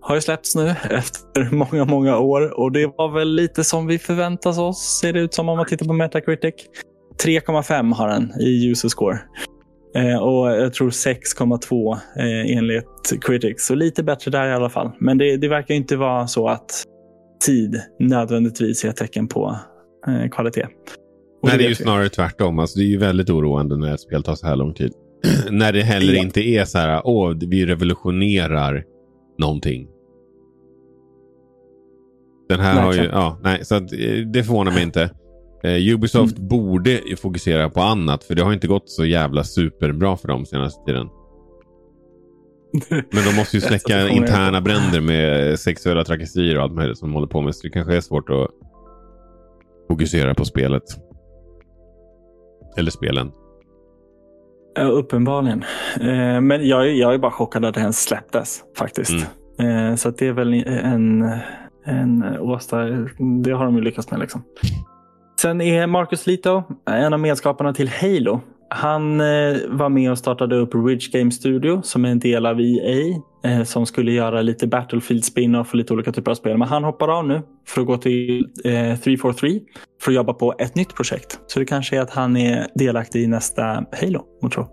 [0.00, 3.98] har ju släppts nu efter många, många år och det var väl lite som vi
[3.98, 6.54] förväntas oss, ser det ut som om man tittar på Metacritic.
[7.24, 9.18] 3,5 har den i user score.
[9.96, 13.66] Eh, och jag tror 6,2 eh, enligt Critics.
[13.66, 14.90] Så lite bättre där i alla fall.
[14.98, 16.84] Men det, det verkar inte vara så att
[17.46, 19.58] tid nödvändigtvis är ett tecken på
[20.06, 20.66] eh, kvalitet.
[21.42, 22.58] Och Nej, det är ju snarare tvärtom.
[22.58, 24.92] Alltså, det är ju väldigt oroande när ett spel tar så här lång tid.
[25.50, 26.22] när det heller Ja.
[26.22, 28.84] inte är så här, åh, vi revolutionerar
[29.38, 29.88] någonting.
[32.48, 35.10] Den här har ju, ja, nej, så att, eh, det förvånar mig inte.
[35.66, 36.48] Eh, Ubisoft Mm.
[36.48, 40.46] borde ju fokusera på annat, för det har inte gått så jävla superbra för dem
[40.46, 41.08] senaste tiden.
[42.90, 47.14] Men de måste ju släcka interna bränder med sexuella trakasserier och allt möjligt som de
[47.14, 47.54] håller på med.
[47.54, 48.48] Så det kanske är svårt att
[49.88, 50.82] fokusera på spelet.
[52.78, 53.32] Eller spelen.
[54.74, 55.64] Ja, uppenbarligen.
[56.00, 59.26] Eh, men jag, är- jag är bara chockad att det ens släpptes faktiskt.
[59.58, 59.90] Mm.
[59.90, 61.30] Eh, så det är väl en,
[61.84, 62.84] en åsta.
[63.44, 64.20] Det har de ju lyckats med.
[64.20, 64.42] Liksom.
[65.40, 68.40] Sen är Marcus Lito en av medskaparna till Halo.
[68.70, 72.60] Han eh, var med och startade upp Ridge Game Studio som är en del av
[72.60, 73.20] EA.
[73.44, 76.58] Eh, som skulle göra lite Battlefield spin-off och lite olika typer av spel.
[76.58, 79.60] Men han hoppar av nu för att gå till eh, 343
[80.02, 81.40] för att jobba på ett nytt projekt.
[81.46, 83.62] Så det kanske är att han är delaktig i nästa
[84.00, 84.66] Halo, tror.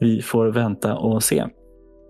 [0.00, 1.44] Vi får vänta och se.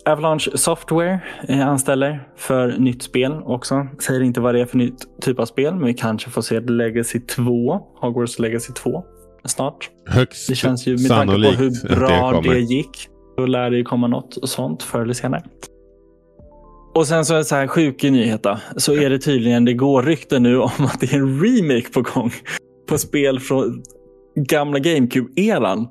[0.06, 3.86] Avalanche Software eh, anställer för nytt spel också.
[4.06, 6.60] Säger inte vad det är för nytt typ av spel, men vi kanske får se
[6.60, 9.04] Legacy 2, Hogwarts Legacy 2
[9.44, 9.90] snart.
[10.06, 13.08] Högst Det känns ju med tanke på hur bra det det, gick.
[13.36, 15.42] Då lär det ju komma något sånt förr eller senare.
[16.94, 19.74] Och sen så är det så här sjuk nyhet då, så är det tydligen, det
[19.74, 22.32] går rykten nu om att det är en remake på gång
[22.88, 23.82] på spel från
[24.36, 25.88] gamla GameCube-eran.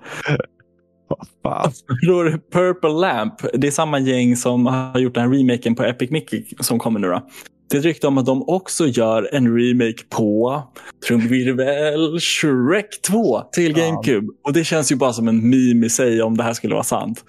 [2.07, 3.33] Då är det Purple Lamp.
[3.53, 6.99] Det är samma gäng som har gjort den här remaken på Epic Mickey som kommer
[6.99, 7.07] nu.
[7.07, 7.21] Då.
[7.69, 10.61] Det är ett rykte om att de också gör en remake på
[11.07, 14.27] trumvirvel Shrek 2 till GameCube.
[14.27, 14.33] Ja.
[14.43, 16.83] Och det känns ju bara som en meme i sig om det här skulle vara
[16.83, 17.23] sant.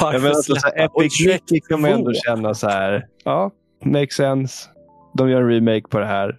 [0.00, 3.06] Ja, men alltså, så Epic Mickey kan man ändå känna så här.
[3.24, 3.50] Ja,
[3.84, 4.68] makes sense.
[5.14, 6.36] De gör en remake på det här.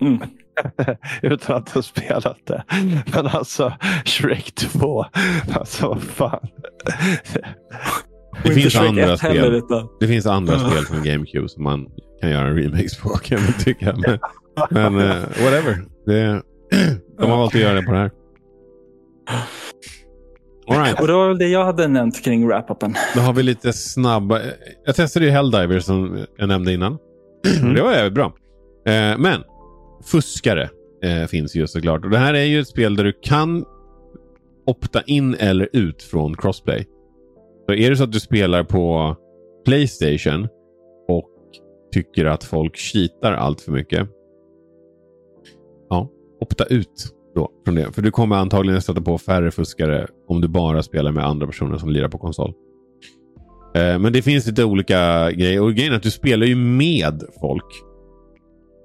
[0.00, 0.18] Mm.
[1.22, 2.64] Utan att ha spelat det.
[3.14, 3.72] Men alltså,
[4.04, 5.04] Shrek 2.
[5.54, 6.48] Alltså, vad fan.
[8.44, 9.62] Det finns, andra spel.
[10.00, 11.86] det finns andra spel från GameCube som man
[12.20, 13.96] kan göra en remix på kan man tycka.
[14.70, 15.14] Men, men uh,
[15.44, 15.84] whatever.
[16.06, 16.42] Det,
[17.18, 18.10] de har valt att göra det på det här.
[20.68, 21.00] All right.
[21.00, 22.94] Och det var väl det jag hade nämnt kring wrap-upen.
[23.14, 24.40] Då har vi lite snabba.
[24.84, 26.98] Jag testade ju Helldiver som jag nämnde innan.
[27.60, 27.74] Mm.
[27.74, 28.32] Det var jävligt bra.
[28.86, 29.42] Eh, men
[30.04, 30.70] fuskare
[31.02, 32.04] eh, finns ju såklart.
[32.04, 33.64] Och det här är ju ett spel där du kan
[34.66, 36.86] opta in eller ut från crossplay.
[37.66, 39.16] Så är det så att du spelar på
[39.64, 40.48] Playstation
[41.08, 41.30] och
[41.92, 44.08] tycker att folk cheatar allt för mycket.
[45.88, 46.10] Ja,
[46.40, 47.92] opta ut då från det.
[47.92, 51.78] För du kommer antagligen stöta på färre fuskare om du bara spelar med andra personer
[51.78, 52.52] som lirar på konsol.
[53.74, 55.62] Eh, men det finns lite olika grejer.
[55.62, 57.64] Och grejen är att du spelar ju med folk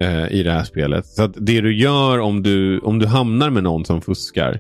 [0.02, 1.06] eh, i det här spelet.
[1.06, 4.60] Så att det du gör om du, om du hamnar med någon som fuskar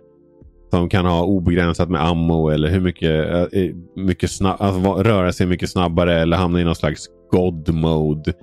[0.69, 5.47] som kan ha obegränsat med ammo eller hur mycket, eh, mycket snabb, alltså, röra sig
[5.47, 8.33] mycket snabbare eller hamna i någon slags God mode.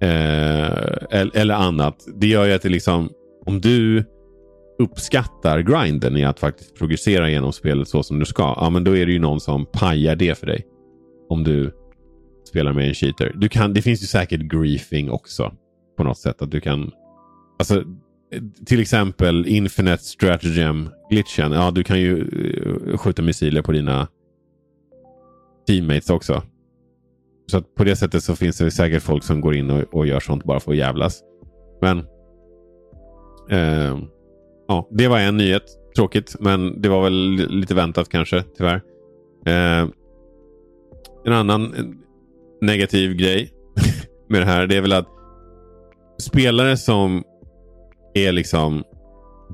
[0.00, 1.96] Eh, eller, annat.
[2.14, 3.10] Det gör ju att det liksom,
[3.46, 4.04] om du
[4.78, 8.42] uppskattar grinden i att faktiskt progressera genom spelet så som du ska.
[8.42, 10.66] Ja, men då är det ju någon som pajar det för dig.
[11.28, 11.72] Om du
[12.48, 13.32] spelar med en cheater.
[13.34, 15.52] Du kan, det finns ju säkert griefing också.
[15.96, 16.42] På något sätt.
[16.42, 16.90] Att du kan...
[17.58, 17.84] Alltså,
[18.66, 21.52] till exempel Infinite Stratagem-glitchen.
[21.52, 24.08] Ja, du kan ju eh, skjuta missiler på dina
[25.66, 26.42] teammates också.
[27.46, 30.06] Så att på det sättet så finns det säkert folk som går in och, och
[30.06, 31.22] gör sånt bara för att jävlas.
[31.80, 31.98] Men
[33.50, 33.98] eh,
[34.68, 35.78] ja, det var en nyhet.
[35.96, 38.82] Tråkigt, men det var väl lite väntat kanske, tyvärr.
[39.46, 39.88] Eh,
[41.24, 41.84] en annan eh,
[42.60, 43.52] negativ grej
[44.28, 45.08] med det här det är väl att
[46.22, 47.24] spelare som
[48.14, 48.84] är liksom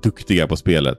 [0.03, 0.99] duktiga på spelet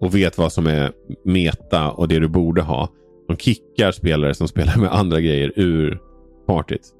[0.00, 0.92] och vet vad som är
[1.24, 2.88] meta och det du borde ha.
[3.28, 6.00] De kickar spelare som spelar med andra grejer ur
[6.46, 6.94] partyt.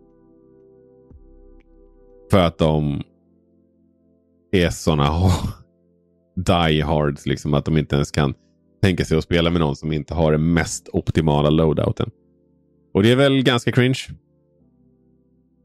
[2.31, 3.03] För att de
[4.53, 5.11] är sådana
[6.37, 7.27] die hards.
[7.27, 8.35] Liksom, att de inte ens kan
[8.83, 12.11] tänka sig att spela med någon som inte har den mest optimala loadouten.
[12.95, 14.07] Och det är väl ganska cringe.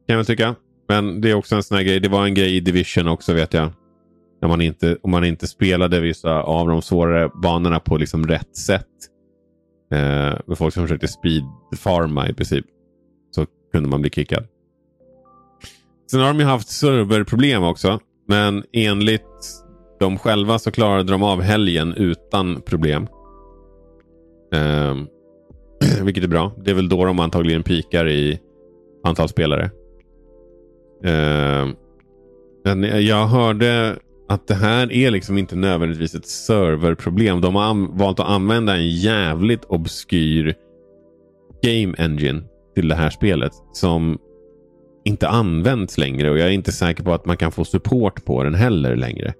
[0.07, 0.55] Kan jag väl tycka.
[0.87, 1.99] Men det är också en sån här grej.
[1.99, 3.71] Det var en grej i Division också vet jag.
[4.41, 8.57] När man inte, om man inte spelade vissa av de svårare banorna på liksom rätt
[8.57, 8.87] sätt.
[9.91, 12.65] Eh, med folk som försökte speedfarma i princip.
[13.31, 14.47] Så kunde man bli kickad.
[16.11, 17.99] Sen har de ju haft serverproblem också.
[18.27, 19.21] Men enligt
[19.99, 23.07] de själva så klarade de av helgen utan problem.
[24.53, 24.95] Eh,
[26.03, 26.51] vilket är bra.
[26.63, 28.39] Det är väl då de antagligen pikar i
[29.03, 29.71] antal spelare.
[31.03, 31.67] Eh,
[32.63, 33.95] men jag hörde
[34.29, 37.41] att det här är liksom inte nödvändigtvis ett serverproblem.
[37.41, 40.55] De har valt att använda en jävligt obskyr
[41.63, 42.43] game engine
[42.75, 43.51] till det här spelet.
[43.73, 44.17] Som
[45.05, 48.43] inte används längre och jag är inte säker på att man kan få support på
[48.43, 49.33] den heller längre.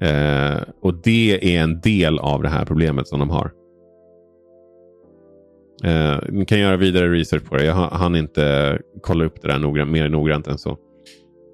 [0.00, 3.52] Eh, och det är en del av det här problemet som de har.
[5.84, 7.64] Eh, ni kan göra vidare research på det.
[7.64, 10.78] Jag hann inte kolla upp det där noggrant, mer noggrant än så.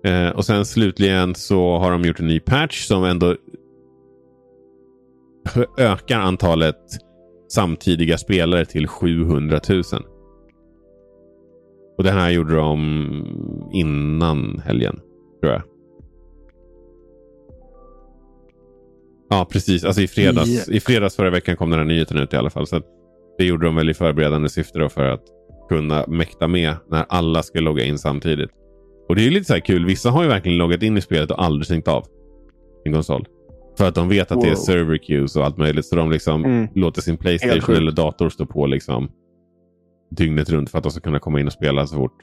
[0.05, 3.37] Eh, och sen slutligen så har de gjort en ny patch som ändå
[5.79, 6.77] ökar antalet
[7.53, 9.83] samtidiga spelare till 700 000.
[11.99, 12.79] Och det här gjorde de
[13.73, 15.01] innan helgen,
[15.41, 15.63] tror jag.
[19.31, 19.85] Ja, precis.
[19.85, 20.77] Alltså i fredags, yeah.
[20.77, 22.67] i fredags förra veckan kom den här nyheten ut i alla fall.
[22.67, 22.81] Så
[23.39, 25.23] det gjorde de väl i förberedande syfte för att
[25.69, 28.51] kunna mäkta med när alla ska logga in samtidigt.
[29.09, 29.87] Och det är lite så kul.
[29.87, 32.07] Vissa har ju verkligen loggat in i spelet och aldrig stängt av
[32.83, 33.27] sin konsol.
[33.79, 34.45] För att de vet att wow.
[34.45, 35.87] det är server queues och allt möjligt.
[35.87, 36.69] Så de liksom mm.
[36.75, 39.11] låter sin Playstation eller dator stå på liksom
[40.11, 42.23] dygnet runt för att de ska kunna komma in och spela så fort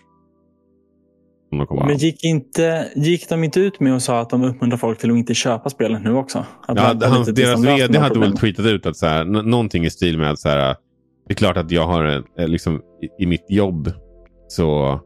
[1.52, 5.12] men gick, inte, gick de inte ut med och sa att de uppmuntrar folk till
[5.12, 6.46] att inte köpa spelet nu också?
[6.68, 10.18] Att ja, hans, deras vd hade väl tweetat ut att så här, någonting i stil
[10.18, 10.76] med att så här,
[11.28, 13.92] det är klart att jag har liksom, i, i mitt jobb
[14.48, 15.00] så eh,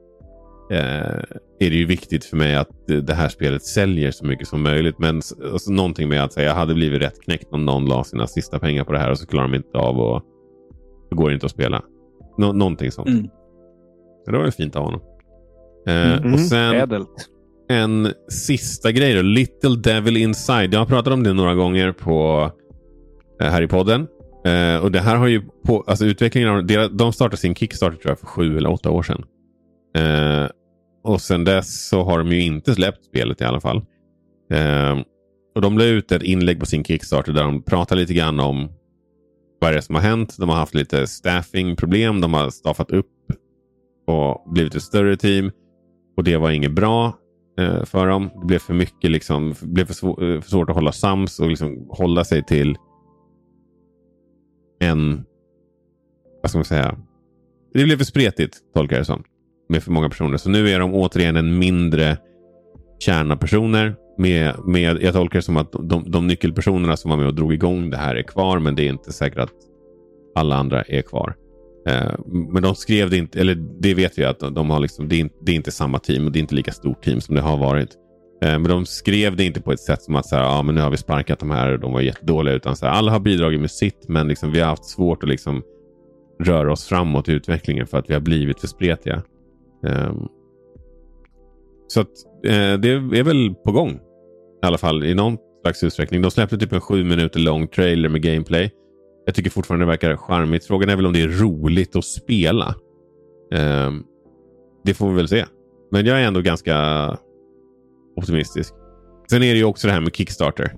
[0.70, 5.00] är det ju viktigt för mig att det här spelet säljer så mycket som möjligt.
[5.00, 5.16] Men
[5.52, 8.60] alltså, någonting med att säga jag hade blivit rätt knäckt om någon la sina sista
[8.60, 10.24] pengar på det här och så klarar de inte av och
[11.10, 11.82] så går det inte att spela.
[12.38, 13.08] Nå någonting sånt.
[13.08, 13.28] Mm.
[14.26, 15.02] Det var ju fint av honom.
[15.88, 16.34] Eh, mm.
[16.34, 17.30] Och sen Ädelt.
[17.70, 19.22] en sista grej då.
[19.22, 20.74] Little Devil Inside.
[20.74, 22.52] Jag har pratat om det några gånger på
[23.42, 24.08] eh, här i podden.
[24.46, 26.66] Eh, och det här har ju på, alltså utvecklingen av,
[26.98, 29.24] de startade sin Kickstarter tror jag för sju eller åtta år sedan.
[29.95, 30.47] Eh,
[31.03, 33.77] och sen dess så har de ju inte släppt spelet i alla fall.
[34.51, 34.99] Eh,
[35.55, 38.69] och De la ut ett inlägg på sin Kickstarter där de pratar lite grann om
[39.59, 40.35] vad det är som har hänt.
[40.39, 42.22] De har haft lite staffingproblem.
[42.22, 43.11] De har staffat upp
[44.07, 45.51] och blivit ett större team.
[46.17, 47.13] Och det var inget bra
[47.59, 48.30] eh, för dem.
[48.41, 51.49] Det blev för mycket, liksom, blev för, svår, eh, för svårt att hålla sams och
[51.49, 52.77] liksom hålla sig till
[54.80, 55.26] en,
[56.41, 56.97] vad ska man säga,
[57.73, 59.23] det blev för spretigt tolkar jag det som.
[59.70, 60.38] Med för många personer.
[60.38, 62.18] Så nu är de återigen en mindre
[63.00, 63.96] kärna personer.
[64.18, 67.54] Med, med, jag tolkar det som att de, de nyckelpersonerna som var med och drog
[67.54, 68.60] igång det här är kvar.
[68.60, 69.54] Men det är inte säkert att
[70.36, 71.36] alla andra är kvar.
[71.88, 75.22] Eh, men de skrev det inte, eller det vet vi att de har liksom, det
[75.22, 77.42] är, det är inte samma team och det är inte lika stort team som det
[77.42, 77.90] har varit.
[78.44, 80.76] Eh, men de skrev det inte på ett sätt som att så här, ah, men
[80.76, 82.56] nu har vi sparkat de här och de var jättedåliga.
[82.56, 85.30] Utan så här, alla har bidragit med sitt men liksom, vi har haft svårt att
[85.30, 85.64] liksom
[86.40, 89.22] röra oss framåt i utvecklingen för att vi har blivit för spretiga.
[89.86, 90.28] Ehm,
[91.88, 93.91] så att, eh, det är väl på gång.
[94.64, 96.22] I alla fall i någon slags utsträckning.
[96.22, 98.72] De släppte typ en sju minuter lång trailer med gameplay.
[99.26, 100.66] Jag tycker fortfarande det verkar charmigt.
[100.66, 102.76] Frågan är väl om det är roligt att spela.
[103.53, 104.03] Ehm,
[104.84, 105.45] det får vi väl se.
[105.91, 106.78] Men jag är ändå ganska
[108.16, 108.74] optimistisk.
[109.30, 110.74] Sen är det ju också det här med Kickstarter.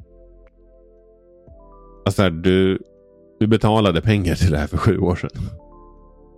[2.06, 2.80] Alltså här, du,
[3.40, 5.42] du betalade pengar till det här för sju år sedan.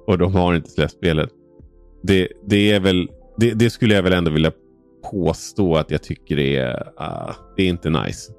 [0.08, 1.30] Och de har inte släppt spelet.
[2.02, 4.52] Det, det, är väl, det, det, skulle jag väl ändå vilja
[5.12, 8.32] påstå att jag tycker det är, uh, det är inte nice.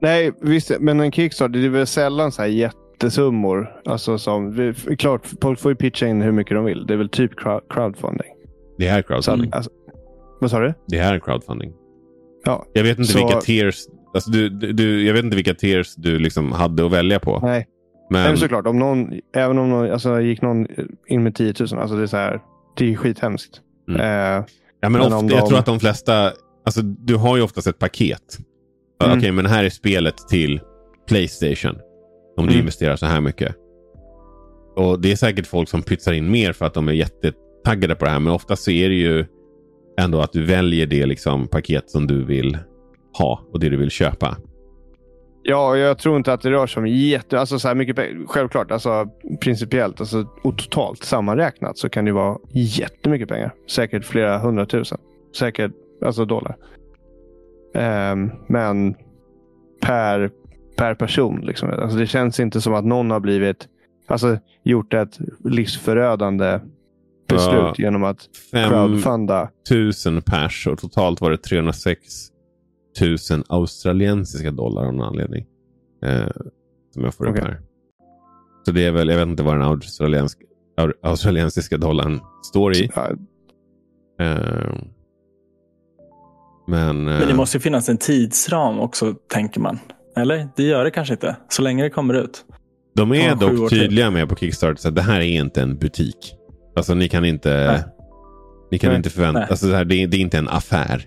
[0.00, 3.80] Nej, visst, men en Kickstarter det är väl sällan så här jättesummor.
[3.84, 6.86] Alltså som, klart, folk får ju pitcha in hur mycket de vill.
[6.86, 7.30] Det är väl typ
[7.68, 8.32] crowdfunding.
[8.78, 9.50] Det är crowdfunding.
[9.50, 9.70] Så, alltså,
[10.40, 10.74] vad sa du?
[10.86, 11.72] Det här är crowdfunding.
[12.44, 13.18] Ja, jag vet inte så...
[13.18, 17.20] vilka tiers alltså du, du, jag vet inte vilka tiers du liksom hade att välja
[17.20, 17.40] på.
[17.42, 17.66] Nej,
[18.10, 18.22] men...
[18.22, 18.66] Nej, såklart.
[18.66, 20.66] Om någon, även om någon, alltså, gick någon
[21.06, 21.80] in med 10 000.
[21.80, 22.40] Alltså det, är så här,
[22.76, 23.60] det är skithemskt.
[23.88, 24.00] Mm.
[24.00, 24.06] Eh,
[24.80, 25.28] ja, men, men ofta, de...
[25.28, 26.32] Jag tror att de flesta...
[26.66, 28.38] Alltså, du har ju oftast ett paket.
[28.38, 29.12] Mm.
[29.12, 30.60] Okej, okay, men här är spelet till
[31.08, 31.76] Playstation.
[32.36, 32.60] Om du mm.
[32.60, 33.54] investerar så här mycket.
[34.76, 38.04] Och Det är säkert folk som pytsar in mer för att de är jättetaggade på
[38.04, 38.20] det här.
[38.20, 39.26] Men oftast så är det ju
[40.00, 42.58] ändå att du väljer det liksom, paket som du vill
[43.18, 44.36] ha och det du vill köpa.
[45.46, 47.40] Ja, jag tror inte att det rör sig om jätte...
[47.40, 47.96] Alltså så här mycket,
[48.26, 49.08] självklart, alltså,
[49.40, 53.54] principiellt alltså, och totalt sammanräknat så kan det vara jättemycket pengar.
[53.70, 54.98] Säkert flera hundratusen.
[55.38, 55.72] Säkert
[56.04, 56.56] alltså dollar.
[57.74, 58.94] Um, men
[59.80, 60.30] per,
[60.76, 61.40] per person.
[61.40, 61.70] Liksom.
[61.70, 63.68] Alltså, det känns inte som att någon har blivit
[64.06, 66.60] alltså, gjort ett livsförödande
[67.28, 68.18] beslut ja, genom att
[68.50, 69.50] crowdfunda.
[69.68, 72.33] Tusen pers och totalt var det 306
[73.00, 75.46] 000 australiensiska dollar av någon anledning.
[76.02, 76.28] Eh,
[76.94, 77.42] som jag får okay.
[77.42, 77.60] upp här.
[78.66, 80.38] Så det är väl, jag vet inte vad den australiensk,
[81.02, 82.90] australiensiska dollarn står i.
[84.20, 84.74] Eh,
[86.66, 89.78] men, men det eh, måste ju finnas en tidsram också, tänker man.
[90.16, 90.48] Eller?
[90.56, 91.36] Det gör det kanske inte.
[91.48, 92.44] Så länge det kommer ut.
[92.94, 96.34] De är dock tydliga med på Kickstarter att det här är inte en butik.
[96.76, 97.82] Alltså ni kan inte, Nej.
[98.70, 98.96] ni kan Nej.
[98.96, 101.06] inte förvänta alltså, det, här, det, är, det är inte en affär.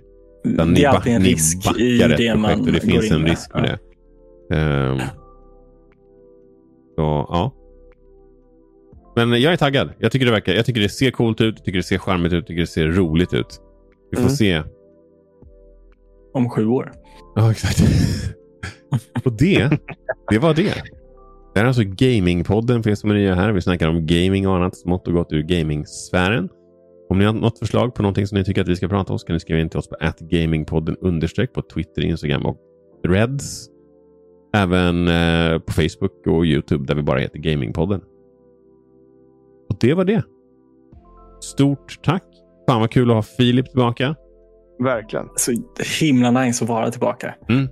[0.53, 3.77] Utan det är alltid en risk i det man och Det finns en risk med
[4.49, 4.55] ja.
[4.55, 4.89] det.
[4.89, 4.99] Um,
[6.95, 7.53] så, ja.
[9.15, 9.89] Men jag är taggad.
[9.97, 10.53] Jag tycker det verkar.
[10.53, 11.55] Jag tycker det ser coolt ut.
[11.57, 12.37] Jag tycker det ser charmigt ut.
[12.37, 13.61] Jag tycker det ser roligt ut.
[14.11, 14.35] Vi får mm.
[14.35, 14.63] se.
[16.33, 16.91] Om sju år.
[17.35, 17.79] Ja, exakt.
[19.25, 19.79] och det,
[20.29, 20.73] det var det.
[21.53, 23.51] Det här är alltså Gamingpodden för er som är nya här.
[23.51, 26.49] Vi snackar om gaming och annat smått och gott ur gamingsfären.
[27.09, 29.19] Om ni har något förslag på någonting som ni tycker att vi ska prata om
[29.19, 32.57] så kan ni skriva in till oss på atgamingpodden understreck på Twitter, Instagram och
[33.05, 33.69] Threads.
[34.53, 38.01] Även eh, på Facebook och Youtube där vi bara heter Gamingpodden.
[39.69, 40.23] Och det var det.
[41.41, 42.23] Stort tack.
[42.69, 44.15] Fan vad kul att ha Filip tillbaka.
[44.79, 45.25] Verkligen.
[45.35, 45.51] Så
[45.99, 47.35] himla nice att vara tillbaka.
[47.49, 47.67] Mm.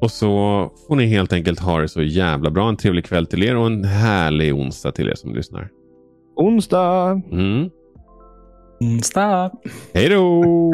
[0.00, 0.28] Och så
[0.88, 2.68] får ni helt enkelt ha det så jävla bra.
[2.68, 5.68] En trevlig kväll till er och en härlig onsdag till er som lyssnar.
[6.36, 7.22] Onsdag!
[7.32, 7.70] Mm.
[8.80, 9.50] Då!
[9.94, 10.72] Hej då!